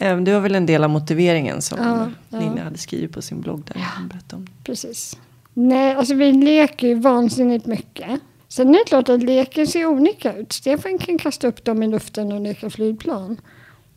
Eh, 0.00 0.16
Det 0.20 0.32
var 0.32 0.40
väl 0.40 0.54
en 0.54 0.66
del 0.66 0.84
av 0.84 0.90
motiveringen 0.90 1.62
som 1.62 1.78
Ja, 1.78 2.10
ja. 2.28 2.38
Linda 2.40 2.62
hade 2.62 2.78
skrivit 2.78 3.12
på 3.12 3.22
sin 3.22 3.40
blogg 3.40 3.62
där 3.64 3.86
berättade 4.08 4.36
om. 4.42 4.46
Precis. 4.64 5.16
Nej, 5.54 5.94
alltså 5.94 6.14
vi 6.14 6.32
leker 6.32 6.86
ju 6.88 6.94
vansinnigt 6.94 7.66
mycket. 7.66 8.20
Sen 8.48 8.68
är 8.68 8.72
det 8.78 8.84
klart 8.86 9.08
att 9.08 9.22
leken 9.22 9.66
ser 9.66 9.86
olika 9.86 10.32
ut. 10.36 10.52
Stefan 10.52 10.98
kan 10.98 11.18
kasta 11.18 11.46
upp 11.48 11.64
dem 11.64 11.82
i 11.82 11.88
luften 11.88 12.32
och 12.32 12.40
leka 12.40 12.70
flygplan. 12.70 13.36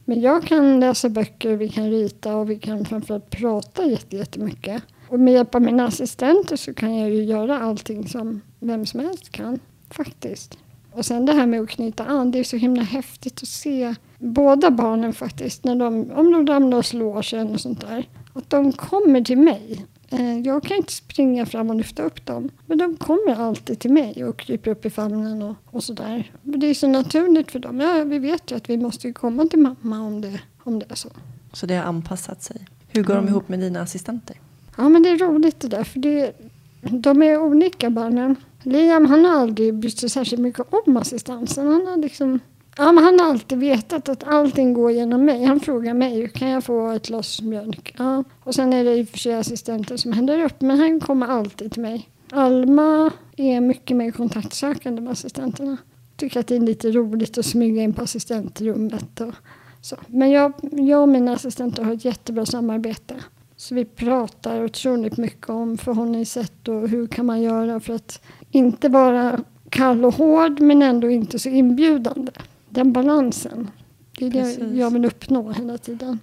Men 0.05 0.21
jag 0.21 0.43
kan 0.45 0.79
läsa 0.79 1.09
böcker, 1.09 1.55
vi 1.55 1.69
kan 1.69 1.89
rita 1.89 2.35
och 2.35 2.49
vi 2.49 2.59
kan 2.59 2.85
framförallt 2.85 3.29
prata 3.29 3.85
jätte- 3.85 4.17
jättemycket. 4.17 4.83
Och 5.09 5.19
med 5.19 5.33
hjälp 5.33 5.55
av 5.55 5.61
mina 5.61 5.85
assistenter 5.85 6.55
så 6.55 6.73
kan 6.73 6.95
jag 6.97 7.09
ju 7.09 7.23
göra 7.23 7.59
allting 7.59 8.07
som 8.07 8.41
vem 8.59 8.85
som 8.85 8.99
helst 8.99 9.29
kan. 9.31 9.59
Faktiskt. 9.89 10.57
Och 10.91 11.05
sen 11.05 11.25
det 11.25 11.33
här 11.33 11.45
med 11.45 11.61
att 11.61 11.69
knyta 11.69 12.05
an, 12.05 12.31
det 12.31 12.39
är 12.39 12.43
så 12.43 12.57
himla 12.57 12.83
häftigt 12.83 13.41
att 13.41 13.47
se 13.47 13.95
båda 14.19 14.71
barnen 14.71 15.13
faktiskt, 15.13 15.63
när 15.63 15.75
de, 15.75 16.11
om 16.11 16.31
de 16.31 16.47
ramlar 16.47 16.77
och 16.77 16.85
slår 16.85 17.21
sig 17.21 17.41
och 17.43 17.59
sånt 17.59 17.81
där, 17.81 18.09
att 18.33 18.49
de 18.49 18.71
kommer 18.71 19.21
till 19.21 19.37
mig. 19.37 19.85
Eh, 20.09 20.39
Jag 20.39 20.63
kan 20.63 20.77
inte 20.77 20.93
springa 20.93 21.45
fram 21.45 21.69
och 21.69 21.75
lyfta 21.75 22.03
upp 22.03 22.25
dem, 22.25 22.49
men 22.65 22.77
de 22.77 22.95
kommer 22.97 23.35
alltid 23.35 23.79
till 23.79 23.91
mig 23.91 24.25
och 24.25 24.37
kryper 24.37 24.71
upp 24.71 24.85
i 24.85 24.89
famnen 24.89 25.41
och, 25.41 25.55
och 25.65 25.83
sådär. 25.83 26.31
Det 26.43 26.67
är 26.67 26.73
så 26.73 26.87
naturligt 26.87 27.51
för 27.51 27.59
dem. 27.59 27.79
Ja, 27.79 28.03
vi 28.03 28.19
vet 28.19 28.51
ju 28.51 28.55
att 28.55 28.69
vi 28.69 28.77
måste 28.77 29.13
komma 29.13 29.45
till 29.45 29.59
mamma 29.59 29.99
om 30.07 30.21
det, 30.21 30.39
om 30.63 30.79
det 30.79 30.85
är 30.91 30.95
så. 30.95 31.09
Så 31.53 31.65
det 31.65 31.75
har 31.75 31.83
anpassat 31.83 32.43
sig. 32.43 32.67
Hur 32.87 33.03
går 33.03 33.15
de 33.15 33.27
ihop 33.27 33.49
med 33.49 33.59
dina 33.59 33.81
assistenter? 33.81 34.37
Ja, 34.77 34.89
men 34.89 35.03
det 35.03 35.09
är 35.09 35.17
roligt 35.17 35.59
det 35.59 35.67
där, 35.67 35.83
för 35.83 35.99
det, 35.99 36.33
de 36.81 37.23
är 37.23 37.41
olika 37.41 37.89
barnen. 37.89 38.35
Liam 38.63 39.05
han 39.05 39.25
har 39.25 39.41
aldrig 39.41 39.73
brytt 39.73 39.99
sig 39.99 40.09
särskilt 40.09 40.41
mycket 40.41 40.65
om 40.69 40.97
assistansen. 40.97 41.67
Han 41.67 41.87
har 41.87 41.97
liksom 41.97 42.39
Ja, 42.77 42.91
men 42.91 43.03
han 43.03 43.19
har 43.19 43.27
alltid 43.27 43.57
vetat 43.57 44.09
att 44.09 44.23
allting 44.23 44.73
går 44.73 44.91
genom 44.91 45.25
mig. 45.25 45.43
Han 45.43 45.59
frågar 45.59 45.93
mig, 45.93 46.29
kan 46.29 46.49
jag 46.49 46.63
få 46.63 46.89
ett 46.89 47.07
glas 47.07 47.41
mjölk? 47.41 47.95
Ja. 47.97 48.23
Och 48.43 48.55
sen 48.55 48.73
är 48.73 48.83
det 48.83 48.95
i 48.95 49.03
och 49.03 49.07
för 49.07 49.17
sig 49.17 49.33
assistenten 49.33 49.97
som 49.97 50.11
händer 50.11 50.43
upp, 50.43 50.61
men 50.61 50.79
han 50.79 50.99
kommer 50.99 51.27
alltid 51.27 51.71
till 51.71 51.81
mig. 51.81 52.09
Alma 52.31 53.11
är 53.37 53.61
mycket 53.61 53.97
mer 53.97 54.11
kontaktsökande 54.11 55.01
med 55.01 55.11
assistenterna. 55.11 55.77
Tycker 56.15 56.39
att 56.39 56.47
det 56.47 56.55
är 56.55 56.59
lite 56.59 56.91
roligt 56.91 57.37
att 57.37 57.45
smyga 57.45 57.83
in 57.83 57.93
på 57.93 58.01
assistentrummet 58.01 59.21
och 59.21 59.33
så. 59.81 59.95
Men 60.07 60.31
jag, 60.31 60.53
jag 60.71 61.01
och 61.01 61.09
mina 61.09 61.33
assistenter 61.33 61.83
har 61.83 61.93
ett 61.93 62.05
jättebra 62.05 62.45
samarbete. 62.45 63.15
Så 63.57 63.75
vi 63.75 63.85
pratar 63.85 64.63
otroligt 64.63 65.17
mycket 65.17 65.49
om 65.49 65.77
förhållningssätt 65.77 66.67
och 66.67 66.89
hur 66.89 67.07
kan 67.07 67.25
man 67.25 67.41
göra 67.41 67.79
för 67.79 67.93
att 67.93 68.21
inte 68.51 68.89
vara 68.89 69.39
kall 69.69 70.05
och 70.05 70.13
hård 70.13 70.59
men 70.59 70.81
ändå 70.81 71.09
inte 71.09 71.39
så 71.39 71.49
inbjudande. 71.49 72.31
Den 72.69 72.93
balansen. 72.93 73.71
Det 74.17 74.25
är 74.25 74.29
det 74.29 74.41
Precis. 74.41 74.73
jag 74.73 74.91
vill 74.91 75.05
uppnå 75.05 75.51
hela 75.51 75.77
tiden. 75.77 76.19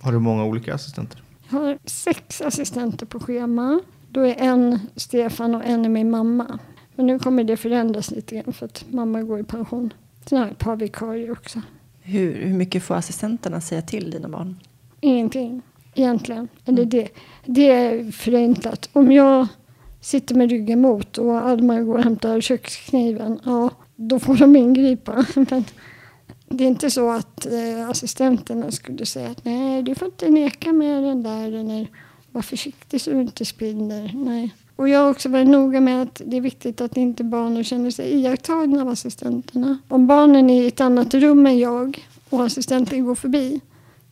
Har 0.00 0.12
du 0.12 0.18
många 0.18 0.44
olika 0.44 0.74
assistenter? 0.74 1.22
Jag 1.50 1.58
har 1.58 1.78
sex 1.84 2.40
assistenter 2.40 3.06
på 3.06 3.20
schema. 3.20 3.80
Då 4.10 4.20
är 4.20 4.34
en 4.38 4.78
Stefan 4.96 5.54
och 5.54 5.64
en 5.64 5.84
är 5.84 5.88
min 5.88 6.10
mamma. 6.10 6.58
Men 6.94 7.06
nu 7.06 7.18
kommer 7.18 7.44
det 7.44 7.56
förändras 7.56 8.10
lite 8.10 8.34
grann 8.36 8.52
för 8.52 8.66
att 8.66 8.84
mamma 8.90 9.22
går 9.22 9.40
i 9.40 9.44
pension. 9.44 9.92
Sen 10.26 10.38
har 10.38 10.44
jag 10.44 10.52
ett 10.52 10.58
par 10.58 10.76
vikarier 10.76 11.30
också. 11.30 11.62
Hur, 12.02 12.34
hur 12.34 12.54
mycket 12.54 12.82
får 12.82 12.94
assistenterna 12.94 13.60
säga 13.60 13.82
till 13.82 14.10
dina 14.10 14.28
barn? 14.28 14.56
Ingenting 15.00 15.62
egentligen. 15.94 16.48
Eller 16.64 16.84
det, 16.84 17.08
det 17.44 17.70
är 17.70 18.12
förenklat. 18.12 18.88
Om 18.92 19.12
jag 19.12 19.46
sitter 20.00 20.34
med 20.34 20.50
ryggen 20.50 20.80
mot 20.80 21.18
och 21.18 21.40
Alma 21.40 21.80
går 21.80 21.94
och 21.94 22.04
hämtar 22.04 22.40
kökskniven, 22.40 23.40
ja, 23.44 23.70
då 23.96 24.18
får 24.18 24.36
de 24.36 24.56
ingripa. 24.56 25.26
Men 25.34 25.64
det 26.48 26.64
är 26.64 26.68
inte 26.68 26.90
så 26.90 27.10
att 27.10 27.46
eh, 27.46 27.90
assistenterna 27.90 28.70
skulle 28.70 29.06
säga 29.06 29.30
att 29.30 29.44
nej, 29.44 29.82
du 29.82 29.94
får 29.94 30.06
inte 30.06 30.28
leka 30.28 30.72
med 30.72 31.02
den 31.02 31.22
där 31.22 31.52
eller 31.52 31.88
var 32.32 32.42
försiktig 32.42 33.00
så 33.00 33.10
du 33.10 33.20
inte 33.20 33.44
spinner. 33.44 34.10
Nej. 34.14 34.54
Och 34.76 34.88
jag 34.88 35.00
har 35.00 35.10
också 35.10 35.28
varit 35.28 35.48
noga 35.48 35.80
med 35.80 36.02
att 36.02 36.22
det 36.26 36.36
är 36.36 36.40
viktigt 36.40 36.80
att 36.80 36.96
inte 36.96 37.24
barnen 37.24 37.64
känner 37.64 37.90
sig 37.90 38.14
iakttagna 38.14 38.82
av 38.82 38.88
assistenterna. 38.88 39.78
Om 39.88 40.06
barnen 40.06 40.50
är 40.50 40.62
i 40.62 40.66
ett 40.66 40.80
annat 40.80 41.14
rum 41.14 41.46
än 41.46 41.58
jag 41.58 42.08
och 42.30 42.44
assistenten 42.44 43.04
går 43.04 43.14
förbi 43.14 43.60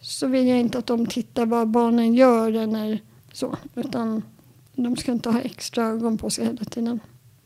så 0.02 0.26
vill 0.26 0.46
jag 0.48 0.60
inte 0.60 0.78
att 0.78 0.86
de 0.86 1.06
tittar 1.06 1.46
vad 1.46 1.68
barnen 1.68 2.14
gör 2.14 2.52
eller 2.52 3.00
så. 3.32 3.56
Utan 3.74 4.22
de 4.74 4.96
ska 4.96 5.12
inte 5.12 5.30
ha 5.30 5.40
extra 5.40 5.84
ögon 5.86 6.18
på 6.18 6.30
sig 6.30 6.44
hela 6.44 6.64
tiden. 6.64 7.00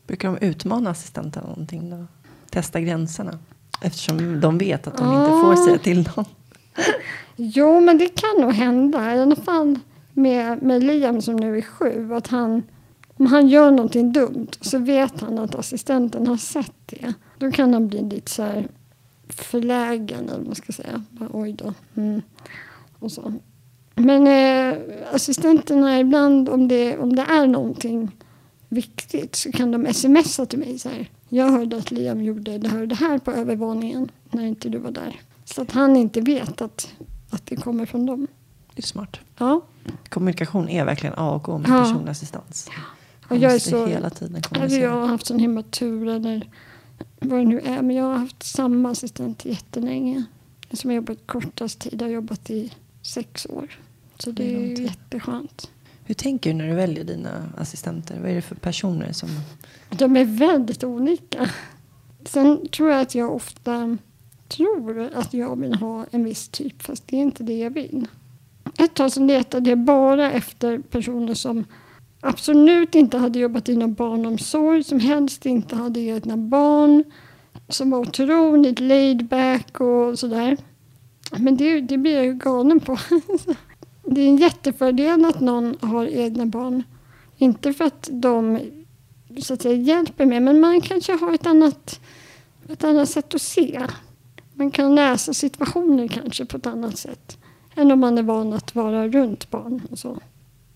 Brukar 0.07 0.31
de 0.39 0.45
utmana 0.45 0.89
assistenterna 0.89 1.47
någonting 1.47 1.89
då? 1.89 2.05
Testa 2.49 2.79
gränserna? 2.81 3.39
Eftersom 3.81 4.41
de 4.41 4.57
vet 4.57 4.87
att 4.87 4.97
de 4.97 5.03
inte 5.07 5.31
Ah. 5.31 5.41
får 5.41 5.65
säga 5.65 5.77
till 5.77 6.03
dem. 6.03 6.25
Jo, 7.35 7.79
men 7.79 7.97
det 7.97 8.07
kan 8.07 8.41
nog 8.41 8.51
hända. 8.51 9.15
I 9.15 9.19
alla 9.19 9.35
fall 9.35 9.79
med, 10.13 10.61
med 10.63 10.83
Liam 10.83 11.21
som 11.21 11.35
nu 11.35 11.57
är 11.57 11.61
sju. 11.61 12.13
Att 12.13 12.27
han, 12.27 12.63
om 13.17 13.25
han 13.25 13.47
gör 13.47 13.71
någonting 13.71 14.11
dumt 14.13 14.47
så 14.61 14.77
vet 14.77 15.21
han 15.21 15.39
att 15.39 15.55
assistenten 15.55 16.27
har 16.27 16.37
sett 16.37 16.71
det. 16.85 17.13
Då 17.37 17.51
kan 17.51 17.73
han 17.73 17.87
bli 17.87 18.01
lite 18.01 18.31
så 18.31 18.43
här 18.43 18.67
förlägen 19.29 20.19
eller 20.29 20.37
vad 20.37 20.45
man 20.45 20.55
ska 20.55 20.73
säga. 20.73 21.03
Oj 21.33 21.53
då. 21.53 21.73
Mm. 21.95 22.21
Och 22.99 23.11
så. 23.11 23.33
Men 23.95 24.27
eh, 24.27 24.77
assistenterna 25.13 25.99
ibland 25.99 26.49
om 26.49 26.67
det, 26.67 26.97
om 26.97 27.15
det 27.15 27.21
är 27.21 27.47
någonting 27.47 28.11
viktigt 28.69 29.35
så 29.35 29.51
kan 29.51 29.71
de 29.71 29.93
smsa 29.93 30.45
till 30.45 30.59
mig 30.59 30.79
så 30.79 30.89
här. 30.89 31.09
Jag 31.29 31.51
hörde 31.51 31.77
att 31.77 31.91
Liam 31.91 32.21
gjorde 32.21 32.57
det 32.57 32.67
här 32.69 32.81
och 32.81 32.87
det 32.87 32.95
här 32.95 33.17
på 33.17 33.31
övervåningen 33.31 34.11
när 34.31 34.45
inte 34.45 34.69
du 34.69 34.77
var 34.77 34.91
där. 34.91 35.21
Så 35.45 35.61
att 35.61 35.71
han 35.71 35.95
inte 35.95 36.21
vet 36.21 36.61
att, 36.61 36.93
att 37.29 37.45
det 37.45 37.55
kommer 37.55 37.85
från 37.85 38.05
dem. 38.05 38.27
Det 38.73 38.79
är 38.79 38.87
smart. 38.87 39.19
Ja, 39.37 39.61
Kommunikation 40.09 40.69
är 40.69 40.85
verkligen 40.85 41.13
A 41.17 41.31
och 41.35 41.49
O 41.49 41.57
med 41.57 41.69
Ja. 41.71 41.83
personlig 41.83 42.11
assistans. 42.11 42.69
och 43.23 43.31
Man 43.31 43.39
jag 43.39 43.53
är 43.55 43.59
så... 43.59 43.85
hela 43.87 44.09
tiden 44.09 44.41
kommunicera. 44.41 44.81
jag 44.81 44.91
har 44.91 45.07
haft 45.07 45.25
sån 45.25 45.39
himla 45.39 45.63
tur 45.63 46.07
eller 46.07 46.49
vad 47.19 47.39
det 47.39 47.45
nu 47.45 47.59
är. 47.59 47.81
Men 47.81 47.95
jag 47.95 48.03
har 48.05 48.17
haft 48.17 48.43
samma 48.43 48.89
assistent 48.91 49.45
jättelänge. 49.45 50.23
Som 50.71 50.89
har 50.89 50.95
jobbat 50.95 51.17
kortast 51.25 51.79
tid 51.79 52.01
har 52.01 52.09
jobbat 52.09 52.49
i 52.49 52.73
sex 53.01 53.45
år. 53.49 53.79
Så 54.19 54.31
Det 54.31 54.43
är 54.55 54.59
det 54.59 54.71
är 54.71 54.75
tid. 54.75 54.85
jätteskönt. 54.85 55.71
Hur 56.05 56.15
tänker 56.15 56.49
du 56.49 56.55
när 56.55 56.67
du 56.67 56.73
väljer 56.75 57.03
dina 57.03 57.49
assistenter? 57.57 58.19
Vad 58.19 58.31
är 58.31 58.35
det 58.35 58.41
för 58.41 58.55
personer 58.55 59.11
som... 59.11 59.29
De 59.89 60.17
är 60.17 60.25
väldigt 60.25 60.83
olika. 60.83 61.49
Sen 62.25 62.67
tror 62.67 62.89
jag 62.91 63.01
att 63.01 63.15
jag 63.15 63.35
ofta 63.35 63.97
tror 64.47 65.09
att 65.15 65.33
jag 65.33 65.59
vill 65.59 65.73
ha 65.73 66.05
en 66.11 66.23
viss 66.23 66.49
typ, 66.49 66.81
fast 66.83 67.07
det 67.07 67.17
är 67.17 67.21
inte 67.21 67.43
det 67.43 67.57
jag 67.59 67.69
vill. 67.71 68.07
Ett 68.79 68.93
tag 68.93 69.11
så 69.11 69.19
letade 69.19 69.69
jag 69.69 69.79
bara 69.79 70.31
efter 70.31 70.79
personer 70.79 71.33
som 71.33 71.65
absolut 72.27 72.95
inte 72.95 73.17
hade 73.17 73.39
jobbat 73.39 73.69
inom 73.69 73.93
barnomsorg, 73.93 74.83
som 74.83 74.99
helst 74.99 75.45
inte 75.45 75.75
hade 75.75 75.99
egna 75.99 76.37
barn, 76.37 77.03
som 77.69 77.89
var 77.89 77.99
otroligt 77.99 78.79
laid 78.79 79.25
back 79.25 79.81
och 79.81 80.19
sådär. 80.19 80.57
Men 81.37 81.57
det, 81.57 81.81
det 81.81 81.97
blir 81.97 82.15
jag 82.15 82.25
ju 82.25 82.33
galen 82.33 82.79
på. 82.79 82.97
det 84.03 84.21
är 84.21 84.27
en 84.27 84.37
jättefördel 84.37 85.25
att 85.25 85.39
någon 85.39 85.77
har 85.81 86.05
egna 86.05 86.45
barn. 86.45 86.83
Inte 87.37 87.73
för 87.73 87.85
att 87.85 88.09
de 88.11 88.59
så 89.41 89.53
att 89.53 89.61
säga, 89.61 89.75
hjälper 89.75 90.25
mig, 90.25 90.39
men 90.39 90.59
man 90.59 90.81
kanske 90.81 91.13
har 91.13 91.33
ett 91.33 91.45
annat, 91.45 91.99
ett 92.69 92.83
annat 92.83 93.09
sätt 93.09 93.35
att 93.35 93.41
se. 93.41 93.87
Man 94.53 94.71
kan 94.71 94.95
läsa 94.95 95.33
situationer 95.33 96.07
kanske 96.07 96.45
på 96.45 96.57
ett 96.57 96.67
annat 96.67 96.97
sätt 96.97 97.37
än 97.75 97.91
om 97.91 97.99
man 97.99 98.17
är 98.17 98.23
van 98.23 98.53
att 98.53 98.75
vara 98.75 99.07
runt 99.07 99.51
barn. 99.51 99.81
Och, 99.91 99.99
så 99.99 100.17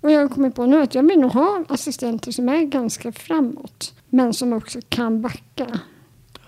och 0.02 0.12
jag 0.12 0.20
har 0.22 0.28
kommit 0.28 0.56
på 0.56 0.66
nu 0.66 0.82
att 0.82 0.96
jag 0.96 1.04
vill 1.04 1.20
nog 1.20 1.32
ha 1.32 1.64
assistenter 1.70 2.32
som 2.32 2.50
är 2.50 2.62
ganska 2.66 3.12
framåt, 3.12 3.94
men 4.10 4.34
som 4.34 4.54
också 4.54 4.80
kan 4.90 5.22
backa 5.22 5.80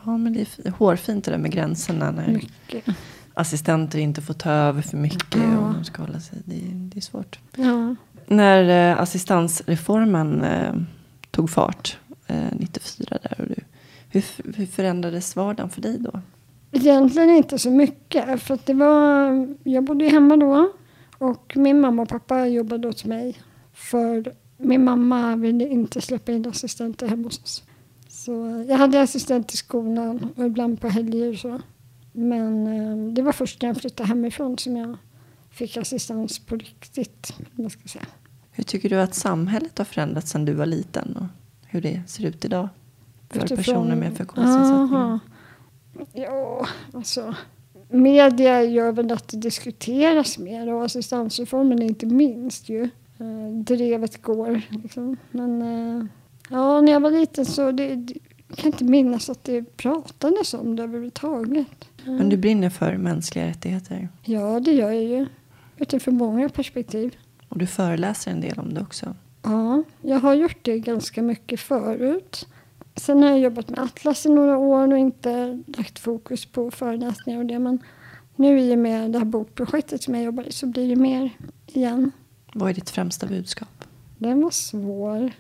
Ja, 0.06 0.18
men 0.18 0.34
det 0.34 0.40
är 0.66 0.72
hårfint 0.72 1.26
det 1.26 1.32
där 1.32 1.38
med 1.38 1.52
gränserna 1.52 2.12
när 2.12 2.28
mycket. 2.28 2.96
assistenter 3.34 4.00
inte 4.00 4.22
får 4.22 4.34
ta 4.34 4.50
över 4.52 4.82
för 4.82 4.98
mycket 4.98 5.36
Ja. 5.36 5.58
och 5.68 5.74
de 5.74 5.84
ska 5.84 6.02
hålla 6.02 6.20
sig. 6.20 6.38
Det 6.46 6.56
är, 6.56 6.70
det 6.74 6.98
är 6.98 7.02
svårt. 7.02 7.40
Ja. 7.56 7.96
När 8.28 8.92
eh, 8.92 9.02
assistansreformen 9.02 10.42
eh, 10.42 10.74
tog 11.32 11.50
fart 11.50 11.98
eh, 12.28 12.36
94 12.52 13.18
där 13.24 13.36
och 13.42 13.48
du, 13.48 13.56
hur, 14.10 14.24
hur 14.56 14.66
förändrades 14.66 15.36
vardagen 15.36 15.70
för 15.70 15.82
dig 15.82 15.98
då? 16.00 16.22
Egentligen 16.72 17.30
inte 17.30 17.60
så 17.60 17.70
mycket. 17.70 18.42
För 18.42 18.54
att 18.54 18.66
det 18.66 18.74
var, 18.74 19.48
jag 19.64 19.84
bodde 19.84 20.06
ju 20.06 20.12
hemma 20.12 20.38
då. 20.38 20.74
Och 21.18 21.54
min 21.58 21.82
mamma 21.82 22.02
och 22.02 22.10
pappa 22.10 22.48
jobbade 22.48 22.88
åt 22.88 23.06
mig. 23.06 23.38
För 23.74 24.34
min 24.58 24.84
mamma 24.84 25.36
ville 25.36 25.68
inte 25.68 26.02
släppa 26.02 26.32
in 26.32 26.48
assistenter 26.48 27.08
hemma 27.08 27.24
hos 27.24 27.44
oss. 27.44 27.64
Så 28.08 28.66
jag 28.70 28.78
hade 28.78 29.02
assistent 29.02 29.54
i 29.54 29.58
skolan 29.58 30.30
och 30.36 30.46
ibland 30.46 30.82
på 30.82 30.88
helger 30.88 31.34
så. 31.34 31.62
Men 32.12 32.68
eh, 32.68 33.14
det 33.14 33.22
var 33.22 33.32
först 33.32 33.62
när 33.62 33.70
jag 33.70 33.78
flyttade 33.78 34.10
hemifrån 34.10 34.58
som 34.58 34.78
jag 34.78 34.98
fick 35.50 35.78
assistans 35.78 36.40
på 36.40 36.56
riktigt. 36.56 37.34
Man 37.52 37.70
ska 37.70 37.88
säga. 37.88 38.06
Hur 38.52 38.64
tycker 38.64 38.90
du 38.90 38.96
att 39.02 39.14
samhället 39.16 39.78
har 39.78 39.86
förändrats 39.86 40.32
sedan 40.32 40.46
du 40.46 40.54
var 40.54 40.66
liten 40.66 41.18
och 41.18 41.26
hur 41.68 41.82
det 41.82 42.02
ser 42.08 42.26
ut 42.26 42.46
idag 42.46 42.70
för 43.30 43.40
Utifrån- 43.40 43.58
personer 43.58 43.96
med 43.96 44.18
funktionsnedsättning? 44.18 44.94
Aha. 45.00 45.20
Ja, 46.14 46.68
alltså. 46.94 47.36
Media 47.94 48.64
gör 48.64 48.92
väl 48.92 49.12
att 49.12 49.28
det 49.28 49.38
diskuteras 49.38 50.38
mer 50.38 50.74
och 50.74 50.86
assistansreformen 50.86 51.82
inte 51.82 52.06
minst 52.06 52.70
ju. 52.70 52.84
Eh, 53.18 53.56
drevet 53.64 54.22
går 54.22 54.62
liksom. 54.84 55.18
Men 55.32 55.62
eh, 55.62 56.06
ja, 56.50 56.82
när 56.82 56.92
jag 56.92 57.00
var 57.00 57.12
liten 57.12 57.46
så 57.46 57.72
det, 57.72 57.96
det, 57.96 58.14
jag 58.48 58.58
kan 58.58 58.72
inte 58.72 58.84
minnas 58.84 59.30
att 59.30 59.44
det 59.44 59.78
pratades 59.78 60.54
om 60.54 60.76
det 60.76 60.84
överhuvudtaget. 60.84 61.68
Men 62.06 62.30
du 62.30 62.38
brinner 62.38 62.70
för 62.70 62.98
mänskliga 62.98 63.46
rättigheter 63.46 64.10
Ja, 64.24 64.60
det 64.60 64.72
gör 64.74 64.92
jag 64.92 65.04
ju. 65.04 65.26
Utifrån 65.78 66.16
många 66.18 66.50
perspektiv. 66.50 67.16
och 67.50 67.58
du 67.58 67.68
föreläser 67.68 68.32
en 68.32 68.42
del 68.42 68.60
om 68.60 68.74
det 68.74 68.82
också. 68.82 69.16
Ja, 69.44 69.84
jag 70.02 70.20
har 70.20 70.34
gjort 70.34 70.58
det 70.62 70.80
ganska 70.80 71.22
mycket 71.22 71.60
förut. 71.60 72.48
Sen 72.96 73.24
har 73.24 73.30
jag 73.30 73.40
jobbat 73.40 73.70
med 73.70 73.80
Atlas 73.80 74.26
i 74.26 74.30
några 74.30 74.58
år 74.58 74.92
och 74.92 74.98
inte 74.98 75.64
lagt 75.78 76.00
fokus 76.00 76.46
på 76.46 76.72
föreläsningar 76.72 77.40
och 77.40 77.46
det. 77.46 77.60
Men 77.60 77.80
nu 78.36 78.60
i 78.60 78.74
och 78.74 78.80
med 78.80 79.12
det 79.12 79.18
här 79.18 79.26
bokprojektet 79.26 80.04
som 80.04 80.16
jag 80.16 80.24
jobbar 80.24 80.44
i 80.44 80.52
så 80.52 80.68
blir 80.68 80.90
det 80.90 80.96
mer 80.96 81.30
igen. 81.68 82.12
Vad 82.54 82.70
är 82.70 82.74
ditt 82.74 82.90
främsta 82.90 83.28
budskap? 83.28 83.84
Den 84.18 84.42
var 84.42 84.52
svår. 84.52 85.32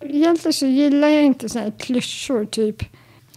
Egentligen 0.00 0.52
så 0.52 0.66
gillar 0.66 1.08
jag 1.08 1.24
inte 1.24 1.48
så 1.48 1.58
här 1.58 1.70
klyschor 1.70 2.44
typ 2.44 2.82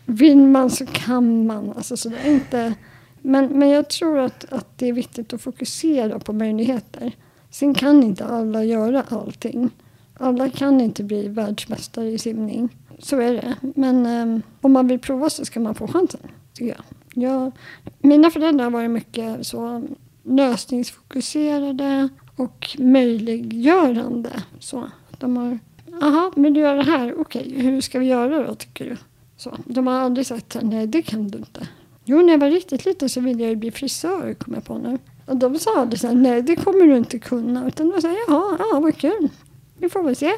vill 0.06 0.38
man 0.38 0.70
så 0.70 0.86
kan 0.86 1.48
man. 1.48 1.74
Alltså 1.76 1.98
sådär. 1.98 2.28
Inte, 2.28 2.74
men, 3.22 3.60
men 3.60 3.70
jag 3.70 3.90
tror 3.90 4.20
att, 4.20 4.54
att 4.54 4.78
det 4.78 4.88
är 4.88 4.94
viktigt 4.94 5.34
att 5.34 5.42
fokusera 5.42 6.20
på 6.20 6.34
möjligheter. 6.34 7.12
Sen 7.50 7.74
kan 7.74 8.04
inte 8.04 8.26
alla 8.26 8.64
göra 8.64 9.04
allting. 9.10 9.70
Alla 10.14 10.50
kan 10.50 10.82
inte 10.82 11.04
bli 11.04 11.28
världsmästare 11.28 12.10
i 12.10 12.18
simning. 12.18 12.70
Så 13.00 13.20
är 13.20 13.34
det. 13.34 13.56
Men 13.76 14.06
um, 14.06 14.42
om 14.62 14.74
man 14.74 14.88
vill 14.88 15.00
prova 15.00 15.30
så 15.30 15.46
ska 15.46 15.60
man 15.60 15.76
få 15.76 15.88
chansen. 15.88 16.20
Tycker 16.54 16.76
jag. 17.14 17.30
jag. 17.30 17.52
Mina 18.00 18.30
föräldrar 18.30 18.64
har 18.64 18.72
varit 18.72 18.92
mycket 18.92 19.48
så 19.48 19.84
lösningsfokuserade 20.24 22.10
och 22.36 22.76
möjliggörande. 22.80 24.30
Så. 24.60 24.90
De 25.18 25.38
har, 25.38 25.60
”Jaha, 26.02 26.32
vill 26.36 26.54
du 26.54 26.60
göra 26.60 26.76
det 26.76 26.92
här? 26.92 27.22
Okej, 27.22 27.54
hur 27.58 27.82
ska 27.82 28.00
vi 28.00 28.06
göra 28.06 28.48
då 28.48 28.56
tycker 28.56 28.86
du? 28.86 28.98
Så. 29.38 29.58
De 29.66 29.88
har 29.88 29.94
aldrig 29.94 30.28
sagt 30.28 30.58
nej 30.62 30.88
det 30.88 31.02
kan 31.02 31.28
du 31.28 31.38
inte. 31.38 31.68
Jo, 32.06 32.22
när 32.22 32.34
jag 32.34 32.40
var 32.40 32.50
riktigt 32.50 32.86
liten 32.86 33.10
så 33.10 33.22
ville 33.22 33.44
jag 33.44 33.50
ju 33.50 33.56
bli 33.56 33.72
frisör, 33.72 34.34
kom 34.34 34.54
jag 34.54 34.64
på 34.64 34.78
nu. 34.78 34.98
Och 35.26 35.38
de 35.38 35.60
sa 35.60 35.80
aldrig 35.80 36.00
så 36.00 36.08
här, 36.08 36.16
nej 36.16 36.42
det 36.42 36.56
kommer 36.56 36.86
du 36.86 36.98
inte 36.98 37.20
kunna. 37.20 37.68
Utan 37.68 37.90
de 37.90 38.02
sa, 38.02 38.08
jaha, 38.08 38.58
ja 38.60 38.80
vad 38.80 38.98
kul. 38.98 39.30
Vi 39.78 39.90
får 39.90 40.04
väl 40.04 40.16
se 40.16 40.34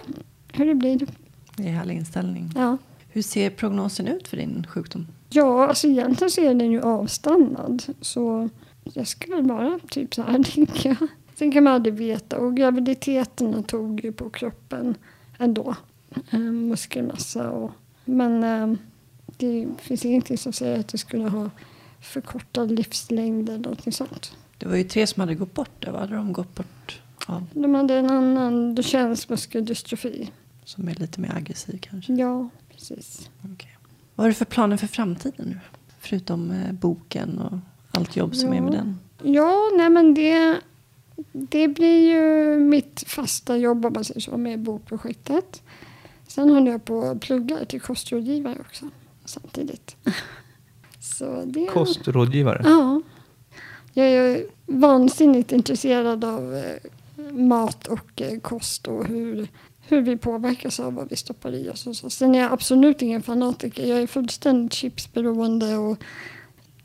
hur 0.53 0.65
det 0.65 0.75
blir. 0.75 1.07
Det 1.55 1.63
är 1.63 1.71
härlig 1.71 1.95
inställning. 1.95 2.51
Ja. 2.55 2.77
Hur 3.09 3.21
ser 3.21 3.49
prognosen 3.49 4.07
ut 4.07 4.27
för 4.27 4.37
din 4.37 4.67
sjukdom? 4.69 5.07
Ja, 5.29 5.67
alltså 5.67 5.87
egentligen 5.87 6.31
så 6.31 6.41
är 6.41 6.53
den 6.53 6.71
ju 6.71 6.81
avstannad. 6.81 7.83
Så 8.01 8.49
jag 8.83 9.07
ska 9.07 9.35
väl 9.35 9.47
vara 9.47 9.79
typ 9.89 10.15
så 10.15 10.21
här, 10.21 10.43
tänker 10.55 10.89
jag. 10.89 11.09
Sen 11.35 11.51
kan 11.51 11.63
man 11.63 11.73
aldrig 11.73 11.93
veta. 11.93 12.37
Och 12.37 12.57
graviditeterna 12.57 13.63
tog 13.63 14.03
ju 14.03 14.11
på 14.11 14.29
kroppen 14.29 14.95
ändå. 15.37 15.75
Eh, 16.31 16.39
muskelmassa 16.39 17.49
och... 17.49 17.71
Men 18.05 18.43
eh, 18.43 18.77
det 19.37 19.67
finns 19.77 20.05
ingenting 20.05 20.37
som 20.37 20.53
säger 20.53 20.79
att 20.79 20.87
det 20.87 20.97
skulle 20.97 21.29
ha 21.29 21.49
förkortad 22.01 22.71
livslängd 22.71 23.49
eller 23.49 23.59
någonting 23.59 23.93
sånt. 23.93 24.37
Det 24.57 24.67
var 24.67 24.75
ju 24.75 24.83
tre 24.83 25.07
som 25.07 25.19
hade 25.19 25.35
gått 25.35 25.53
bort. 25.53 25.71
Där, 25.79 25.91
vad 25.91 26.01
hade 26.01 26.15
de 26.15 26.33
gått 26.33 26.55
bort 26.55 27.01
av? 27.25 27.45
De 27.53 27.75
hade 27.75 27.93
en 27.95 28.09
annan 28.09 28.75
Duchennes-muskeldystrofi. 28.75 30.29
Som 30.75 30.87
är 30.87 30.95
lite 30.95 31.21
mer 31.21 31.35
aggressiv 31.35 31.77
kanske. 31.81 32.13
Ja, 32.13 32.49
precis. 32.69 33.29
Okej. 33.53 33.77
Vad 34.15 34.23
har 34.23 34.29
du 34.29 34.33
för 34.33 34.45
planer 34.45 34.77
för 34.77 34.87
framtiden 34.87 35.45
nu? 35.47 35.59
Förutom 35.99 36.51
eh, 36.51 36.71
boken 36.71 37.39
och 37.39 37.57
allt 37.91 38.15
jobb 38.15 38.35
som 38.35 38.53
är 38.53 38.61
med 38.61 38.73
Ja. 38.73 38.77
den. 38.77 38.99
Ja, 39.33 39.69
nej 39.77 39.89
men 39.89 40.13
det, 40.13 40.59
det 41.31 41.67
blir 41.67 42.09
ju 42.11 42.59
mitt 42.59 43.03
fasta 43.07 43.57
jobb 43.57 43.85
om 43.85 43.93
man 43.93 44.03
säger 44.03 44.19
så 44.21 44.37
med 44.37 44.59
bokprojektet. 44.59 45.61
Sen 46.27 46.49
håller 46.49 46.71
jag 46.71 46.85
på 46.85 47.01
att 47.01 47.21
plugga 47.21 47.65
till 47.65 47.81
kostrådgivare 47.81 48.57
också 48.59 48.85
samtidigt. 49.25 49.95
Så 50.99 51.43
det, 51.45 51.65
Kostrådgivare. 51.65 52.61
Ja. 52.63 53.01
Jag 53.93 54.05
är 54.07 54.45
vansinnigt 54.65 55.51
intresserad 55.51 56.23
av 56.23 56.55
eh, 56.55 57.33
mat 57.33 57.87
och 57.87 58.21
eh, 58.21 58.39
kost 58.39 58.87
och 58.87 59.05
hur, 59.05 59.47
hur 59.91 60.01
vi 60.01 60.17
påverkas 60.17 60.79
av 60.79 60.93
vad 60.93 61.09
vi 61.09 61.15
stoppar 61.15 61.53
i 61.53 61.69
oss. 61.69 61.87
Och 61.87 61.95
så. 61.95 62.09
Sen 62.09 62.35
är 62.35 62.39
jag 62.39 62.51
absolut 62.51 63.01
ingen 63.01 63.21
fanatiker. 63.21 63.85
Jag 63.85 64.01
är 64.01 64.07
fullständigt 64.07 64.73
chipsberoende 64.73 65.77
och 65.77 66.03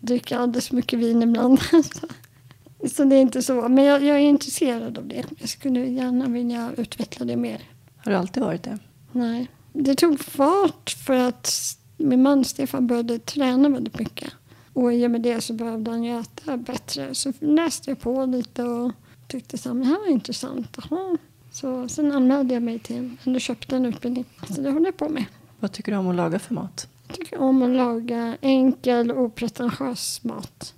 dricker 0.00 0.36
alldeles 0.36 0.72
mycket 0.72 0.98
vin 0.98 1.22
ibland. 1.22 1.58
så 2.92 3.04
det 3.04 3.16
är 3.16 3.20
inte 3.20 3.42
så. 3.42 3.68
Men 3.68 3.84
jag, 3.84 4.02
jag 4.02 4.16
är 4.16 4.20
intresserad 4.20 4.98
av 4.98 5.08
det. 5.08 5.24
Jag 5.38 5.48
skulle 5.48 5.86
gärna 5.86 6.26
vilja 6.26 6.72
utveckla 6.76 7.26
det 7.26 7.36
mer. 7.36 7.60
Har 7.96 8.12
du 8.12 8.18
alltid 8.18 8.42
varit 8.42 8.62
det? 8.62 8.78
Nej. 9.12 9.50
Det 9.72 9.94
tog 9.94 10.20
fart 10.20 10.90
för 10.90 11.16
att 11.16 11.50
min 11.96 12.22
man 12.22 12.44
Stefan 12.44 12.86
började 12.86 13.18
träna 13.18 13.68
väldigt 13.68 13.98
mycket. 13.98 14.32
Och 14.72 14.94
i 14.94 15.06
och 15.06 15.10
med 15.10 15.22
det 15.22 15.40
så 15.40 15.52
behövde 15.52 15.90
han 15.90 16.04
ju 16.04 16.20
äta 16.20 16.56
bättre. 16.56 17.14
Så 17.14 17.32
läste 17.40 17.90
jag 17.90 18.00
på 18.00 18.26
lite 18.26 18.62
och 18.62 18.92
tyckte 19.28 19.68
men 19.68 19.80
det 19.80 19.86
här 19.86 19.98
var 19.98 20.08
intressant. 20.08 20.76
Jaha. 20.90 21.16
Så 21.56 21.88
sen 21.88 22.12
anmälde 22.12 22.54
jag 22.54 22.62
mig 22.62 22.78
till 22.78 22.96
en, 22.96 23.18
eller 23.24 23.38
köpte 23.38 23.76
en 23.76 23.86
utbildning. 23.86 24.24
Så 24.50 24.60
det 24.60 24.70
håller 24.70 24.86
jag 24.86 24.96
på 24.96 25.08
med. 25.08 25.24
Vad 25.60 25.72
tycker 25.72 25.92
du 25.92 25.98
om 25.98 26.08
att 26.08 26.14
laga 26.14 26.38
för 26.38 26.54
mat? 26.54 26.88
Jag 27.06 27.16
tycker 27.16 27.38
om 27.38 27.62
att 27.62 27.76
laga 27.76 28.36
enkel 28.40 29.10
och 29.10 29.22
opretentiös 29.22 30.24
mat. 30.24 30.74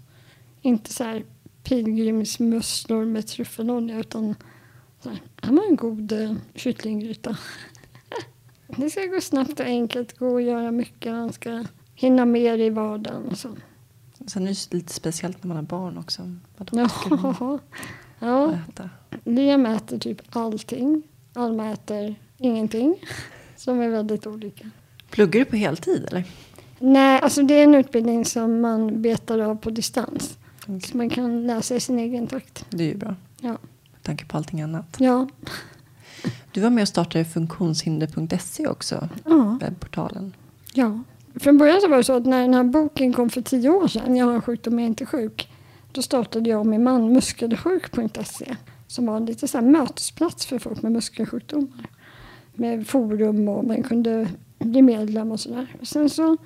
Inte 0.63 0.93
så 0.93 1.05
här 1.05 1.25
pilgrimsmusslor 1.63 3.05
med 3.05 3.27
tryffelolja 3.27 3.99
utan 3.99 4.35
så 5.03 5.09
här, 5.09 5.23
här 5.43 5.53
var 5.53 5.65
en 5.69 5.77
god 5.77 6.13
eh, 6.13 6.35
kycklinggryta. 6.55 7.37
det 8.67 8.91
ska 8.91 9.05
gå 9.05 9.21
snabbt 9.21 9.61
och 9.61 9.67
enkelt, 9.67 10.19
gå 10.19 10.29
och 10.29 10.43
göra 10.43 10.73
mycket. 10.73 11.13
Man 11.13 11.33
ska 11.33 11.65
hinna 11.95 12.25
mer 12.25 12.59
i 12.59 12.71
vardagen 12.71 13.29
och 13.31 13.39
så. 13.39 13.49
Sen 14.27 14.43
är 14.43 14.51
det 14.51 14.75
lite 14.75 14.93
speciellt 14.93 15.43
när 15.43 15.49
man 15.49 15.57
har 15.57 15.65
barn 15.65 15.99
också. 15.99 16.35
Vad 16.57 16.73
om 16.73 17.59
Ja. 18.19 18.47
att 18.49 18.69
äta? 18.69 18.91
Liam 19.25 19.67
äter 19.67 19.99
typ 19.99 20.37
allting. 20.37 21.03
Alma 21.35 21.71
äter 21.73 22.15
ingenting. 22.39 22.95
Som 23.57 23.81
är 23.81 23.89
väldigt 23.89 24.27
olika. 24.27 24.71
Pluggar 25.11 25.39
du 25.41 25.45
på 25.45 25.57
heltid 25.57 26.05
eller? 26.09 26.25
Nej, 26.79 27.21
alltså 27.21 27.43
det 27.43 27.55
är 27.55 27.65
en 27.65 27.75
utbildning 27.75 28.25
som 28.25 28.61
man 28.61 29.03
betar 29.03 29.39
av 29.39 29.57
på 29.57 29.71
distans. 29.71 30.39
Okej. 30.63 30.81
Så 30.81 30.97
man 30.97 31.11
kan 31.11 31.47
läsa 31.47 31.77
i 31.77 31.81
sin 31.81 31.99
egen 31.99 32.27
takt. 32.27 32.65
Det 32.71 32.85
är 32.85 32.89
ju 32.89 32.95
bra. 32.97 33.15
Ja. 33.41 33.49
Med 33.93 34.03
tanke 34.03 34.25
på 34.25 34.37
allting 34.37 34.61
annat. 34.63 34.97
Ja. 34.99 35.29
Du 36.53 36.61
var 36.61 36.71
med 36.71 36.83
och 36.83 36.89
startade 36.89 37.25
funktionshinder.se 37.25 38.67
också. 38.67 39.09
ja. 39.25 39.59
Webbportalen. 39.61 40.35
ja. 40.75 41.01
Från 41.41 41.59
början 41.59 41.81
så 41.81 41.89
var 41.89 41.97
det 41.97 42.05
så 42.05 42.17
att 42.17 42.27
när 42.27 42.43
den 42.43 42.55
här 42.55 42.65
boken 42.65 43.13
kom 43.13 43.31
för 43.31 43.43
tio 43.43 43.69
år 43.71 43.89
sedan, 43.89 44.17
Jag 44.17 44.27
har 44.27 44.33
en 44.33 44.43
sjukdom, 44.43 44.79
jag 44.79 44.83
är 44.85 44.89
inte 44.89 45.07
sjuk. 45.07 45.49
Då 45.93 46.03
startade 46.03 46.51
jag 46.51 46.61
och 46.61 46.67
min 46.67 46.83
man 46.83 47.13
muskelsjuk.se. 47.13 48.57
som 48.87 49.07
var 49.07 49.21
lite 49.21 49.49
så 49.49 49.59
här 49.59 49.65
mötesplats 49.65 50.47
för 50.47 50.59
folk 50.59 50.83
med 50.83 50.93
muskelsjukdomar. 50.93 51.87
Med 52.55 52.87
forum 52.87 53.49
och 53.49 53.65
man 53.65 53.83
kunde 53.83 54.29
bli 54.59 54.83
medlem 54.83 55.33
och 55.33 55.41
sådär. 55.41 55.77
Sen 55.83 56.11
så 56.11 56.37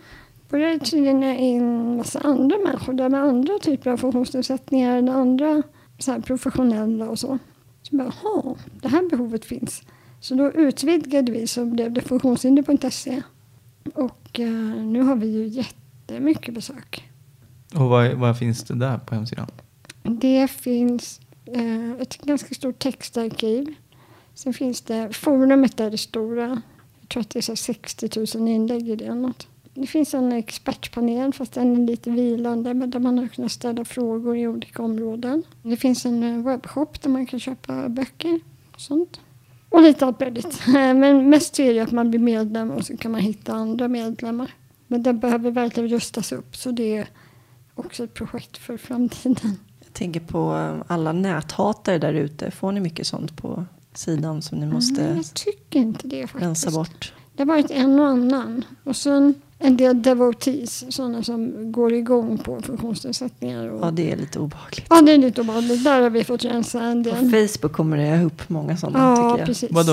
började 0.49 0.73
det 0.73 0.85
tydligen 0.85 1.23
in 1.23 1.97
massa 1.97 2.21
andra 2.21 2.57
människor 2.59 2.93
där 2.93 3.09
med 3.09 3.23
andra 3.23 3.59
typer 3.59 3.91
av 3.91 3.97
funktionsnedsättningar, 3.97 4.99
eller 4.99 5.13
andra 5.13 5.63
så 5.99 6.13
här 6.13 6.21
professionella 6.21 7.09
och 7.09 7.19
så. 7.19 7.39
Så 7.83 7.97
bara, 7.97 8.13
jaha, 8.23 8.55
det 8.83 8.89
här 8.89 9.11
behovet 9.11 9.45
finns. 9.45 9.83
Så 10.21 10.35
då 10.35 10.53
utvidgade 10.53 11.33
vi 11.33 11.47
så 11.47 11.65
blev 11.65 11.93
det 11.93 12.01
funktionshinder.se. 12.01 13.23
Och 13.95 14.41
eh, 14.41 14.49
nu 14.85 15.03
har 15.03 15.17
vi 15.17 15.27
ju 15.27 15.47
jättemycket 15.47 16.55
besök. 16.55 17.12
Och 17.75 17.89
vad, 17.89 18.13
vad 18.13 18.39
finns 18.39 18.65
det 18.65 18.75
där 18.75 18.99
på 18.99 19.15
hemsidan? 19.15 19.47
Det 20.03 20.49
finns 20.51 21.21
eh, 21.45 21.91
ett 22.01 22.19
ganska 22.19 22.55
stort 22.55 22.79
textarkiv. 22.79 23.75
Sen 24.35 24.55
finns 24.55 24.81
det 24.81 25.17
forumet 25.17 25.77
där 25.77 25.91
det 25.91 25.99
stora. 25.99 26.63
Jag 27.01 27.09
tror 27.09 27.21
att 27.21 27.31
det 27.31 27.39
är 27.39 27.43
så 27.43 27.57
60 27.57 28.39
000 28.39 28.49
inlägg 28.49 28.89
i 28.89 28.97
det. 28.97 29.15
Något. 29.15 29.47
Det 29.75 29.87
finns 29.87 30.15
en 30.15 30.33
expertpanel 30.33 31.33
fast 31.33 31.53
den 31.53 31.83
är 31.83 31.87
lite 31.87 32.11
vilande 32.11 32.75
men 32.75 32.91
där 32.91 32.99
man 32.99 33.19
har 33.19 33.29
kunnat 33.29 33.53
ställa 33.53 33.85
frågor 33.85 34.37
i 34.37 34.49
olika 34.49 34.83
områden. 34.83 35.43
Det 35.63 35.77
finns 35.77 36.07
en 36.07 36.23
eh, 36.23 36.45
webbshop 36.45 37.03
där 37.03 37.11
man 37.11 37.27
kan 37.27 37.41
köpa 37.41 37.89
böcker 37.89 38.41
och 38.75 38.81
sånt. 38.81 39.21
Och 39.69 39.83
lite 39.83 40.07
allt 40.07 40.21
möjligt. 40.21 40.63
Men 40.67 41.31
mest 41.31 41.61
är 41.61 41.75
det 41.75 41.81
att 41.81 41.93
man 41.93 42.11
blir 42.11 42.21
medlem 42.21 42.71
och 42.71 42.87
så 42.87 42.97
kan 42.97 43.13
man 43.13 43.21
hitta 43.21 43.53
andra 43.53 43.89
medlemmar. 43.89 44.55
Men 44.87 45.03
den 45.03 45.19
behöver 45.19 45.51
verkligen 45.51 45.89
rustas 45.89 46.33
upp 46.33 46.57
så 46.57 46.71
det 46.71 46.97
är 46.97 47.09
också 47.87 48.05
ett 48.05 48.15
projekt 48.15 48.59
för 48.59 48.77
framtiden. 48.77 49.59
Jag 49.85 49.93
tänker 49.93 50.21
på 50.21 50.57
eh, 50.57 50.83
alla 50.87 51.13
näthatare 51.13 51.99
där 51.99 52.15
ute. 52.15 52.51
Får 52.51 52.73
ni 52.73 52.81
mycket 52.81 53.07
sånt 53.07 53.37
på 53.37 53.65
sidan 53.95 54.43
som 54.43 54.59
ni 54.59 54.67
måste 54.67 55.03
Nej, 55.03 55.17
jag 55.17 55.35
tycker 55.35 55.79
inte 55.81 56.09
det 56.09 56.27
faktiskt. 56.27 56.45
rensa 56.45 56.71
bort? 56.71 57.13
Det 57.37 57.43
har 57.43 57.47
varit 57.47 57.71
en 57.71 58.01
och 58.01 58.07
annan. 58.07 58.65
Och 58.85 58.97
sen 58.97 59.35
en 59.59 59.77
del 59.77 60.03
devotees, 60.03 60.95
sådana 60.95 61.23
som 61.23 61.73
går 61.73 61.93
igång 61.93 62.39
på 62.39 62.61
funktionsnedsättningar. 62.63 63.69
Och... 63.69 63.87
Ja, 63.87 63.91
det 63.91 64.13
är 64.13 64.17
lite 64.17 64.39
obehagligt. 64.39 64.87
Ja, 64.91 65.03
det 65.03 65.13
är 65.13 65.19
lite 65.19 65.41
obehagligt. 65.41 65.85
Där 65.85 66.01
har 66.03 66.11
vi 66.11 66.25
fått 66.25 66.45
rensa 66.45 66.83
en 66.83 67.05
På 67.05 67.11
del. 67.11 67.49
Facebook 67.49 67.73
kommer 67.73 67.97
det 67.97 68.23
upp 68.25 68.49
många 68.49 68.77
sådana 68.77 68.99
Ja, 68.99 69.17
tycker 69.17 69.39
jag. 69.39 69.47
precis. 69.47 69.71
Vadå? 69.73 69.93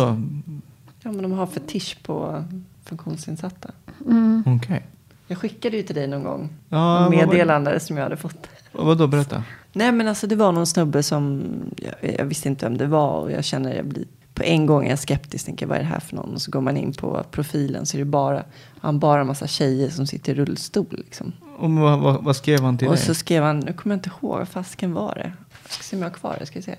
Ja, 1.02 1.12
men 1.12 1.22
de 1.22 1.32
har 1.32 1.48
fetisch 1.48 1.98
på 2.04 2.44
funktionsinsatta. 2.86 3.72
Mm. 4.06 4.44
Okej. 4.46 4.86
Jag 5.32 5.38
skickade 5.38 5.78
ju 5.78 5.84
till 5.84 5.96
dig 5.96 6.08
någon 6.08 6.24
gång. 6.24 6.50
Ja, 6.70 6.98
en 6.98 7.04
vad 7.04 7.12
var- 7.14 7.28
meddelande 7.28 7.80
som 7.80 7.98
jag 7.98 8.04
hade 8.04 8.18
fått. 8.18 8.48
vad- 8.72 8.86
Vadå, 8.86 9.08
berätta. 9.08 9.44
Nej 9.74 9.92
men 9.92 10.08
alltså 10.08 10.28
det 10.28 10.36
var 10.36 10.52
någon 10.52 10.68
snubbe 10.68 11.04
som, 11.04 11.44
jag, 11.78 12.16
jag 12.20 12.26
visste 12.26 12.48
inte 12.50 12.66
vem 12.66 12.78
det 12.78 12.88
var 12.88 13.20
och 13.20 13.32
jag 13.32 13.44
känner 13.44 13.76
jag 13.76 13.86
blir, 13.86 14.06
på 14.34 14.44
en 14.44 14.66
gång 14.66 14.86
är 14.86 14.90
jag 14.90 15.00
skeptisk, 15.00 15.46
tänker 15.46 15.66
vad 15.66 15.78
är 15.78 15.82
det 15.82 15.88
här 15.88 16.00
för 16.00 16.16
någon? 16.16 16.34
Och 16.34 16.42
så 16.42 16.52
går 16.52 16.62
man 16.62 16.78
in 16.78 16.94
på 16.94 17.24
profilen 17.32 17.86
så 17.86 17.98
är 17.98 18.00
det 18.00 18.06
bara, 18.06 18.44
han 18.82 19.00
bara 19.00 19.22
en 19.22 19.28
massa 19.28 19.48
tjejer 19.48 19.90
som 19.90 20.08
sitter 20.08 20.32
i 20.34 20.36
rullstol 20.36 20.86
liksom. 20.90 21.32
Och 21.58 21.72
vad, 21.72 22.00
vad, 22.00 22.24
vad 22.24 22.36
skrev 22.36 22.60
han 22.62 22.78
till 22.78 22.88
och 22.88 22.94
dig? 22.96 23.04
så 23.04 23.14
skrev 23.14 23.44
han, 23.44 23.60
nu 23.60 23.74
kommer 23.74 23.96
jag 23.96 23.98
inte 23.98 24.10
ihåg, 24.22 24.38
vad 24.38 24.48
fasken 24.50 24.94
var 24.94 25.16
det? 25.16 25.34
Jag 25.64 25.72
ska 25.72 25.84
se 25.84 25.96
om 25.96 26.02
jag 26.02 26.10
har 26.10 26.16
kvar 26.16 26.36
det, 26.40 26.46
ska 26.46 26.60
vi 26.60 26.64
se. 26.64 26.76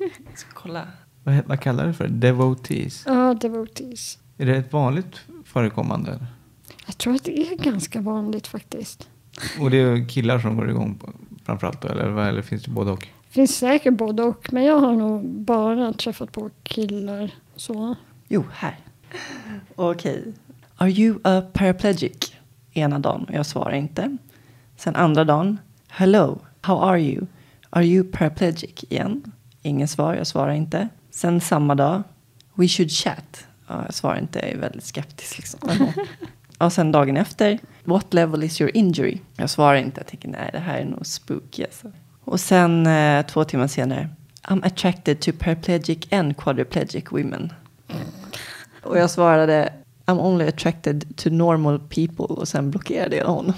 Jag 0.00 0.38
ska 0.38 0.50
kolla. 0.54 0.82
Vad, 1.24 1.40
vad 1.46 1.60
kallar 1.60 1.84
du 1.84 1.90
det 1.90 1.94
för? 1.96 2.08
Devotees? 2.08 3.02
Ja, 3.06 3.34
devotees. 3.34 4.18
Är 4.38 4.46
det 4.46 4.56
ett 4.56 4.72
vanligt 4.72 5.20
förekommande? 5.44 6.26
Jag 6.86 6.98
tror 6.98 7.14
att 7.14 7.24
det 7.24 7.38
är 7.38 7.56
ganska 7.56 8.00
vanligt 8.00 8.46
faktiskt. 8.46 9.08
Och 9.60 9.70
det 9.70 9.76
är 9.76 10.08
killar 10.08 10.38
som 10.38 10.56
går 10.56 10.70
igång 10.70 10.94
på, 10.94 11.12
framförallt 11.44 11.82
då? 11.82 11.88
Eller, 11.88 12.28
eller 12.28 12.42
finns 12.42 12.62
det 12.62 12.70
både 12.70 12.90
och? 12.90 13.08
Det 13.28 13.34
finns 13.34 13.56
säkert 13.56 13.94
både 13.94 14.22
och. 14.22 14.52
Men 14.52 14.64
jag 14.64 14.80
har 14.80 14.92
nog 14.92 15.24
bara 15.24 15.92
träffat 15.92 16.32
på 16.32 16.50
killar. 16.62 17.30
Så. 17.56 17.94
Jo, 18.28 18.44
här. 18.52 18.78
Okej. 19.74 20.32
Are 20.76 20.90
you 20.90 21.18
a 21.24 21.42
paraplegic? 21.52 22.32
Ena 22.72 22.98
dagen, 22.98 23.24
och 23.24 23.34
jag 23.34 23.46
svarar 23.46 23.72
inte. 23.72 24.16
Sen 24.76 24.96
andra 24.96 25.24
dagen. 25.24 25.58
Hello, 25.88 26.38
how 26.60 26.82
are 26.82 27.00
you? 27.00 27.26
Are 27.70 27.84
you 27.84 28.12
paraplegic? 28.12 28.84
Igen. 28.88 29.32
Ingen 29.62 29.88
svar, 29.88 30.14
jag 30.14 30.26
svarar 30.26 30.52
inte. 30.52 30.88
Sen 31.10 31.40
samma 31.40 31.74
dag. 31.74 32.02
We 32.54 32.68
should 32.68 32.90
chat. 32.90 33.46
Ja, 33.68 33.82
jag 33.84 33.94
svarar 33.94 34.18
inte, 34.18 34.38
jag 34.38 34.48
är 34.48 34.58
väldigt 34.58 34.84
skeptisk 34.84 35.36
liksom. 35.38 35.60
Och 36.58 36.72
sen 36.72 36.92
dagen 36.92 37.16
efter. 37.16 37.58
What 37.84 38.14
level 38.14 38.42
is 38.42 38.60
your 38.60 38.76
injury? 38.76 39.18
Jag 39.36 39.50
svarar 39.50 39.76
inte, 39.76 40.00
jag 40.00 40.06
tänker 40.06 40.28
nej 40.28 40.50
det 40.52 40.58
här 40.58 40.78
är 40.78 40.84
nog 40.84 41.06
spooky 41.06 41.64
alltså. 41.64 41.92
Och 42.24 42.40
sen 42.40 42.86
eh, 42.86 43.26
två 43.26 43.44
timmar 43.44 43.66
senare. 43.66 44.08
I'm 44.42 44.66
attracted 44.66 45.20
to 45.20 45.30
paraplegic 45.38 46.12
and 46.12 46.36
quadriplegic 46.36 47.04
women. 47.12 47.52
Och 48.82 48.98
jag 48.98 49.10
svarade 49.10 49.72
I'm 50.06 50.20
only 50.20 50.48
attracted 50.48 51.16
to 51.16 51.30
normal 51.30 51.78
people 51.78 52.24
och 52.24 52.48
sen 52.48 52.70
blockerade 52.70 53.16
jag 53.16 53.26
honom. 53.26 53.54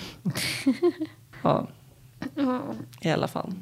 ja, 1.42 1.68
i 3.00 3.10
alla 3.10 3.28
fall. 3.28 3.52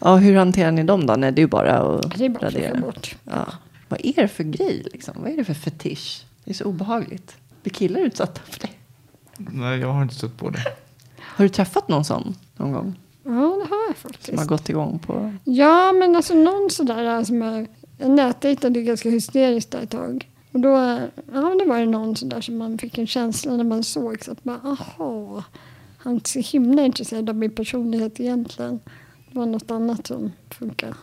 Ja, 0.00 0.16
hur 0.16 0.36
hanterar 0.36 0.70
ni 0.72 0.82
dem 0.82 1.06
då? 1.06 1.14
Nej, 1.14 1.32
det 1.32 1.40
är 1.40 1.42
ju 1.42 1.48
bara 1.48 1.78
att 1.78 2.18
det 2.18 2.24
är 2.24 2.28
bara 2.28 2.46
radera. 2.46 2.80
bort. 2.80 3.16
Ja. 3.24 3.46
Vad 3.88 4.00
är 4.04 4.22
det 4.22 4.28
för 4.28 4.44
grej 4.44 4.86
liksom? 4.92 5.14
Vad 5.18 5.32
är 5.32 5.36
det 5.36 5.44
för 5.44 5.54
fetisch? 5.54 6.24
Det 6.44 6.50
är 6.50 6.54
så 6.54 6.64
obehagligt. 6.64 7.36
Blir 7.62 7.72
killar 7.72 8.00
utsatta 8.00 8.40
för 8.44 8.60
det? 8.60 8.68
Nej, 9.38 9.78
jag 9.80 9.92
har 9.92 10.02
inte 10.02 10.14
stött 10.14 10.36
på 10.36 10.50
det. 10.50 10.64
Har 11.20 11.44
du 11.44 11.48
träffat 11.48 11.88
någon 11.88 12.04
sån 12.04 12.34
någon 12.56 12.72
gång? 12.72 12.98
Ja, 13.24 13.30
det 13.30 13.36
har 13.36 13.86
jag 13.88 13.96
Som 13.96 14.10
har 14.10 14.12
faktiskt. 14.12 14.46
gått 14.46 14.68
igång 14.68 14.98
på... 14.98 15.32
Ja, 15.44 15.92
men 15.92 16.16
alltså 16.16 16.34
någon 16.34 16.70
sådär 16.70 17.24
som 17.24 17.42
jag, 17.42 17.66
jag 17.98 18.10
nätdejtade 18.10 18.82
ganska 18.82 19.10
hysteriskt 19.10 19.70
där 19.70 19.82
ett 19.82 19.90
tag. 19.90 20.28
Och 20.52 20.60
då, 20.60 20.68
ja, 21.32 21.56
då 21.58 21.64
var 21.66 21.78
det 21.78 21.86
någon 21.86 22.16
sådär 22.16 22.40
som 22.40 22.58
man 22.58 22.78
fick 22.78 22.98
en 22.98 23.06
känsla 23.06 23.56
när 23.56 23.64
man 23.64 23.84
såg 23.84 24.24
så 24.24 24.32
att 24.32 24.44
man, 24.44 24.60
aha, 24.66 25.44
han 25.98 26.16
är 26.16 26.20
så 26.24 26.38
himla 26.38 26.82
intresserad 26.82 27.28
av 27.28 27.36
min 27.36 27.50
personlighet 27.50 28.20
egentligen. 28.20 28.80
Det 29.30 29.38
var 29.38 29.46
något 29.46 29.70
annat 29.70 30.06
som 30.06 30.32
funkar. 30.50 30.94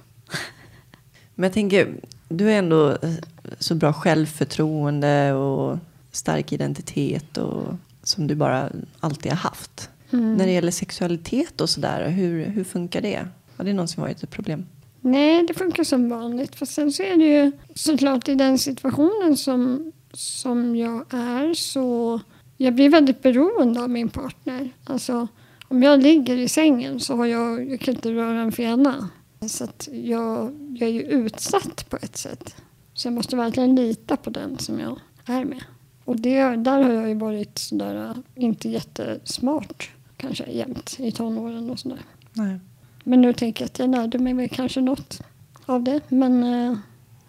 Men 1.36 1.44
jag 1.44 1.54
tänker, 1.54 1.96
du 2.30 2.52
är 2.52 2.58
ändå 2.60 2.90
eh, 2.92 3.12
så 3.60 3.76
bra 3.76 3.94
självförtroende 3.94 5.34
och 5.34 5.78
stark 6.18 6.52
identitet 6.52 7.38
och 7.38 7.64
som 8.04 8.28
du 8.28 8.36
bara 8.36 8.70
alltid 9.00 9.32
har 9.32 9.40
haft. 9.40 9.90
Mm. 10.12 10.34
När 10.34 10.46
det 10.46 10.52
gäller 10.52 10.72
sexualitet 10.72 11.62
och 11.62 11.70
sådär, 11.70 12.10
hur, 12.10 12.46
hur 12.46 12.64
funkar 12.64 13.02
det? 13.02 13.28
Har 13.58 13.66
det 13.66 13.74
någonsin 13.74 14.02
varit 14.02 14.24
ett 14.24 14.30
problem? 14.30 14.66
Nej, 15.02 15.46
det 15.48 15.54
funkar 15.54 15.84
som 15.84 16.10
vanligt. 16.10 16.56
För 16.56 16.66
sen 16.66 16.92
så 16.92 17.04
är 17.04 17.18
det 17.18 17.26
ju 17.26 17.52
såklart 17.76 18.30
i 18.30 18.36
den 18.36 18.58
situationen 18.58 19.38
som, 19.38 19.92
som 20.14 20.76
jag 20.76 21.14
är 21.14 21.54
så 21.54 22.20
jag 22.58 22.74
blir 22.74 22.90
väldigt 22.90 23.22
beroende 23.22 23.82
av 23.82 23.90
min 23.90 24.10
partner. 24.10 24.70
Alltså, 24.84 25.28
om 25.68 25.84
jag 25.84 26.04
ligger 26.04 26.38
i 26.38 26.48
sängen 26.48 27.00
så 27.00 27.16
har 27.16 27.26
jag, 27.26 27.72
jag 27.72 27.80
kan 27.80 27.94
inte 27.94 28.12
röra 28.12 28.42
en 28.42 28.52
fena. 28.52 29.10
Så 29.48 29.64
att 29.64 29.90
jag, 29.92 30.58
jag 30.80 30.90
är 30.90 30.94
ju 30.94 31.02
utsatt 31.02 31.90
på 31.90 31.98
ett 32.02 32.18
sätt. 32.18 32.56
Så 32.94 33.08
jag 33.08 33.14
måste 33.14 33.36
verkligen 33.36 33.76
lita 33.76 34.18
på 34.18 34.30
den 34.30 34.58
som 34.58 34.80
jag 34.80 35.00
är 35.26 35.46
med. 35.46 35.64
Och 36.08 36.20
det, 36.20 36.56
där 36.56 36.84
har 36.84 36.94
jag 36.94 37.10
ju 37.10 37.16
varit 37.16 37.58
sådär, 37.58 38.14
inte 38.36 38.70
jättesmart 38.70 39.92
kanske 40.18 40.46
jämt 40.52 40.96
i 41.00 41.12
tonåren 41.12 41.70
och 41.70 41.80
sådär. 41.80 42.00
Nej. 42.34 42.60
Men 43.04 43.22
nu 43.22 43.34
tänker 43.34 43.64
jag 43.64 43.68
att 43.68 43.80
jag 43.80 43.90
lärde 43.90 44.20
mig 44.20 44.34
väl 44.34 44.50
kanske 44.50 44.82
något 44.82 45.22
av 45.66 45.84
det. 45.84 46.02
Men 46.08 46.44
eh, 46.44 46.78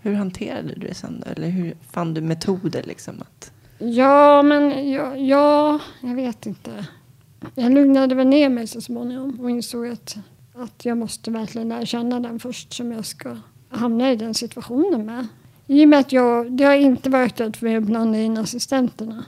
Hur 0.00 0.14
hanterade 0.14 0.74
du 0.74 0.86
det 0.86 0.94
sen 0.94 1.22
då? 1.24 1.30
Eller 1.30 1.48
hur 1.48 1.76
fann 1.90 2.14
du 2.14 2.20
metoder 2.20 2.82
liksom? 2.82 3.14
Att... 3.20 3.52
ja, 3.78 4.42
men 4.42 4.90
ja, 4.90 5.16
ja, 5.16 5.78
jag 6.00 6.14
vet 6.14 6.46
inte. 6.46 6.86
Jag 7.54 7.72
lugnade 7.72 8.14
väl 8.14 8.26
ner 8.26 8.48
mig 8.48 8.66
så 8.66 8.80
småningom 8.80 9.40
och 9.40 9.50
insåg 9.50 9.88
att, 9.88 10.16
att 10.54 10.84
jag 10.84 10.98
måste 10.98 11.30
verkligen 11.30 11.68
lära 11.68 11.86
känna 11.86 12.20
den 12.20 12.40
först 12.40 12.72
som 12.72 12.92
jag 12.92 13.06
ska 13.06 13.36
hamna 13.68 14.12
i 14.12 14.16
den 14.16 14.34
situationen 14.34 15.06
med. 15.06 15.26
I 15.70 15.84
och 15.84 15.88
med 15.88 15.98
att 15.98 16.12
jag, 16.12 16.52
det 16.52 16.64
har 16.64 16.74
inte 16.74 17.10
varit 17.10 17.30
aktuellt 17.32 17.56
för 17.56 17.66
mig 17.66 17.76
att 17.76 17.82
blanda 17.82 18.18
in 18.18 18.36
assistenterna. 18.38 19.24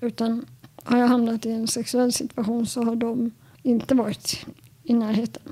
Utan 0.00 0.46
har 0.84 0.98
jag 0.98 1.08
hamnat 1.08 1.46
i 1.46 1.52
en 1.52 1.68
sexuell 1.68 2.12
situation 2.12 2.66
så 2.66 2.82
har 2.84 2.96
de 2.96 3.30
inte 3.62 3.94
varit 3.94 4.46
i 4.82 4.94
närheten. 4.94 5.42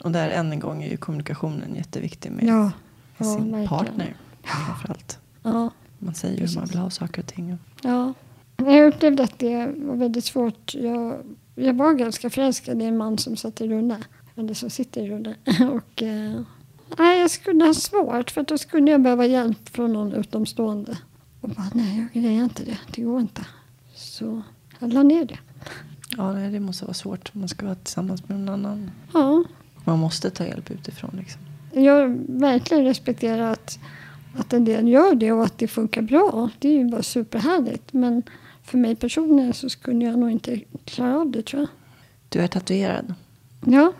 Och 0.00 0.10
där 0.12 0.30
än 0.30 0.52
en 0.52 0.60
gång 0.60 0.82
är 0.82 0.90
ju 0.90 0.96
kommunikationen 0.96 1.74
jätteviktig 1.74 2.32
med 2.32 2.44
Ja, 2.44 2.72
ja 3.18 3.24
sin 3.24 3.36
verkligen. 3.52 3.68
partner. 3.68 4.16
Framförallt. 4.44 5.18
Ja. 5.42 5.70
Man 5.98 6.14
säger 6.14 6.40
hur 6.46 6.54
man 6.56 6.66
vill 6.66 6.78
ha 6.78 6.90
saker 6.90 7.22
och 7.22 7.28
ting. 7.28 7.58
Ja, 7.82 8.14
jag 8.56 8.86
upplevde 8.94 9.22
att 9.22 9.38
det 9.38 9.66
var 9.76 9.96
väldigt 9.96 10.24
svårt. 10.24 10.74
Jag, 10.74 11.16
jag 11.54 11.74
var 11.74 11.92
ganska 11.92 12.30
förälskad 12.30 12.82
i 12.82 12.84
en 12.84 12.96
man 12.96 13.18
som 13.18 13.36
satt 13.36 13.60
i 13.60 13.68
rulle. 13.68 13.96
Eller 14.36 14.54
som 14.54 14.70
sitter 14.70 15.02
i 15.02 15.08
rulle. 15.10 15.34
Och, 15.72 16.02
eh, 16.02 16.40
nej, 16.98 17.20
jag 17.20 17.30
skulle 17.30 17.64
ha 17.64 17.74
svårt 17.74 18.30
för 18.30 18.42
då 18.42 18.58
skulle 18.58 18.90
jag 18.90 19.02
behöva 19.02 19.26
hjälp 19.26 19.68
från 19.68 19.92
någon 19.92 20.12
utomstående. 20.12 20.98
Och 21.40 21.48
bara, 21.48 21.70
nej, 21.74 22.08
jag 22.12 22.22
grejer 22.22 22.44
inte 22.44 22.64
det. 22.64 22.78
Det 22.94 23.02
går 23.02 23.20
inte. 23.20 23.44
Så 23.94 24.42
jag 24.78 24.92
la 24.92 25.02
ner 25.02 25.24
det. 25.24 25.38
Ja, 26.16 26.32
nej, 26.32 26.50
det 26.50 26.60
måste 26.60 26.84
vara 26.84 26.94
svårt 26.94 27.34
man 27.34 27.48
ska 27.48 27.66
vara 27.66 27.74
tillsammans 27.74 28.28
med 28.28 28.38
någon 28.40 28.48
annan. 28.66 28.90
Ja, 29.12 29.44
Man 29.84 29.98
måste 29.98 30.30
ta 30.30 30.46
hjälp 30.46 30.70
utifrån 30.70 31.10
liksom. 31.18 31.40
jag 31.84 32.08
verkligen 32.28 32.84
respekterar 32.84 33.52
att, 33.52 33.78
att 34.36 34.52
en 34.52 34.64
del 34.64 34.88
gör 34.88 35.14
det 35.14 35.32
och 35.32 35.44
att 35.44 35.58
det 35.58 35.68
funkar 35.68 36.02
bra. 36.02 36.50
Det 36.58 36.68
är 36.68 36.72
ju 36.72 36.88
bara 36.90 37.02
superhärligt. 37.02 37.92
Men 37.92 38.22
för 38.62 38.78
mig 38.78 38.96
personligen 38.96 39.54
så 39.54 39.68
skulle 39.68 40.04
jag 40.04 40.18
nog 40.18 40.30
inte 40.30 40.60
klara 40.84 41.20
av 41.20 41.30
det 41.30 41.42
tror 41.42 41.60
jag. 41.62 41.68
Du 42.28 42.38
är 42.40 42.48
tatuerad. 42.48 43.14
Ja, 43.66 43.92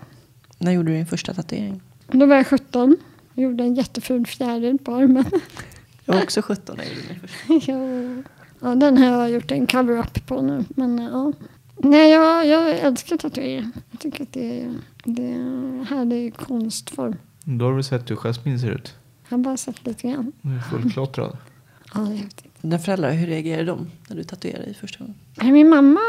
När 0.58 0.72
gjorde 0.72 0.90
du 0.90 0.96
din 0.96 1.06
första 1.06 1.34
tatuering? 1.34 1.80
Då 2.12 2.26
var 2.26 2.36
jag 2.36 2.46
17. 2.46 2.96
Jag 3.34 3.42
gjorde 3.42 3.64
en 3.64 3.74
jätteful 3.74 4.26
fjäril 4.26 4.78
på 4.78 4.94
armen. 4.94 5.24
Jag 6.04 6.14
var 6.14 6.22
också 6.22 6.42
17 6.42 6.76
när 6.76 6.84
jag 6.84 6.92
gjorde 6.94 7.08
min 7.08 7.20
första. 7.20 7.72
ja. 7.72 8.22
ja, 8.60 8.74
den 8.74 8.98
har 8.98 9.06
jag 9.06 9.30
gjort 9.30 9.50
en 9.50 9.66
cover-up 9.66 10.26
på 10.26 10.42
nu. 10.42 10.64
Men 10.68 10.98
ja. 10.98 11.32
Nej, 11.76 12.10
jag, 12.10 12.46
jag 12.46 12.78
älskar 12.78 13.16
tatueringar. 13.16 13.70
Jag 13.90 14.00
tycker 14.00 14.22
att 14.22 14.32
det 14.32 14.60
är, 14.60 14.74
det 15.04 15.22
är 15.22 15.34
en 15.34 15.86
härlig 15.90 16.36
konstform. 16.36 17.16
Då 17.44 17.64
har 17.64 17.76
du 17.76 17.82
sett 17.82 18.10
hur 18.10 18.16
Jasmine 18.16 18.58
ser 18.58 18.70
ut. 18.70 18.94
Jag 19.28 19.38
har 19.38 19.44
bara 19.44 19.56
sett 19.56 19.86
lite 19.86 20.08
grann. 20.08 20.32
Hon 20.42 20.56
är 20.56 20.60
fullklottrad. 20.60 21.36
Ja, 21.94 22.00
det 22.00 22.12
är 22.12 22.16
häftigt. 22.16 22.62
Dina 22.62 22.78
föräldrar, 22.78 23.12
hur 23.12 23.26
reagerade 23.26 23.64
de 23.64 23.90
när 24.08 24.16
du 24.16 24.24
tatuerade 24.24 24.64
dig 24.64 24.74
första 24.74 24.98
gången? 25.04 25.52
Min 25.54 25.68
mamma 25.68 26.00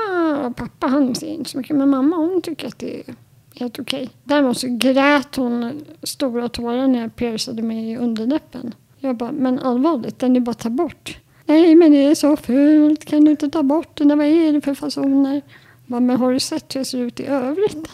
och 0.45 0.55
pappa 0.55 0.87
han 0.87 1.15
ser 1.15 1.27
inte 1.27 1.49
så 1.49 1.57
mycket. 1.57 1.75
Men 1.75 1.89
mamma 1.89 2.15
hon 2.15 2.41
tycker 2.41 2.67
att 2.67 2.79
det 2.79 2.99
är 2.99 3.15
helt 3.55 3.79
okej. 3.79 4.09
Däremot 4.23 4.57
så 4.57 4.67
grät 4.69 5.35
hon 5.35 5.85
stora 6.03 6.49
tårar 6.49 6.87
när 6.87 7.01
jag 7.01 7.15
piercade 7.15 7.61
mig 7.61 7.91
i 7.91 7.97
underläppen. 7.97 8.73
Jag 8.99 9.17
bara, 9.17 9.31
men 9.31 9.59
allvarligt, 9.59 10.19
den 10.19 10.35
är 10.35 10.39
bara 10.39 10.53
ta 10.53 10.69
bort. 10.69 11.17
Nej, 11.45 11.75
men 11.75 11.91
det 11.91 11.97
är 11.97 12.15
så 12.15 12.37
fult. 12.37 13.05
Kan 13.05 13.25
du 13.25 13.31
inte 13.31 13.49
ta 13.49 13.63
bort 13.63 13.97
den? 13.97 14.17
Vad 14.17 14.27
är 14.27 14.53
det 14.53 14.61
för 14.61 14.73
fasoner? 14.73 15.33
Jag 15.33 15.43
Bara, 15.85 15.99
men 15.99 16.17
har 16.17 16.33
du 16.33 16.39
sett 16.39 16.75
hur 16.75 16.79
jag 16.79 16.87
ser 16.87 16.97
ut 16.97 17.19
i 17.19 17.25
övrigt? 17.25 17.89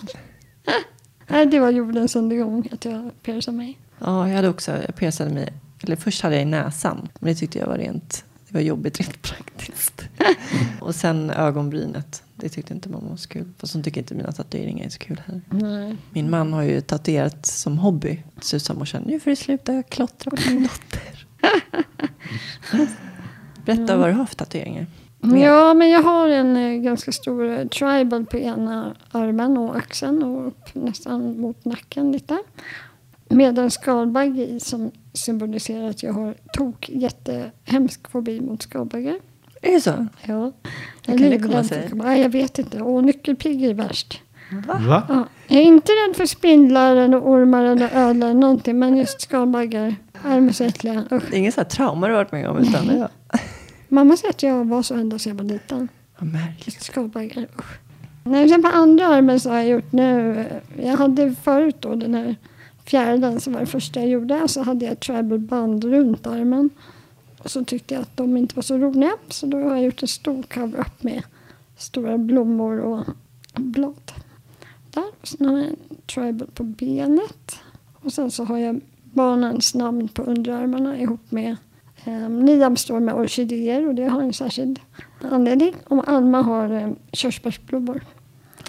Nej, 1.28 1.45
det 1.45 1.60
var 1.60 1.70
jordens 1.70 2.16
undergång 2.16 2.70
att 2.72 2.86
jag 2.86 3.12
piercade 3.22 3.58
mig. 3.58 3.80
Ja, 3.99 4.28
jag 4.28 4.36
hade 4.36 4.49
också, 4.49 4.72
jag 4.72 4.95
piercade 4.95 5.30
mig, 5.34 5.53
eller 5.84 5.95
först 5.95 6.22
hade 6.22 6.36
jag 6.36 6.41
i 6.41 6.45
näsan. 6.45 7.08
Men 7.20 7.34
det 7.34 7.36
tyckte 7.39 7.60
jag 7.60 7.68
var 7.68 7.78
rent, 7.78 8.26
det 8.48 8.54
var 8.54 8.62
jobbigt 8.62 9.00
rent 9.00 9.22
praktiskt. 9.22 10.02
och 10.82 10.96
sen 10.96 11.30
ögonbrynet. 11.30 12.24
Det 12.36 12.50
tyckte 12.50 12.74
inte 12.74 12.89
mamma 12.89 13.10
var 13.10 13.18
så 13.18 13.30
kul. 13.30 13.46
Fast 13.58 13.74
hon 13.74 13.84
tycker 13.84 14.02
inte 14.02 14.16
mina 14.16 14.32
tatueringar 14.32 14.86
är 14.86 14.89
så 14.89 15.00
kul 15.00 15.22
heller. 15.26 15.41
Nej. 15.50 15.98
Min 16.12 16.30
man 16.30 16.54
har 16.54 16.64
ju 16.64 16.82
tatuerat 16.82 17.46
som 17.46 17.78
hobby. 17.78 18.24
Susan 18.41 18.86
nu 19.06 19.20
får 19.20 19.32
du 19.32 19.36
sluta 19.36 19.84
klottra 19.84 20.32
på 20.32 20.36
din 20.36 20.64
dotter. 20.64 21.26
Berätta 23.66 23.98
vad 23.98 24.10
du 24.10 24.14
har 24.14 24.26
för 24.26 24.36
tatueringar. 24.36 24.88
Ja, 25.34 25.74
men 25.74 25.89
jag 25.89 26.04
har 26.04 26.28
en 26.28 26.58
eh, 26.58 26.82
ganska 26.82 27.12
stor 27.12 27.50
eh, 27.50 27.68
tribal 27.68 28.26
på 28.26 28.38
ena 28.38 28.96
armen 29.12 29.58
och 29.58 29.78
axeln 29.78 30.24
och 30.24 30.48
upp 30.48 30.70
nästan 30.74 31.39
mot 31.39 31.66
nacken 31.66 32.12
lite. 32.12 32.38
Med 33.36 33.59
en 33.59 33.71
skalbagge 33.71 34.41
i 34.45 34.59
som 34.59 34.91
symboliserar 35.13 35.89
att 35.89 36.03
jag 36.03 36.13
har 36.13 36.33
tok 36.53 36.89
jättehemsk 36.89 38.09
fobi 38.11 38.41
mot 38.41 38.61
skalbaggar. 38.61 39.15
Är 39.61 39.71
det 39.71 39.81
så? 39.81 40.07
Ja. 40.25 40.51
Hur 41.07 41.17
kan 41.17 41.29
det 41.29 41.39
komma 41.39 41.63
sig? 41.63 41.89
Nej, 41.93 42.21
jag 42.21 42.29
vet 42.29 42.59
inte. 42.59 42.81
Och 42.81 43.03
nyckelpigg 43.03 43.63
är 43.63 43.73
värst. 43.73 44.21
Va? 44.67 44.79
Va? 44.88 45.03
Ja. 45.09 45.25
Jag 45.47 45.59
är 45.59 45.63
inte 45.65 45.91
rädd 45.91 46.15
för 46.15 46.25
spindlar 46.25 46.95
eller 46.95 47.19
ormar 47.19 47.63
eller 47.65 47.89
ödlor 47.93 48.29
eller 48.29 48.39
någonting. 48.39 48.79
Men 48.79 48.97
just 48.97 49.21
skalbaggar 49.21 49.95
är 50.25 50.36
de 50.41 50.53
så 50.53 50.63
äckliga. 50.63 51.03
Usch. 51.11 51.23
Det 51.29 51.36
är 51.36 51.39
ingen 51.39 51.51
så 51.51 51.61
här 51.61 51.65
trauma 51.69 52.07
du 52.07 52.13
har 52.13 52.19
varit 52.19 52.31
med 52.31 52.47
om? 52.49 52.57
Utan 52.57 52.97
ja. 52.97 53.09
Mamma 53.88 54.17
säger 54.17 54.29
att 54.29 54.43
jag 54.43 54.65
var 54.65 54.81
så 54.81 54.93
ända 54.95 55.19
sedan 55.19 55.29
jag 55.38 55.43
var 55.43 55.51
liten. 55.53 55.88
Vad 56.19 56.31
märkligt. 56.33 56.81
Skalbaggar, 56.81 57.47
usch. 57.59 57.79
Nej, 58.23 58.49
sen 58.49 58.61
på 58.61 58.67
andra 58.69 59.07
armen 59.07 59.39
så 59.39 59.49
har 59.49 59.57
jag 59.57 59.67
gjort 59.67 59.91
nu. 59.91 60.39
eh, 60.77 60.86
Jag 60.86 60.97
hade 60.97 61.36
förut 61.43 61.75
då 61.79 61.95
den 61.95 62.13
här 62.15 62.36
fjärilen 62.86 63.21
som 63.21 63.36
alltså 63.36 63.51
var 63.51 63.59
det 63.59 63.65
första 63.65 63.99
jag 63.99 64.09
gjorde. 64.09 64.41
Och 64.41 64.49
så 64.51 64.63
hade 64.63 64.86
jag 64.86 64.91
ett 64.91 64.99
tribal 64.99 65.39
band 65.39 65.83
runt 65.83 66.27
armen. 66.27 66.69
Och 67.38 67.51
så 67.51 67.65
tyckte 67.65 67.93
jag 67.93 68.01
att 68.01 68.17
de 68.17 68.38
inte 68.38 68.55
var 68.55 68.63
så 68.63 68.77
roliga. 68.77 69.11
Så 69.29 69.45
då 69.45 69.57
har 69.57 69.75
jag 69.75 69.83
gjort 69.83 70.01
en 70.01 70.07
stor 70.07 70.43
cover-up 70.43 71.03
med 71.03 71.23
stora 71.77 72.17
blommor 72.17 72.79
och 72.79 73.05
blad. 73.55 74.11
Där. 74.91 75.03
Och 75.21 75.27
sen 75.27 75.47
har 75.47 75.57
jag 75.57 75.67
en 75.67 75.75
tribal 76.13 76.47
på 76.53 76.63
benet. 76.63 77.59
Och 77.93 78.13
sen 78.13 78.31
så 78.31 78.43
har 78.43 78.57
jag 78.57 78.81
barnens 79.03 79.75
namn 79.75 80.07
på 80.07 80.21
underarmarna 80.21 80.99
ihop 80.99 81.31
med 81.31 81.55
eh, 82.03 82.29
Liam 82.29 82.77
står 82.77 82.99
med 82.99 83.13
orkidéer 83.15 83.88
och 83.88 83.95
det 83.95 84.07
har 84.07 84.21
en 84.21 84.33
särskild 84.33 84.79
anledning. 85.21 85.75
Och 85.88 86.09
Alma 86.09 86.41
har 86.41 86.69
eh, 86.69 86.89
körsbärsblommor. 87.11 88.03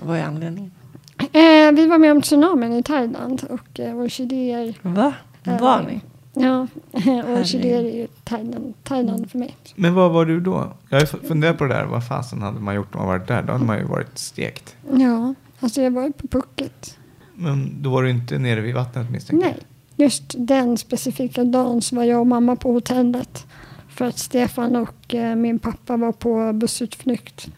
Vad 0.03 0.19
är 0.19 0.25
anledningen? 0.25 0.71
Eh, 1.19 1.73
vi 1.73 1.87
var 1.87 1.99
med 1.99 2.13
om 2.13 2.23
tsunamin 2.23 2.73
i 2.73 2.83
Thailand 2.83 3.47
och 3.51 3.81
eh, 3.81 3.97
orkidéer. 3.97 4.75
Va? 4.83 5.15
Var 5.45 5.83
ni? 5.83 6.01
Ja, 6.35 6.67
orkidéer 7.39 7.85
är 7.85 7.97
ju 7.97 8.07
Thailand, 8.25 8.75
Thailand 8.83 9.31
för 9.31 9.39
mig. 9.39 9.57
Men 9.75 9.95
vad 9.95 10.13
var 10.13 10.25
du 10.27 10.41
då? 10.41 10.73
Jag 10.89 11.09
funderat 11.09 11.59
på 11.59 11.65
det 11.65 11.75
där. 11.75 11.85
Vad 11.85 12.09
fasen 12.09 12.43
hade 12.43 12.61
man 12.61 12.75
gjort 12.75 12.95
om 12.95 12.99
man 12.99 13.09
varit 13.09 13.29
där? 13.29 13.43
Då 13.43 13.53
hade 13.53 13.65
man 13.65 13.79
ju 13.79 13.85
varit 13.85 14.19
stekt. 14.19 14.77
Ja, 14.93 15.35
alltså 15.61 15.83
jag 15.83 15.91
var 15.91 16.03
ju 16.03 16.13
på 16.13 16.27
Phuket. 16.29 16.99
Men 17.35 17.83
då 17.83 17.91
var 17.91 18.03
du 18.03 18.11
inte 18.11 18.39
nere 18.39 18.61
vid 18.61 18.75
vattnet 18.75 19.11
misstänker 19.11 19.47
jag. 19.47 19.55
Nej, 19.55 19.63
just 19.97 20.35
den 20.39 20.79
specifika 20.79 21.45
dagen 21.45 21.83
så 21.83 21.97
var 21.97 22.05
jag 22.05 22.21
och 22.21 22.27
mamma 22.27 22.57
på 22.57 22.73
hotellet. 22.73 23.47
För 23.89 24.05
att 24.05 24.19
Stefan 24.19 24.77
och 24.77 25.15
eh, 25.15 25.37
min 25.37 25.59
pappa 25.59 25.97
var 25.97 26.13
på 26.13 26.53
bussutflykt. 26.53 27.49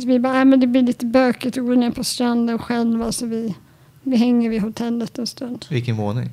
Så 0.00 0.06
vi 0.06 0.18
bara, 0.18 0.38
äh, 0.38 0.44
men 0.44 0.60
det 0.60 0.66
blir 0.66 0.82
lite 0.82 1.06
bökigt 1.06 1.58
att 1.58 1.64
gå 1.64 1.74
ner 1.74 1.90
på 1.90 2.04
stranden 2.04 2.58
själva 2.58 3.12
så 3.12 3.26
vi, 3.26 3.54
vi 4.02 4.16
hänger 4.16 4.50
vid 4.50 4.62
hotellet 4.62 5.18
en 5.18 5.26
stund. 5.26 5.66
Vilken 5.70 5.96
våning? 5.96 6.30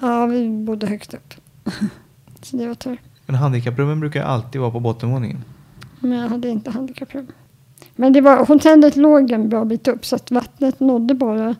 Ja, 0.00 0.26
vi 0.26 0.48
bodde 0.48 0.86
högt 0.86 1.14
upp. 1.14 1.34
så 2.42 2.56
det 2.56 2.66
var 2.66 2.74
tur. 2.74 2.98
Men 3.26 3.36
handikapprummen 3.36 4.00
brukar 4.00 4.22
alltid 4.22 4.60
vara 4.60 4.70
på 4.70 4.80
bottenvåningen. 4.80 5.44
Men 6.00 6.18
jag 6.18 6.28
hade 6.28 6.48
inte 6.48 6.70
handikapprum. 6.70 7.26
Men 7.96 8.12
det 8.12 8.20
var, 8.20 8.46
hotellet 8.46 8.96
låg 8.96 9.30
en 9.30 9.48
bra 9.48 9.64
bit 9.64 9.88
upp 9.88 10.06
så 10.06 10.16
att 10.16 10.30
vattnet 10.30 10.80
nådde 10.80 11.14
bara 11.14 11.56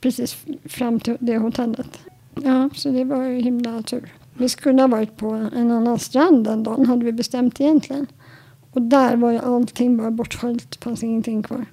precis 0.00 0.36
fram 0.64 1.00
till 1.00 1.16
det 1.20 1.38
hotellet. 1.38 1.98
Ja, 2.42 2.70
så 2.74 2.90
det 2.90 3.04
var 3.04 3.22
ju 3.22 3.40
himla 3.40 3.82
tur. 3.82 4.12
Vi 4.34 4.48
skulle 4.48 4.82
ha 4.82 4.88
varit 4.88 5.16
på 5.16 5.30
en 5.30 5.70
annan 5.70 5.98
strand 5.98 6.44
den 6.44 6.62
dagen 6.62 6.86
hade 6.86 7.04
vi 7.04 7.12
bestämt 7.12 7.60
egentligen. 7.60 8.06
Och 8.72 8.82
där 8.82 9.16
var 9.16 9.30
ju 9.30 9.38
allting 9.38 9.96
bara 9.96 10.10
bortsköljt. 10.10 10.70
Det 10.70 10.84
fanns 10.84 11.02
ingenting 11.02 11.42
kvar. 11.42 11.66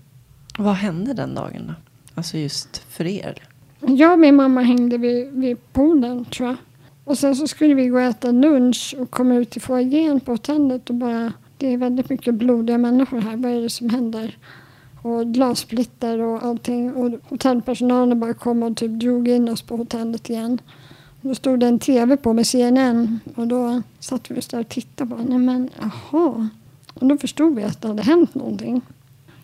Vad 0.57 0.75
hände 0.75 1.13
den 1.13 1.35
dagen 1.35 1.67
då? 1.67 1.73
Alltså 2.15 2.37
just 2.37 2.77
för 2.77 3.07
er? 3.07 3.43
Jag 3.79 4.13
och 4.13 4.19
min 4.19 4.35
mamma 4.35 4.61
hängde 4.61 4.97
vid, 4.97 5.31
vid 5.31 5.73
poolen 5.73 6.25
tror 6.25 6.49
jag. 6.49 6.57
Och 7.03 7.17
sen 7.17 7.35
så 7.35 7.47
skulle 7.47 7.73
vi 7.73 7.87
gå 7.87 7.97
och 7.97 8.03
äta 8.03 8.31
lunch 8.31 8.95
och 8.99 9.11
komma 9.11 9.35
ut 9.35 9.57
i 9.57 9.59
foajén 9.59 10.19
på 10.19 10.31
hotellet 10.31 10.89
och 10.89 10.95
bara 10.95 11.33
det 11.57 11.73
är 11.73 11.77
väldigt 11.77 12.09
mycket 12.09 12.33
blodiga 12.35 12.77
människor 12.77 13.21
här. 13.21 13.37
Vad 13.37 13.51
är 13.51 13.61
det 13.61 13.69
som 13.69 13.89
händer? 13.89 14.37
Och 15.01 15.33
glassplitter 15.33 16.19
och 16.19 16.43
allting. 16.43 16.93
Och 16.93 17.19
hotellpersonalen 17.29 18.19
bara 18.19 18.33
kom 18.33 18.63
och 18.63 18.77
typ 18.77 18.91
drog 18.99 19.27
in 19.27 19.49
oss 19.49 19.61
på 19.61 19.77
hotellet 19.77 20.29
igen. 20.29 20.61
Då 21.21 21.35
stod 21.35 21.59
det 21.59 21.67
en 21.67 21.79
tv 21.79 22.17
på 22.17 22.33
med 22.33 22.47
CNN 22.47 23.19
och 23.35 23.47
då 23.47 23.81
satt 23.99 24.31
vi 24.31 24.39
oss 24.39 24.47
där 24.47 24.59
och 24.59 24.69
tittade 24.69 25.09
bara. 25.09 25.21
Nej 25.23 25.37
men 25.37 25.69
jaha. 25.79 26.49
Och 26.99 27.07
då 27.07 27.17
förstod 27.17 27.55
vi 27.55 27.63
att 27.63 27.81
det 27.81 27.87
hade 27.87 28.03
hänt 28.03 28.35
någonting. 28.35 28.81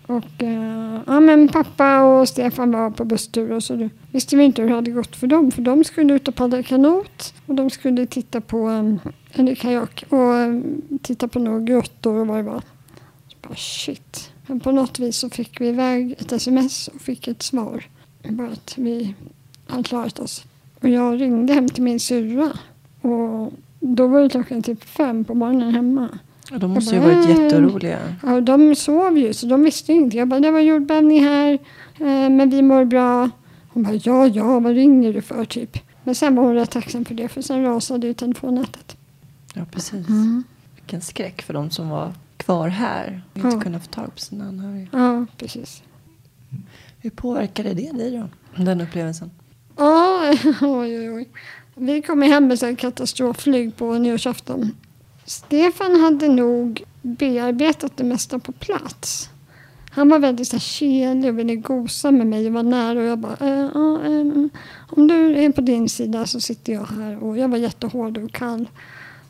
Och 0.07 0.43
eh, 0.43 1.01
ja, 1.07 1.19
men 1.19 1.47
pappa 1.47 2.01
och 2.01 2.29
Stefan 2.29 2.71
var 2.71 2.89
på 2.89 3.05
busstur 3.05 3.51
och 3.51 3.63
så 3.63 3.75
då 3.75 3.89
visste 4.11 4.35
vi 4.35 4.43
inte 4.43 4.61
hur 4.61 4.69
det 4.69 4.75
hade 4.75 4.91
gått 4.91 5.15
för 5.15 5.27
dem. 5.27 5.51
För 5.51 5.61
de 5.61 5.83
skulle 5.83 6.13
ut 6.13 6.27
och 6.27 6.35
paddla 6.35 6.63
kanot 6.63 7.33
och 7.45 7.55
de 7.55 7.69
skulle 7.69 8.05
titta 8.05 8.41
på, 8.41 8.69
eh, 8.69 8.79
um, 8.79 8.99
eller 9.31 9.55
kajak, 9.55 10.05
och 10.09 10.17
um, 10.19 10.81
titta 11.01 11.27
på 11.27 11.39
några 11.39 11.59
grottor 11.59 12.15
och 12.15 12.27
vad 12.27 12.37
det 12.37 12.43
var. 12.43 12.61
Så 13.27 13.37
bara 13.41 13.55
shit. 13.55 14.31
Men 14.47 14.59
på 14.59 14.71
något 14.71 14.99
vis 14.99 15.17
så 15.17 15.29
fick 15.29 15.61
vi 15.61 15.67
iväg 15.67 16.15
ett 16.17 16.31
sms 16.31 16.87
och 16.87 17.01
fick 17.01 17.27
ett 17.27 17.43
svar. 17.43 17.83
Bara 18.29 18.47
att 18.47 18.73
vi 18.77 19.15
hade 19.67 19.83
klarat 19.83 20.19
oss. 20.19 20.45
Och 20.81 20.89
jag 20.89 21.21
ringde 21.21 21.53
hem 21.53 21.69
till 21.69 21.83
min 21.83 21.99
syrra. 21.99 22.51
Och 23.01 23.53
då 23.79 24.07
var 24.07 24.21
det 24.21 24.29
klockan 24.29 24.63
typ 24.63 24.83
fem 24.83 25.25
på 25.25 25.33
morgonen 25.33 25.73
hemma. 25.73 26.09
De 26.51 26.71
måste 26.71 26.95
ju 26.95 27.01
varit 27.01 27.25
"Äh." 27.25 27.29
jätteoroliga. 27.43 27.99
Ja, 28.23 28.41
de 28.41 28.75
sov 28.75 29.17
ju, 29.17 29.33
så 29.33 29.45
de 29.45 29.63
visste 29.63 29.93
inte. 29.93 30.17
Jag 30.17 30.27
bara, 30.27 30.39
det 30.39 30.51
var 30.51 30.59
jordbävning 30.59 31.23
här, 31.23 31.53
eh, 31.99 32.29
men 32.29 32.49
vi 32.49 32.61
mår 32.61 32.85
bra. 32.85 33.29
Hon 33.69 33.83
bara, 33.83 33.93
ja, 34.03 34.27
ja, 34.27 34.59
vad 34.59 34.73
ringer 34.73 35.13
du 35.13 35.21
för 35.21 35.45
typ? 35.45 35.77
Men 36.03 36.15
sen 36.15 36.35
var 36.35 36.43
hon 36.43 36.53
rätt 36.53 36.71
tacksam 36.71 37.05
för 37.05 37.15
det, 37.15 37.27
för 37.27 37.41
sen 37.41 37.63
rasade 37.63 38.07
ju 38.07 38.13
telefonnätet. 38.13 38.97
Ja, 39.53 39.65
precis. 39.71 40.07
Mm. 40.09 40.43
Vilken 40.75 41.01
skräck 41.01 41.41
för 41.41 41.53
de 41.53 41.69
som 41.69 41.89
var 41.89 42.13
kvar 42.37 42.67
här. 42.67 43.21
Och 43.31 43.37
inte 43.37 43.49
Ja. 43.55 43.59
kunna 43.61 43.79
få 43.79 43.87
tag 43.87 44.13
på 44.13 44.19
sina 44.19 44.45
anhöriga. 44.47 44.87
Ja, 44.91 45.25
precis. 45.37 45.83
Hur 47.01 47.09
påverkade 47.09 47.73
det 47.73 47.91
dig 47.91 48.11
då? 48.11 48.63
Den 48.63 48.81
upplevelsen? 48.81 49.31
Ja, 49.77 50.21
oj, 50.61 50.99
oj, 50.99 51.11
oj. 51.11 51.29
Vi 51.75 52.01
kom 52.01 52.21
hem 52.21 52.47
med 52.47 52.59
här 52.61 52.75
katastrofflyg 52.75 53.75
på 53.77 53.93
nyårsafton. 53.93 54.71
Stefan 55.25 56.01
hade 56.01 56.27
nog 56.27 56.83
bearbetat 57.01 57.97
det 57.97 58.03
mesta 58.03 58.39
på 58.39 58.51
plats. 58.51 59.29
Han 59.91 60.09
var 60.09 60.19
väldigt 60.19 60.47
så 60.47 60.59
kelig 60.59 61.29
och 61.29 61.39
ville 61.39 61.55
gosa 61.55 62.11
med 62.11 62.27
mig 62.27 62.47
och 62.47 62.53
var 62.53 62.63
nära. 62.63 62.99
Och 62.99 63.05
jag 63.05 63.19
bara, 63.19 63.37
eh, 63.39 63.69
ehm, 64.05 64.49
om 64.89 65.07
du 65.07 65.37
är 65.37 65.51
på 65.51 65.61
din 65.61 65.89
sida 65.89 66.25
så 66.25 66.39
sitter 66.39 66.73
jag 66.73 66.85
här. 66.85 67.23
Och 67.23 67.37
jag 67.37 67.47
var 67.47 67.57
jättehård 67.57 68.17
och 68.17 68.31
kall. 68.31 68.69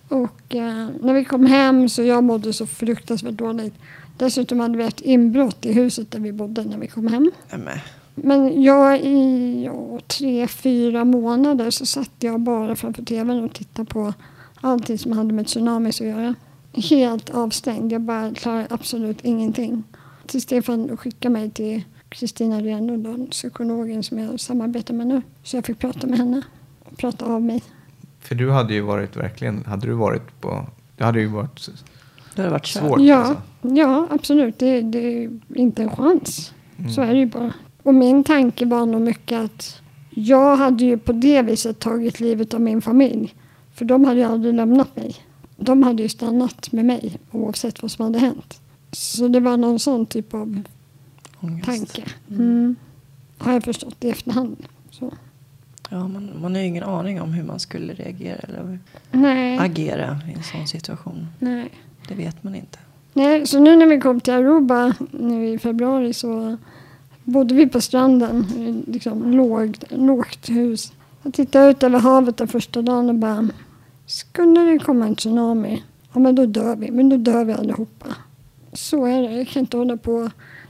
Och 0.10 0.56
eh, 0.56 0.88
när 1.02 1.14
vi 1.14 1.26
kom 1.26 1.46
hem 1.46 1.90
så 1.90 2.04
jag 2.04 2.24
mådde 2.24 2.54
så 2.54 2.68
fruktansvärt 2.68 3.34
dåligt. 3.34 3.74
Dessutom 4.18 4.60
hade 4.60 4.78
vi 4.78 4.84
ett 4.84 5.02
inbrott 5.02 5.66
i 5.66 5.74
huset 5.74 6.12
där 6.12 6.20
vi 6.20 6.32
bodde 6.32 6.64
när 6.64 6.78
vi 6.78 6.88
kom 6.88 7.08
hem. 7.08 7.32
Nämen. 7.52 7.80
Men 8.16 8.64
jag 8.64 9.00
i 9.00 9.64
ja, 9.66 10.00
tre, 10.08 10.48
fyra 10.48 11.06
månader 11.06 11.70
så 11.70 11.86
satt 11.86 12.12
jag 12.20 12.40
bara 12.40 12.76
framför 12.76 13.04
tvn 13.04 13.44
och 13.44 13.54
tittade 13.54 13.90
på 13.90 14.14
allting 14.66 14.98
som 14.98 15.12
hade 15.12 15.34
med 15.34 15.48
tsunamis 15.48 16.02
att 16.02 16.08
göra. 16.08 16.36
Helt 16.74 17.30
avstängd. 17.30 17.92
Jag 17.92 18.02
bara 18.02 18.34
klarade 18.34 18.68
absolut 18.70 19.26
ingenting. 19.26 19.84
Till 20.28 20.42
Stefan 20.42 20.98
skickade 20.98 21.34
mig 21.34 21.50
till 21.50 21.84
Kristina 22.10 22.62
Renlund, 22.62 23.32
psykologen 23.32 24.04
som 24.04 24.20
jag 24.20 24.40
samarbetar 24.40 24.94
med 24.94 25.08
nu. 25.08 25.22
Så 25.44 25.58
jag 25.58 25.66
fick 25.66 25.80
prata 25.80 26.08
med 26.08 26.18
henne 26.18 26.42
och 26.80 26.98
prata 26.98 27.26
av 27.26 27.42
mig. 27.42 27.64
För 28.20 28.36
du 28.36 28.52
hade 28.52 28.74
ju 28.74 28.82
varit 28.82 29.16
verkligen, 29.18 29.66
hade 29.66 29.88
du 29.88 29.94
varit 29.94 30.42
på, 30.42 30.66
det 30.98 31.04
hade 31.04 31.20
ju 31.20 31.28
varit 31.28 31.70
Det 32.36 32.42
hade 32.42 32.52
varit 32.52 32.66
svårt. 32.68 33.02
Ja, 33.02 33.18
Alltså. 33.18 33.42
ja 33.62 34.08
absolut. 34.12 34.60
Det, 34.60 34.82
det 34.82 35.24
är 35.24 35.30
inte 35.56 35.84
en 35.84 35.90
chans. 35.96 36.54
Mm. 36.78 36.92
Så 36.92 37.02
är 37.02 37.14
det 37.14 37.20
ju 37.20 37.26
bara. 37.26 37.54
Och 37.84 37.96
min 37.96 38.24
tanke 38.24 38.66
var 38.66 38.86
nog 38.86 39.02
mycket 39.02 39.40
att 39.40 39.82
jag 40.10 40.56
hade 40.56 40.86
ju 40.86 40.98
på 40.98 41.12
det 41.14 41.42
viset 41.42 41.80
tagit 41.80 42.20
livet 42.20 42.54
av 42.54 42.62
min 42.62 42.82
familj. 42.82 43.36
För 43.76 43.86
de 43.86 44.04
hade 44.06 44.20
ju 44.20 44.26
aldrig 44.26 44.54
lämnat 44.54 44.96
mig. 44.96 45.16
De 45.58 45.84
hade 45.84 46.04
ju 46.04 46.10
stannat 46.10 46.72
med 46.72 46.86
mig 46.86 47.18
oavsett 47.32 47.82
vad 47.82 47.92
som 47.92 48.06
hade 48.06 48.20
hänt. 48.20 48.62
Så 48.92 49.28
det 49.28 49.40
var 49.40 49.58
någon 49.58 49.80
sån 49.80 50.06
typ 50.06 50.34
av 50.34 50.62
Ångest. 51.40 51.66
tanke. 51.66 52.04
Mm. 52.30 52.76
Har 53.38 53.54
jag 53.54 53.64
förstått 53.64 54.04
i 54.04 54.10
efterhand. 54.10 54.58
Så. 54.92 55.12
Ja, 55.90 56.08
man, 56.08 56.30
man 56.42 56.54
har 56.56 56.62
ju 56.62 56.68
ingen 56.68 56.84
aning 56.84 57.22
om 57.22 57.34
hur 57.34 57.44
man 57.44 57.60
skulle 57.60 57.94
reagera 57.94 58.36
eller 58.38 58.80
Nej, 59.12 59.58
agera 59.60 60.20
i 60.30 60.34
en 60.34 60.44
sån 60.44 60.68
situation. 60.68 61.28
nej. 61.40 61.70
Det 62.08 62.16
vet 62.16 62.44
man 62.44 62.56
inte. 62.56 62.80
Nej, 63.14 63.48
så 63.48 63.60
nu 63.60 63.76
när 63.76 63.86
vi 63.86 64.00
kom 64.02 64.20
till 64.22 64.34
Aruba 64.34 64.94
nu 65.12 65.50
i 65.50 65.60
februari 65.60 66.14
så 66.14 66.58
bodde 67.24 67.56
vi 67.56 67.68
på 67.68 67.82
stranden. 67.82 68.46
Liksom 68.88 69.32
lågt, 69.32 69.84
lågt 69.92 70.50
hus. 70.50 70.94
Jag 71.24 71.34
tittade 71.34 71.70
ut 71.72 71.84
över 71.84 72.00
havet 72.00 72.38
den 72.38 72.48
första 72.48 72.82
dagen 72.82 73.10
och 73.10 73.16
bara 73.16 73.50
Skulle 74.06 74.60
det 74.60 74.80
komma 74.80 75.06
en 75.08 75.16
tsunami? 75.16 75.84
Ja 76.14 76.20
men 76.20 76.36
då 76.36 76.46
dör 76.46 76.76
vi. 76.76 76.92
Men 76.92 77.10
då 77.10 77.18
dör 77.18 77.46
vi 77.46 77.54
allihopa. 77.54 78.06
Så 78.74 79.06
är 79.06 79.22
det. 79.22 79.32
Jag 79.38 79.48
kan 79.48 79.60
inte 79.60 79.78
hålla 79.78 79.98
på 79.98 80.12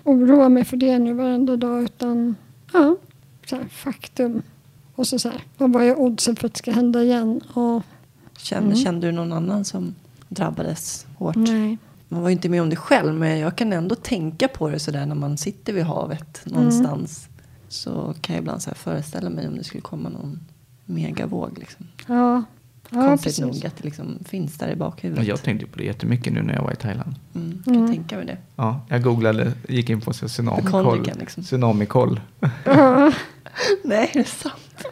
och 0.04 0.12
oroa 0.14 0.50
mig 0.50 0.66
för 0.66 0.78
det 0.78 1.00
nu 1.00 1.14
varenda 1.14 1.58
dag 1.58 1.84
utan 1.84 2.36
ja, 2.74 2.96
så 3.46 3.56
här, 3.56 3.66
faktum. 3.66 4.42
Och 4.96 5.08
så, 5.08 5.20
så 5.20 5.30
här, 5.30 5.42
vad 5.58 5.84
är 5.84 6.00
oddsen 6.00 6.36
för 6.36 6.48
att 6.48 6.54
det 6.54 6.58
ska 6.60 6.72
hända 6.72 7.04
igen? 7.04 7.42
Och, 7.54 7.84
Kände, 8.38 8.66
Mm. 8.70 8.78
kände 8.78 9.08
du 9.08 9.12
någon 9.12 9.34
annan 9.34 9.66
som 9.66 9.96
drabbades 10.30 11.06
hårt? 11.18 11.36
nej. 11.36 11.78
Man 12.08 12.22
var 12.22 12.30
ju 12.30 12.34
inte 12.34 12.50
med 12.50 12.62
om 12.62 12.70
det 12.70 12.76
själv, 12.76 13.14
men 13.14 13.40
jag 13.40 13.56
kan 13.56 13.74
ändå 13.74 13.96
tänka 13.96 14.48
på 14.48 14.70
det 14.70 14.80
sådär 14.80 15.06
när 15.06 15.16
man 15.16 15.38
sitter 15.38 15.74
vid 15.74 15.84
havet 15.84 16.42
någonstans. 16.46 17.28
Så 17.68 18.14
kan 18.22 18.36
jag 18.36 18.42
ibland 18.42 18.62
så 18.62 18.72
föreställa 18.76 19.30
mig 19.30 19.48
om 19.48 19.58
det 19.58 19.64
skulle 19.64 19.82
komma 19.82 20.10
någon 20.10 20.40
megavåg. 20.86 21.58
Liksom. 21.60 21.88
Ja, 22.08 22.44
ja 22.90 23.02
Konstigt 23.06 23.24
precis. 23.38 23.40
nog 23.64 23.66
att 23.66 23.78
det 23.78 23.84
liksom 23.84 24.20
finns 24.26 24.58
där 24.58 24.70
i 24.72 24.76
bakhuvudet. 24.76 25.26
Jag 25.28 25.44
tänkte 25.44 25.68
på 25.68 25.78
det 25.78 25.84
jättemycket 25.84 26.34
nu 26.34 26.42
när 26.42 26.54
jag 26.56 26.64
var 26.64 26.72
i 26.72 26.76
Thailand. 26.76 27.16
Mm, 27.36 27.62
kan 27.66 27.76
Mm. 27.76 27.88
tänka 27.88 28.16
mig 28.18 28.26
det. 28.26 28.38
Ja, 28.56 28.82
jag 28.90 29.04
googlade, 29.04 29.52
gick 29.70 29.90
in 29.90 30.02
på 30.02 30.14
tsunamikoll. 30.14 31.08
Liksom. 31.20 31.44
Tsunamikoll. 31.44 32.22
Ja. 32.66 33.12
Nej, 33.84 34.10
det 34.14 34.20
är 34.20 34.24
sant. 34.24 34.86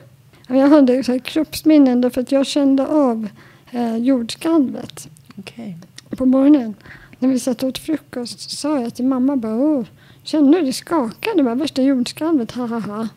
Jag 0.47 0.67
hade 0.69 1.03
så 1.03 1.11
här 1.11 1.19
kroppsminnen 1.19 2.01
därför 2.01 2.21
att 2.21 2.31
jag 2.31 2.47
kände 2.47 2.87
av 2.87 3.27
eh, 3.71 3.95
jordskalvet 3.97 5.09
Okej. 5.39 5.77
på 6.09 6.25
morgonen. 6.25 6.73
När 7.19 7.29
vi 7.29 7.39
satt 7.39 7.63
och 7.63 7.69
åt 7.69 7.77
frukost 7.77 8.39
så 8.39 8.49
sa 8.55 8.79
jag 8.79 8.95
till 8.95 9.05
mamma 9.05 9.35
bara 9.35 9.55
Åh, 9.55 9.85
kände 10.23 10.59
du 10.59 10.65
det 10.65 10.73
skakade? 10.73 11.35
Det 11.37 11.43
var 11.43 11.55
värsta 11.55 11.81
jordskalvet, 11.81 12.51
ha 12.51 12.67
ha 12.67 12.79
ha. 12.79 13.07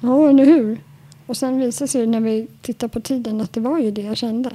Ja, 0.00 0.28
eller 0.28 0.44
hur? 0.44 0.80
Och 1.30 1.36
sen 1.36 1.58
visade 1.58 1.88
sig 1.88 2.06
när 2.06 2.20
vi 2.20 2.46
tittade 2.62 2.90
på 2.90 3.00
tiden 3.00 3.40
att 3.40 3.52
det 3.52 3.60
var 3.60 3.78
ju 3.78 3.90
det 3.90 4.02
jag 4.02 4.16
kände. 4.16 4.50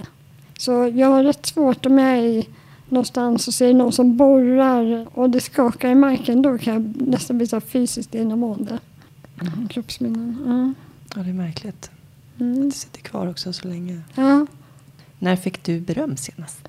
Så 0.58 0.72
jag 0.96 1.08
har 1.08 1.24
rätt 1.24 1.46
svårt 1.46 1.86
om 1.86 1.98
jag 2.00 2.18
är 2.18 2.46
någonstans 2.90 3.48
och 3.48 3.54
ser 3.54 3.74
någon 3.74 3.92
som 3.92 4.18
borrar 4.18 5.08
och 5.14 5.30
det 5.30 5.42
skakar 5.42 5.90
i 5.90 5.96
marken. 5.96 6.42
Då 6.42 6.58
kan 6.58 6.74
jag 6.74 7.08
nästan 7.08 7.38
bli 7.38 7.48
så 7.48 7.62
fysiskt 7.62 8.16
illamående. 8.16 8.80
Kroppsminnen. 9.70 10.38
Ja. 10.46 10.74
Ja, 11.16 11.24
det 11.24 11.30
är 11.30 11.34
märkligt. 11.34 11.92
Mm. 12.40 12.70
Det 12.70 12.76
sitter 12.76 13.00
kvar 13.00 13.28
också 13.28 13.54
så 13.54 13.68
länge. 13.68 14.02
ja. 14.16 14.46
När 15.20 15.36
fick 15.36 15.64
du 15.64 15.80
beröm 15.80 16.18
senast? 16.18 16.68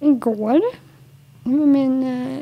Igår 0.00 0.60
med 1.44 1.68
min 1.68 2.04
eh, 2.04 2.38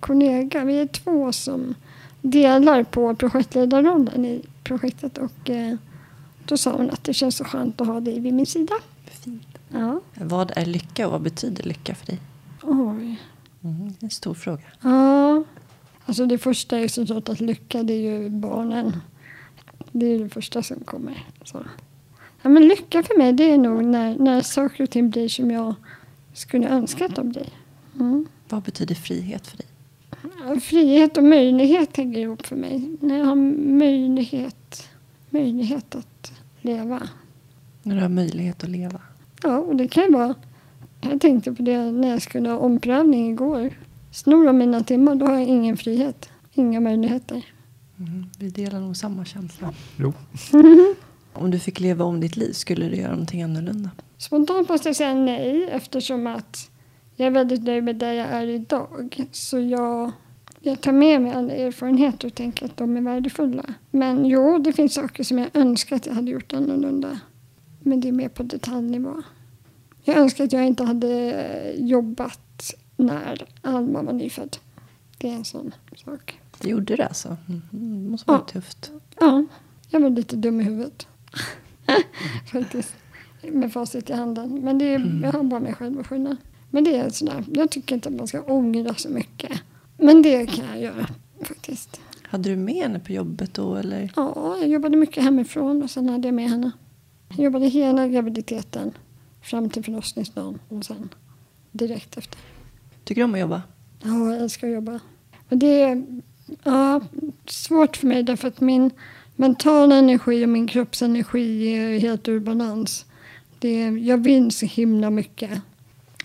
kollega. 0.00 0.64
Vi 0.64 0.80
är 0.80 0.86
två 0.86 1.32
som 1.32 1.74
delar 2.22 2.82
på 2.82 3.14
projektledarrollen 3.14 4.24
i 4.24 4.42
projektet. 4.64 5.18
Och 5.18 5.50
eh, 5.50 5.76
då 6.48 6.56
sa 6.56 6.72
hon 6.72 6.90
att 6.90 7.04
det 7.04 7.14
känns 7.14 7.36
så 7.36 7.44
skönt 7.44 7.80
att 7.80 7.86
ha 7.86 8.00
dig 8.00 8.20
vid 8.20 8.34
min 8.34 8.46
sida. 8.46 8.74
Fint. 9.04 9.58
Ja. 9.72 10.00
Vad 10.14 10.52
är 10.56 10.66
lycka 10.66 11.06
och 11.06 11.12
vad 11.12 11.22
betyder 11.22 11.62
lycka 11.62 11.94
för 11.94 12.06
dig? 12.06 12.20
Oj. 12.62 13.20
Mm, 13.64 13.94
en 14.00 14.10
stor 14.10 14.34
fråga. 14.34 14.62
Ja. 14.80 15.44
Alltså 16.04 16.26
det 16.26 16.38
första 16.38 16.78
är 16.78 16.88
såklart 16.88 17.28
att 17.28 17.40
lycka 17.40 17.82
det 17.82 17.92
är 17.92 18.00
ju 18.00 18.30
barnen. 18.30 18.96
Det 19.92 20.06
är 20.06 20.18
det 20.18 20.28
första 20.28 20.62
som 20.62 20.80
kommer. 20.80 21.26
Så. 21.44 21.64
Ja, 22.42 22.48
men 22.48 22.68
lycka 22.68 23.02
för 23.02 23.18
mig 23.18 23.32
det 23.32 23.50
är 23.50 23.58
nog 23.58 23.84
när, 23.84 24.18
när 24.18 24.40
saker 24.40 24.84
och 24.84 24.90
ting 24.90 25.10
blir 25.10 25.28
som 25.28 25.50
jag 25.50 25.74
skulle 26.32 26.68
önska 26.68 27.06
att 27.06 27.16
de 27.16 27.28
blir. 27.28 27.48
Mm. 27.94 28.26
Vad 28.48 28.62
betyder 28.62 28.94
frihet 28.94 29.46
för 29.46 29.56
dig? 29.56 29.66
Ja, 30.22 30.60
Frihet 30.60 31.16
och 31.16 31.24
möjlighet 31.24 31.96
hänger 31.96 32.18
ihop 32.18 32.46
för 32.46 32.56
mig. 32.56 32.96
När 33.00 33.18
jag 33.18 33.24
har 33.24 33.36
möjlighet, 33.78 34.88
möjlighet 35.30 35.94
att 35.94 36.17
leva. 36.60 37.08
När 37.82 37.94
du 37.94 38.00
har 38.00 38.08
möjlighet 38.08 38.64
att 38.64 38.70
leva. 38.70 39.00
Ja, 39.42 39.58
och 39.58 39.76
det 39.76 39.88
kan 39.88 40.04
ju 40.04 40.12
vara... 40.12 40.34
Jag 41.00 41.20
tänkte 41.20 41.54
på 41.54 41.62
det 41.62 41.92
när 41.92 42.10
jag 42.10 42.22
skulle 42.22 42.48
ha 42.48 42.58
omprövning 42.58 43.30
igår. 43.30 43.70
Snor 44.12 44.46
de 44.46 44.58
mina 44.58 44.82
timmar, 44.82 45.14
då 45.14 45.26
har 45.26 45.32
jag 45.32 45.44
ingen 45.44 45.76
frihet. 45.76 46.28
Inga 46.54 46.80
möjligheter. 46.80 47.44
Mm, 47.98 48.26
vi 48.38 48.50
delar 48.50 48.80
nog 48.80 48.96
samma 48.96 49.24
känsla. 49.24 49.74
Jo. 49.96 50.12
Om 51.32 51.50
du 51.50 51.58
fick 51.58 51.80
leva 51.80 52.04
om 52.04 52.20
ditt 52.20 52.36
liv, 52.36 52.52
skulle 52.52 52.88
du 52.88 52.96
göra 52.96 53.10
någonting 53.10 53.42
annorlunda? 53.42 53.90
Spontant 54.16 54.68
måste 54.68 54.88
jag 54.88 54.96
säga 54.96 55.14
nej 55.14 55.68
eftersom 55.70 56.26
att 56.26 56.70
jag 57.16 57.26
är 57.26 57.30
väldigt 57.30 57.62
nöjd 57.62 57.84
med 57.84 57.96
där 57.96 58.12
jag 58.12 58.26
är 58.26 58.46
idag. 58.46 59.26
Så 59.32 59.58
jag, 59.58 60.12
jag 60.60 60.80
tar 60.80 60.92
med 60.92 61.22
mig 61.22 61.32
alla 61.32 61.52
erfarenheter 61.52 62.28
och 62.28 62.34
tänker 62.34 62.64
att 62.66 62.76
de 62.76 62.96
är 62.96 63.00
värdefulla. 63.00 63.64
Men 63.90 64.24
jo, 64.26 64.58
det 64.58 64.72
finns 64.72 64.94
saker 64.94 65.24
som 65.24 65.38
jag 65.38 65.48
önskar 65.54 65.96
att 65.96 66.06
jag 66.06 66.14
hade 66.14 66.30
gjort 66.30 66.52
annorlunda. 66.52 67.20
Men 67.80 68.00
det 68.00 68.08
är 68.08 68.12
mer 68.12 68.28
på 68.28 68.42
detaljnivå. 68.42 69.22
Jag 70.04 70.16
önskar 70.16 70.44
att 70.44 70.52
jag 70.52 70.66
inte 70.66 70.84
hade 70.84 71.72
jobbat 71.76 72.74
när 72.96 73.46
Alma 73.62 74.02
var 74.02 74.12
nyfödd. 74.12 74.56
Det 75.18 75.28
är 75.28 75.32
en 75.34 75.44
sån 75.44 75.74
sak. 76.04 76.40
Det 76.60 76.68
gjorde 76.68 76.96
du 76.96 77.02
alltså? 77.02 77.36
Mm, 77.48 77.62
det 78.04 78.10
måste 78.10 78.30
vara 78.30 78.40
Ja. 78.46 78.52
tufft. 78.52 78.90
Ja, 79.20 79.44
jag 79.90 80.00
var 80.00 80.10
lite 80.10 80.36
dum 80.36 80.60
i 80.60 80.64
huvudet. 80.64 81.06
Faktiskt. 82.52 82.94
Med 83.42 83.72
facit 83.72 84.10
i 84.10 84.12
handen. 84.12 84.60
Men 84.64 84.78
det 84.78 84.84
är, 84.94 85.20
jag 85.22 85.32
har 85.32 85.42
bara 85.42 85.60
mig 85.60 85.74
själv 85.74 86.00
att 86.00 86.06
skylla. 86.06 86.36
Men 86.70 86.84
det 86.84 86.96
är 86.96 87.10
sådär. 87.10 87.44
Jag 87.54 87.70
tycker 87.70 87.94
inte 87.94 88.08
att 88.08 88.14
man 88.14 88.26
ska 88.26 88.42
ångra 88.42 88.94
så 88.94 89.08
mycket. 89.08 89.62
Men 89.98 90.22
det 90.22 90.46
kan 90.46 90.66
jag 90.66 90.80
göra 90.80 91.08
faktiskt. 91.42 92.00
Hade 92.22 92.50
du 92.50 92.56
med 92.56 92.74
henne 92.74 92.98
på 92.98 93.12
jobbet 93.12 93.54
då 93.54 93.74
eller? 93.74 94.12
Ja, 94.16 94.56
jag 94.60 94.68
jobbade 94.68 94.96
mycket 94.96 95.24
hemifrån 95.24 95.82
och 95.82 95.90
sen 95.90 96.08
hade 96.08 96.28
jag 96.28 96.34
med 96.34 96.50
henne. 96.50 96.70
Jag 97.28 97.44
jobbade 97.44 97.66
hela 97.66 98.08
graviditeten 98.08 98.92
fram 99.42 99.70
till 99.70 99.84
förlossningsdagen 99.84 100.58
och 100.68 100.84
sen 100.84 101.08
direkt 101.72 102.18
efter. 102.18 102.38
Tycker 103.04 103.20
du 103.20 103.24
om 103.24 103.34
att 103.34 103.40
jobba? 103.40 103.62
Ja, 104.02 104.32
jag 104.32 104.42
älskar 104.42 104.68
att 104.68 104.74
jobba. 104.74 105.00
Men 105.48 105.58
det 105.58 105.82
är 105.82 106.06
ja, 106.64 107.00
svårt 107.46 107.96
för 107.96 108.06
mig 108.06 108.22
därför 108.22 108.48
att 108.48 108.60
min 108.60 108.90
mentala 109.36 109.96
energi 109.96 110.44
och 110.44 110.48
min 110.48 110.66
kroppsenergi 110.66 111.74
är 111.74 111.98
helt 111.98 112.28
ur 112.28 112.40
balans. 112.40 113.04
Det, 113.58 113.88
jag 113.88 114.18
vill 114.18 114.50
så 114.50 114.66
himla 114.66 115.10
mycket. 115.10 115.50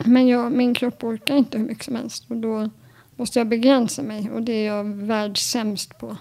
Men 0.05 0.27
jag, 0.27 0.51
min 0.51 0.73
kropp 0.73 1.03
orkar 1.03 1.35
inte 1.35 1.57
hur 1.57 1.65
mycket 1.65 1.85
som 1.85 1.95
helst. 1.95 2.25
Och 2.27 2.37
då 2.37 2.69
måste 3.23 3.39
jag 3.39 3.47
begränsa 3.47 4.03
mig 4.03 4.31
och 4.31 4.41
det 4.41 4.53
är 4.53 4.65
jag 4.65 4.83
världssämst 4.83 5.97
på. 5.97 6.17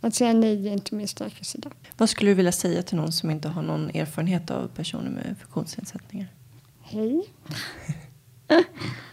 Att 0.00 0.14
säga 0.14 0.32
nej 0.32 0.68
är 0.68 0.72
inte 0.72 0.94
min 0.94 1.08
starka 1.08 1.44
sida. 1.44 1.70
Vad 1.96 2.10
skulle 2.10 2.30
du 2.30 2.34
vilja 2.34 2.52
säga 2.52 2.82
till 2.82 2.96
någon 2.96 3.12
som 3.12 3.30
inte 3.30 3.48
har 3.48 3.62
någon 3.62 3.90
erfarenhet 3.90 4.50
av 4.50 4.68
personer 4.68 5.10
med 5.10 5.36
funktionsnedsättningar? 5.40 6.26
Hej. 6.82 7.22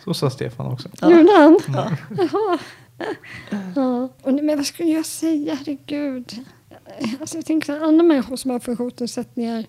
Så 0.04 0.14
sa 0.14 0.30
Stefan 0.30 0.66
också. 0.66 0.90
Gjorde 1.02 1.32
han? 1.38 1.60
Ja. 1.68 1.98
Jaha. 2.18 2.60
Ja, 3.50 3.58
Ja. 3.76 4.10
Och, 4.22 4.34
men 4.34 4.58
vad 4.58 4.66
skulle 4.66 4.90
jag 4.90 5.06
säga? 5.06 5.56
Herregud. 5.56 6.46
Alltså, 7.20 7.38
jag 7.38 7.46
tänker 7.46 7.74
att 7.76 7.82
alla 7.82 8.04
människor 8.04 8.36
som 8.36 8.52
har 8.52 8.60
funktionsnedsättningar 8.60 9.66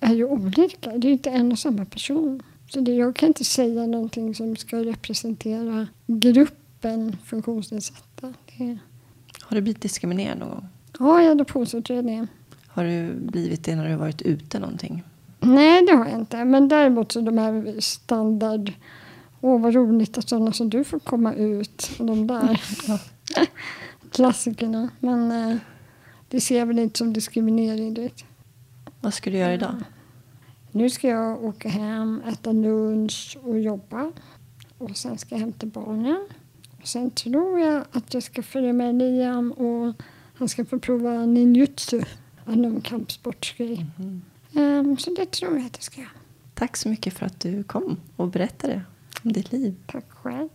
är 0.00 0.14
ju 0.14 0.24
olika. 0.24 0.90
Det 0.90 1.06
är 1.06 1.08
ju 1.08 1.12
inte 1.12 1.30
en 1.30 1.52
och 1.52 1.58
samma 1.58 1.84
person. 1.84 2.42
Så 2.68 2.80
det, 2.80 2.94
jag 2.94 3.16
kan 3.16 3.26
inte 3.26 3.44
säga 3.44 3.86
någonting 3.86 4.34
som 4.34 4.56
ska 4.56 4.76
representera 4.76 5.86
gruppen 6.06 6.56
funktionsnedsatta. 7.24 8.34
Det, 8.58 8.78
Har 9.40 9.54
du 9.56 9.60
blivit 9.62 9.82
diskriminerad 9.82 10.38
någon 10.38 10.48
gång? 10.50 10.68
ja, 10.98 11.22
i 11.22 11.28
adoptionsutredningen. 11.28 12.26
Har 12.66 12.84
du 12.84 13.14
blivit 13.14 13.64
det 13.64 13.76
när 13.76 13.88
du 13.88 13.94
varit 13.96 14.22
ute 14.22 14.58
någonting? 14.58 15.02
Nej, 15.40 15.86
det 15.86 15.92
har 15.92 16.06
jag 16.06 16.18
inte. 16.20 16.44
Men 16.44 16.68
däremot 16.68 17.12
så 17.12 17.20
de 17.20 17.38
här 17.38 17.80
standard... 17.80 18.72
Åh, 19.40 19.60
vad 19.60 19.74
roligt 19.74 20.18
att 20.18 20.28
sådana 20.28 20.52
som 20.52 20.70
du 20.70 20.84
får 20.84 20.98
komma 20.98 21.34
ut. 21.34 21.90
Och 21.98 22.06
de 22.06 22.26
där 22.26 22.60
klassikerna. 24.10 24.88
Men 25.00 25.30
eh, 25.50 25.56
det 26.28 26.40
ser 26.40 26.58
jag 26.58 26.66
väl 26.66 26.78
inte 26.78 26.98
som 26.98 27.12
diskriminering. 27.12 27.94
Du 27.94 28.02
vet. 28.02 28.24
Vad 29.00 29.14
ska 29.14 29.30
du 29.30 29.36
göra 29.36 29.54
idag? 29.54 29.74
Nu 30.70 30.90
ska 30.90 31.08
jag 31.08 31.44
åka 31.44 31.68
hem, 31.68 32.22
äta 32.28 32.52
lunch 32.52 33.38
och 33.42 33.60
jobba. 33.60 34.12
Och 34.78 34.96
sen 34.96 35.18
ska 35.18 35.34
jag 35.34 35.40
hämta 35.40 35.66
barnen. 35.66 36.26
Sen 36.84 37.10
tror 37.10 37.60
jag 37.60 37.84
att 37.92 38.14
jag 38.14 38.22
ska 38.22 38.42
följa 38.42 38.72
med 38.72 38.94
Liam 38.94 39.52
och 39.52 39.94
han 40.34 40.48
ska 40.48 40.64
få 40.64 40.78
prova 40.78 41.26
ninjutsu. 41.26 42.02
En 42.46 42.80
kampsportsgrej. 42.80 43.86
Ehm, 44.56 44.96
så 44.96 45.10
det 45.10 45.30
tror 45.30 45.56
jag 45.56 45.66
att 45.66 45.76
jag 45.76 45.82
ska 45.82 46.00
göra. 46.00 46.10
Tack 46.54 46.76
så 46.76 46.88
mycket 46.88 47.14
för 47.14 47.26
att 47.26 47.40
du 47.40 47.64
kom 47.64 47.96
och 48.16 48.28
berättade 48.28 48.82
om 49.24 49.32
ditt 49.32 49.52
liv. 49.52 49.74
Tack 49.86 50.10
själv. 50.10 50.48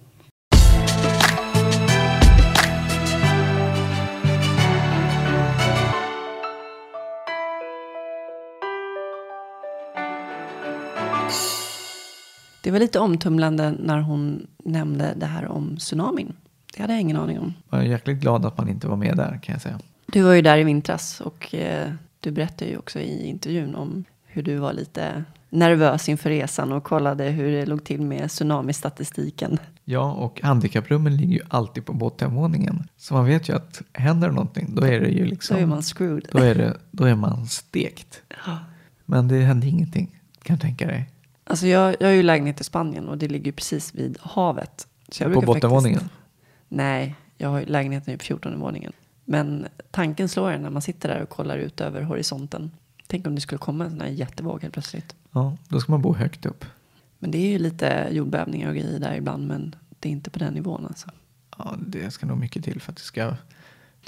Det 12.62 12.72
var 12.72 12.80
lite 12.80 13.00
omtumlande 13.00 13.72
när 13.80 14.00
hon 14.00 14.48
nämnde 14.68 15.14
det 15.16 15.26
här 15.26 15.48
om 15.48 15.78
tsunamin. 15.78 16.34
Det 16.76 16.82
hade 16.82 16.94
jag 16.94 17.02
ingen 17.02 17.18
aning 17.18 17.40
om. 17.40 17.54
Jag 17.70 17.80
är 17.80 17.84
jäkligt 17.84 18.18
glad 18.18 18.46
att 18.46 18.58
man 18.58 18.70
inte 18.70 18.88
var 18.88 18.96
med 18.96 19.18
där 19.18 19.40
kan 19.44 19.54
jag 19.54 19.62
säga. 19.62 19.80
Du 20.06 20.22
var 20.22 20.34
ju 20.34 20.42
där 20.42 20.58
i 20.58 20.64
vintras 20.64 21.22
och 21.22 21.56
eh, 21.56 21.92
du 22.20 22.32
berättade 22.32 22.72
ju 22.72 22.78
också 22.78 23.00
i 23.00 23.28
intervjun 23.28 23.76
om 23.76 24.04
hur 24.26 24.44
du 24.44 24.58
var 24.58 24.74
lite 24.74 25.24
nervös 25.50 26.10
inför 26.10 26.30
resan 26.30 26.72
och 26.72 26.84
kollade 26.84 27.24
hur 27.24 27.52
det 27.52 27.66
låg 27.66 27.84
till 27.84 28.02
med 28.02 28.30
tsunamistatistiken. 28.30 29.58
Ja, 29.84 30.14
och 30.14 30.42
handikapprummen 30.42 31.18
ligger 31.18 31.34
ju 31.34 31.42
alltid 31.50 31.86
på 31.86 31.94
bottenvåningen. 31.94 32.88
Så 32.98 33.14
man 33.14 33.26
vet 33.26 33.50
ju 33.50 33.56
att 33.56 33.82
händer 33.94 34.30
någonting, 34.30 34.76
då 34.76 34.86
är 34.86 35.00
det 35.00 35.10
ju 35.10 35.26
liksom... 35.26 35.58
Så 35.58 35.64
är 35.64 35.66
man 35.66 35.82
screwed. 35.82 36.28
Då 36.32 36.40
är, 36.40 36.56
det, 36.56 36.78
då 36.92 37.04
är 37.06 37.16
man 37.16 37.46
stekt. 37.46 38.22
Men 39.06 39.28
det 39.28 39.40
hände 39.40 39.68
ingenting, 39.68 40.20
kan 40.44 40.54
jag 40.54 40.62
tänka 40.62 40.88
dig. 40.88 41.10
Alltså 41.48 41.68
jag, 41.68 41.96
jag 42.00 42.08
har 42.08 42.14
ju 42.14 42.24
lägenhet 42.24 42.62
i 42.62 42.64
Spanien 42.64 43.10
och 43.10 43.18
det 43.18 43.28
ligger 43.28 43.46
ju 43.46 43.52
precis 43.52 43.96
vid 43.96 44.18
havet. 44.22 44.88
Så 45.10 45.24
jag 45.24 45.34
På 45.34 45.42
bottenvåningen? 45.42 46.00
Faktiskt, 46.00 46.22
nej, 46.68 47.16
jag 47.38 47.50
har 47.50 47.60
ju 47.60 47.66
lägenheten 47.66 48.18
på 48.18 48.24
14 48.24 48.60
våningen. 48.60 48.94
Men 49.26 49.68
tanken 49.92 50.30
slår 50.30 50.52
en 50.52 50.62
när 50.62 50.70
man 50.70 50.82
sitter 50.82 51.10
där 51.10 51.22
och 51.22 51.30
kollar 51.30 51.58
ut 51.58 51.82
över 51.82 52.02
horisonten. 52.02 52.72
Tänk 53.08 53.28
om 53.28 53.36
det 53.36 53.42
skulle 53.42 53.60
komma 53.60 53.84
en 53.84 53.90
sån 53.90 54.02
här 54.02 54.08
jättevåg 54.08 54.62
helt 54.62 54.74
plötsligt. 54.74 55.16
Ja, 55.32 55.58
då 55.68 55.80
ska 55.80 55.92
man 55.92 56.02
bo 56.02 56.14
högt 56.14 56.46
upp. 56.46 56.66
Men 57.20 57.32
det 57.32 57.38
är 57.38 57.50
ju 57.50 57.60
lite 57.60 58.08
jordbävningar 58.12 58.70
och 58.70 58.76
grejer 58.76 59.00
där 59.00 59.16
ibland. 59.16 59.48
Men 59.48 59.76
det 60.00 60.10
är 60.10 60.12
inte 60.12 60.30
på 60.30 60.40
den 60.40 60.54
nivån 60.54 60.86
alltså. 60.86 61.10
Ja, 61.58 61.76
det 61.80 62.12
ska 62.12 62.26
nog 62.26 62.38
mycket 62.38 62.64
till 62.64 62.82
för 62.82 62.92
att 62.92 62.98
det 62.98 63.04
ska 63.04 63.34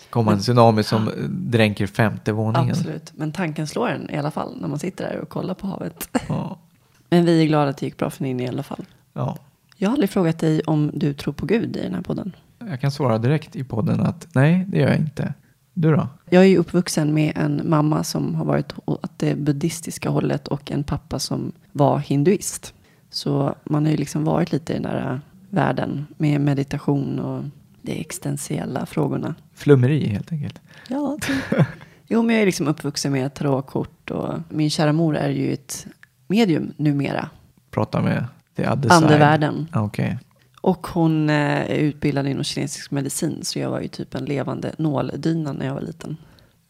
komma 0.10 0.34
en 0.34 0.40
tsunami 0.40 0.84
som 0.84 1.12
dränker 1.30 1.88
femte 1.88 2.32
våningen. 2.32 2.70
Absolut. 2.70 3.14
Men 3.16 3.32
tanken 3.32 3.68
slår 3.68 3.90
en 3.90 4.10
i 4.10 4.18
alla 4.18 4.32
fall 4.32 4.62
när 4.62 4.68
man 4.68 4.80
sitter 4.80 5.10
där 5.10 5.20
och 5.20 5.30
kollar 5.30 5.54
på 5.54 5.68
havet. 5.68 6.10
Ja, 6.28 6.60
Men 7.10 7.26
vi 7.26 7.42
är 7.42 7.48
glada 7.48 7.70
att 7.70 7.78
det 7.78 7.86
gick 7.86 7.98
bra 7.98 8.10
för 8.10 8.24
Ninni 8.24 8.44
i 8.44 8.48
alla 8.48 8.64
fall. 8.64 8.86
ja. 9.14 9.38
Jag 9.82 9.90
har 9.90 9.94
aldrig 9.94 10.10
frågat 10.10 10.40
dig 10.40 10.62
om 10.62 10.92
du 10.94 11.14
tror 11.14 11.34
på 11.34 11.46
Gud 11.46 11.78
i 11.78 11.82
den 11.82 11.94
här 11.94 12.02
podden. 12.02 12.36
Jag 12.60 12.82
kan 12.82 12.92
svara 12.92 13.18
direkt 13.18 13.56
i 13.56 13.64
podden 13.64 14.02
att 14.02 14.28
nej, 14.34 14.66
det 14.68 14.78
gör 14.78 14.88
jag 14.88 14.98
inte. 14.98 15.34
Du 15.74 15.92
då? 15.96 16.08
Jag 16.30 16.44
är 16.44 16.48
ju 16.48 16.58
uppvuxen 16.58 17.14
med 17.14 17.34
en 17.36 17.62
mamma 17.66 18.04
som 18.04 18.36
har 18.36 18.46
varit 18.46 18.74
åt 18.86 19.12
det 19.18 19.36
buddhistiska 19.36 20.10
hållet 20.10 20.48
och 20.48 20.72
en 20.72 20.84
pappa 20.84 21.20
som 21.20 21.52
var 21.72 22.00
hinduist. 22.00 22.74
Så 23.10 23.56
man 23.64 23.86
har 23.86 23.92
ju 23.92 23.98
liksom 23.98 24.24
varit 24.24 24.52
lite 24.52 24.74
i 24.74 24.76
den 24.76 24.84
där 24.84 25.22
världen 25.50 26.08
med 26.18 26.42
meditation 26.42 27.20
och 27.20 27.44
de 27.82 28.02
existentiella 28.02 28.86
frågorna. 28.86 29.36
Flummeri 29.54 30.08
helt 30.08 30.32
enkelt. 30.32 30.62
Ja, 30.88 31.18
typ. 31.22 31.66
Jo, 32.08 32.22
men 32.24 32.36
jag 32.36 32.42
är 32.42 32.46
liksom 32.46 32.68
uppvuxen 32.68 33.12
med 33.12 33.34
tarotkort 33.34 34.12
och 34.12 34.34
min 34.50 34.70
kära 34.70 34.94
mor 34.94 35.16
är 35.18 35.30
ju 35.30 35.54
ett 35.54 35.88
medium 36.30 36.74
numera. 36.78 37.30
Prata 37.72 38.02
med 38.02 38.26
the 38.56 38.68
other 38.68 38.82
side. 38.82 38.92
Andevärlden. 38.92 39.68
Ah, 39.72 39.82
Okej. 39.82 40.18
Och 40.62 40.88
hon 40.88 41.30
eh, 41.30 41.36
är 41.72 41.76
utbildad 41.76 42.28
inom 42.28 42.44
kinesisk 42.44 42.92
medicin. 42.92 43.40
Så 43.44 43.60
jag 43.60 43.70
var 43.70 43.80
ju 43.80 43.88
typ 43.88 44.16
en 44.16 44.26
levande 44.26 44.72
nåldyna 44.78 45.54
när 45.54 45.66
jag 45.66 45.74
var 45.74 45.82
liten. 45.82 46.18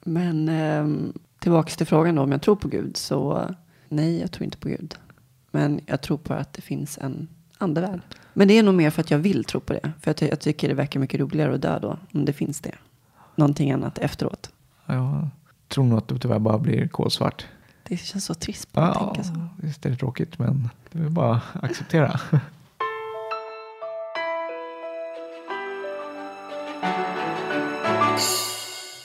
Men 0.04 0.50
eh, 0.50 1.12
tillbaka 1.40 1.70
till 1.70 1.86
frågan 1.88 2.16
då 2.16 2.22
om 2.22 2.32
jag 2.32 2.42
tror 2.42 2.56
på 2.56 2.68
Gud. 2.68 2.98
Så 2.98 3.46
nej, 3.90 4.20
jag 4.20 4.32
tror 4.32 4.44
inte 4.46 4.58
på 4.58 4.70
Gud. 4.70 4.96
Men 5.52 5.80
jag 5.86 6.02
tror 6.02 6.18
på 6.18 6.34
att 6.34 6.54
det 6.54 6.62
finns 6.62 6.98
en 6.98 7.28
andevärld. 7.58 8.02
Men 8.34 8.48
det 8.48 8.58
är 8.58 8.64
nog 8.64 8.74
mer 8.74 8.90
för 8.90 9.02
att 9.02 9.12
jag 9.12 9.18
vill 9.18 9.44
tro 9.44 9.60
på 9.60 9.74
det. 9.74 9.92
För 10.02 10.16
jag, 10.20 10.32
jag 10.32 10.40
tycker 10.40 10.68
det 10.68 10.74
verkar 10.74 11.00
mycket 11.00 11.20
roligare 11.20 11.56
att 11.56 11.62
dö 11.62 11.80
då. 11.80 11.98
Om 12.14 12.26
det 12.26 12.34
finns 12.34 12.62
det. 12.62 12.76
Någonting 13.36 13.72
annat 13.72 13.98
efteråt. 13.98 14.50
Jag 14.86 15.30
tror 15.68 15.84
nog 15.86 15.98
att 15.98 16.08
det 16.08 16.20
tyvärr 16.20 16.40
bara 16.40 16.58
blir 16.58 16.88
kolsvart. 16.88 17.46
Det 17.90 17.98
känns 17.98 18.26
så 18.26 18.34
trist 18.34 18.72
bara 18.74 18.86
att 18.92 18.96
Ja, 18.96 19.14
tänka 19.16 19.24
så. 19.24 19.48
visst 19.58 19.86
är 19.86 19.90
det 19.90 19.96
tråkigt 19.96 20.40
men 20.40 20.70
det 20.92 21.00
är 21.00 21.10
bara 21.10 21.36
att 21.54 21.64
acceptera. 21.64 22.20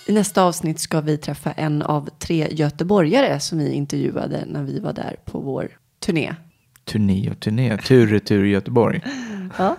I 0.07 0.13
nästa 0.13 0.43
avsnitt 0.43 0.79
ska 0.79 1.01
vi 1.01 1.17
träffa 1.19 1.53
en 1.53 1.83
av 1.83 2.09
tre 2.19 2.49
göteborgare 2.51 3.41
som 3.41 3.59
vi 3.59 3.73
intervjuade 3.73 4.45
när 4.47 4.63
vi 4.63 4.79
var 4.81 4.93
där 4.93 5.17
på 5.25 5.39
vår 5.39 5.69
turné. 5.99 6.35
turné 6.85 7.31
och 7.31 7.41
turné. 7.41 7.79
Tur 7.79 8.07
retur 8.07 8.45
Göteborg. 8.45 9.01
Ja. 9.59 9.77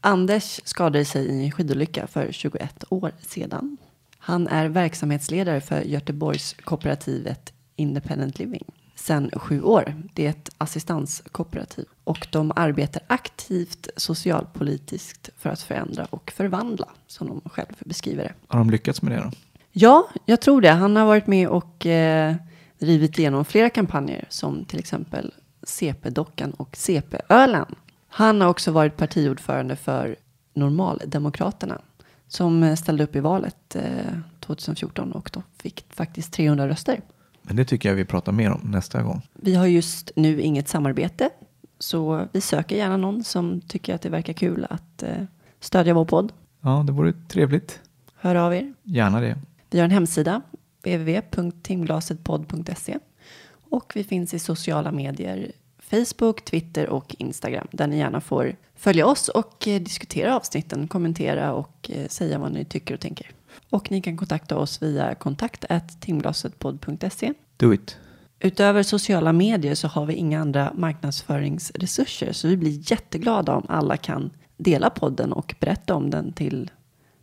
Anders 0.00 0.60
skadade 0.64 1.04
sig 1.04 1.26
i 1.26 1.44
en 1.44 1.52
skidolycka 1.52 2.06
för 2.06 2.32
21 2.32 2.84
år 2.88 3.12
sedan. 3.20 3.76
Han 4.18 4.48
är 4.48 4.68
verksamhetsledare 4.68 5.60
för 5.60 5.80
Göteborgs 5.80 6.56
kooperativet 6.64 7.52
Independent 7.80 8.38
Living 8.38 8.64
sedan 8.94 9.30
sju 9.36 9.62
år. 9.62 9.94
Det 10.14 10.26
är 10.26 10.30
ett 10.30 10.50
assistanskooperativ 10.58 11.84
och 12.04 12.26
de 12.32 12.52
arbetar 12.56 13.02
aktivt 13.06 13.88
socialpolitiskt 13.96 15.30
för 15.38 15.50
att 15.50 15.60
förändra 15.60 16.04
och 16.04 16.32
förvandla 16.36 16.88
som 17.06 17.26
de 17.28 17.40
själv 17.44 17.74
beskriver 17.78 18.22
det. 18.22 18.32
Har 18.48 18.58
de 18.58 18.70
lyckats 18.70 19.02
med 19.02 19.12
det 19.12 19.22
då? 19.24 19.30
Ja, 19.72 20.08
jag 20.24 20.40
tror 20.40 20.60
det. 20.60 20.70
Han 20.70 20.96
har 20.96 21.06
varit 21.06 21.26
med 21.26 21.48
och 21.48 21.86
eh, 21.86 22.34
drivit 22.78 23.18
igenom 23.18 23.44
flera 23.44 23.70
kampanjer 23.70 24.24
som 24.28 24.64
till 24.64 24.78
exempel 24.78 25.34
CP-dockan 25.62 26.50
och 26.50 26.76
CP-ölen. 26.76 27.74
Han 28.08 28.40
har 28.40 28.48
också 28.48 28.72
varit 28.72 28.96
partiordförande 28.96 29.76
för 29.76 30.16
Normaldemokraterna 30.54 31.80
som 32.28 32.76
ställde 32.76 33.04
upp 33.04 33.16
i 33.16 33.20
valet 33.20 33.76
eh, 33.76 34.18
2014 34.40 35.12
och 35.12 35.30
då 35.32 35.42
fick 35.58 35.84
faktiskt 35.90 36.32
300 36.32 36.68
röster. 36.68 37.00
Men 37.42 37.56
det 37.56 37.64
tycker 37.64 37.88
jag 37.88 37.96
vi 37.96 38.04
pratar 38.04 38.32
mer 38.32 38.50
om 38.50 38.60
nästa 38.64 39.02
gång. 39.02 39.22
Vi 39.32 39.54
har 39.54 39.66
just 39.66 40.10
nu 40.16 40.40
inget 40.40 40.68
samarbete 40.68 41.30
så 41.78 42.28
vi 42.32 42.40
söker 42.40 42.76
gärna 42.76 42.96
någon 42.96 43.24
som 43.24 43.60
tycker 43.60 43.94
att 43.94 44.02
det 44.02 44.08
verkar 44.08 44.32
kul 44.32 44.66
att 44.70 45.02
eh, 45.02 45.24
stödja 45.60 45.94
vår 45.94 46.04
podd. 46.04 46.32
Ja, 46.60 46.84
det 46.86 46.92
vore 46.92 47.12
trevligt. 47.28 47.80
Hör 48.14 48.34
av 48.34 48.54
er. 48.54 48.74
Gärna 48.82 49.20
det. 49.20 49.38
Vi 49.70 49.78
har 49.78 49.84
en 49.84 49.90
hemsida, 49.90 50.42
www.timglasetpodd.se 50.82 52.98
och 53.70 53.92
vi 53.94 54.04
finns 54.04 54.34
i 54.34 54.38
sociala 54.38 54.92
medier, 54.92 55.52
Facebook, 55.78 56.44
Twitter 56.44 56.88
och 56.88 57.16
Instagram 57.18 57.66
där 57.70 57.86
ni 57.86 57.98
gärna 57.98 58.20
får 58.20 58.56
följa 58.74 59.06
oss 59.06 59.28
och 59.28 59.68
eh, 59.68 59.80
diskutera 59.80 60.36
avsnitten, 60.36 60.88
kommentera 60.88 61.52
och 61.52 61.90
eh, 61.94 62.08
säga 62.08 62.38
vad 62.38 62.52
ni 62.52 62.64
tycker 62.64 62.94
och 62.94 63.00
tänker. 63.00 63.30
Och 63.70 63.90
ni 63.90 64.00
kan 64.00 64.16
kontakta 64.16 64.56
oss 64.56 64.82
via 64.82 65.14
kontakt 65.14 65.64
timglasetpodd.se. 66.00 67.32
Do 67.56 67.74
it. 67.74 67.98
Utöver 68.40 68.82
sociala 68.82 69.32
medier 69.32 69.74
så 69.74 69.88
har 69.88 70.06
vi 70.06 70.14
inga 70.14 70.40
andra 70.40 70.72
marknadsföringsresurser 70.74 72.32
så 72.32 72.48
vi 72.48 72.56
blir 72.56 72.92
jätteglada 72.92 73.54
om 73.54 73.66
alla 73.68 73.96
kan 73.96 74.30
dela 74.56 74.90
podden 74.90 75.32
och 75.32 75.54
berätta 75.60 75.94
om 75.94 76.10
den 76.10 76.32
till 76.32 76.70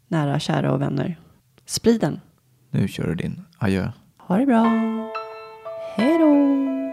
nära, 0.07 0.39
kära 0.39 0.73
och 0.73 0.81
vänner. 0.81 1.19
Sprid 1.65 2.01
den. 2.01 2.19
Nu 2.69 2.87
kör 2.87 3.07
du 3.07 3.15
din. 3.15 3.41
Adjö. 3.57 3.91
Ha 4.17 4.37
det 4.37 4.45
bra. 4.45 4.63
Hej 5.95 6.17
då. 6.17 6.86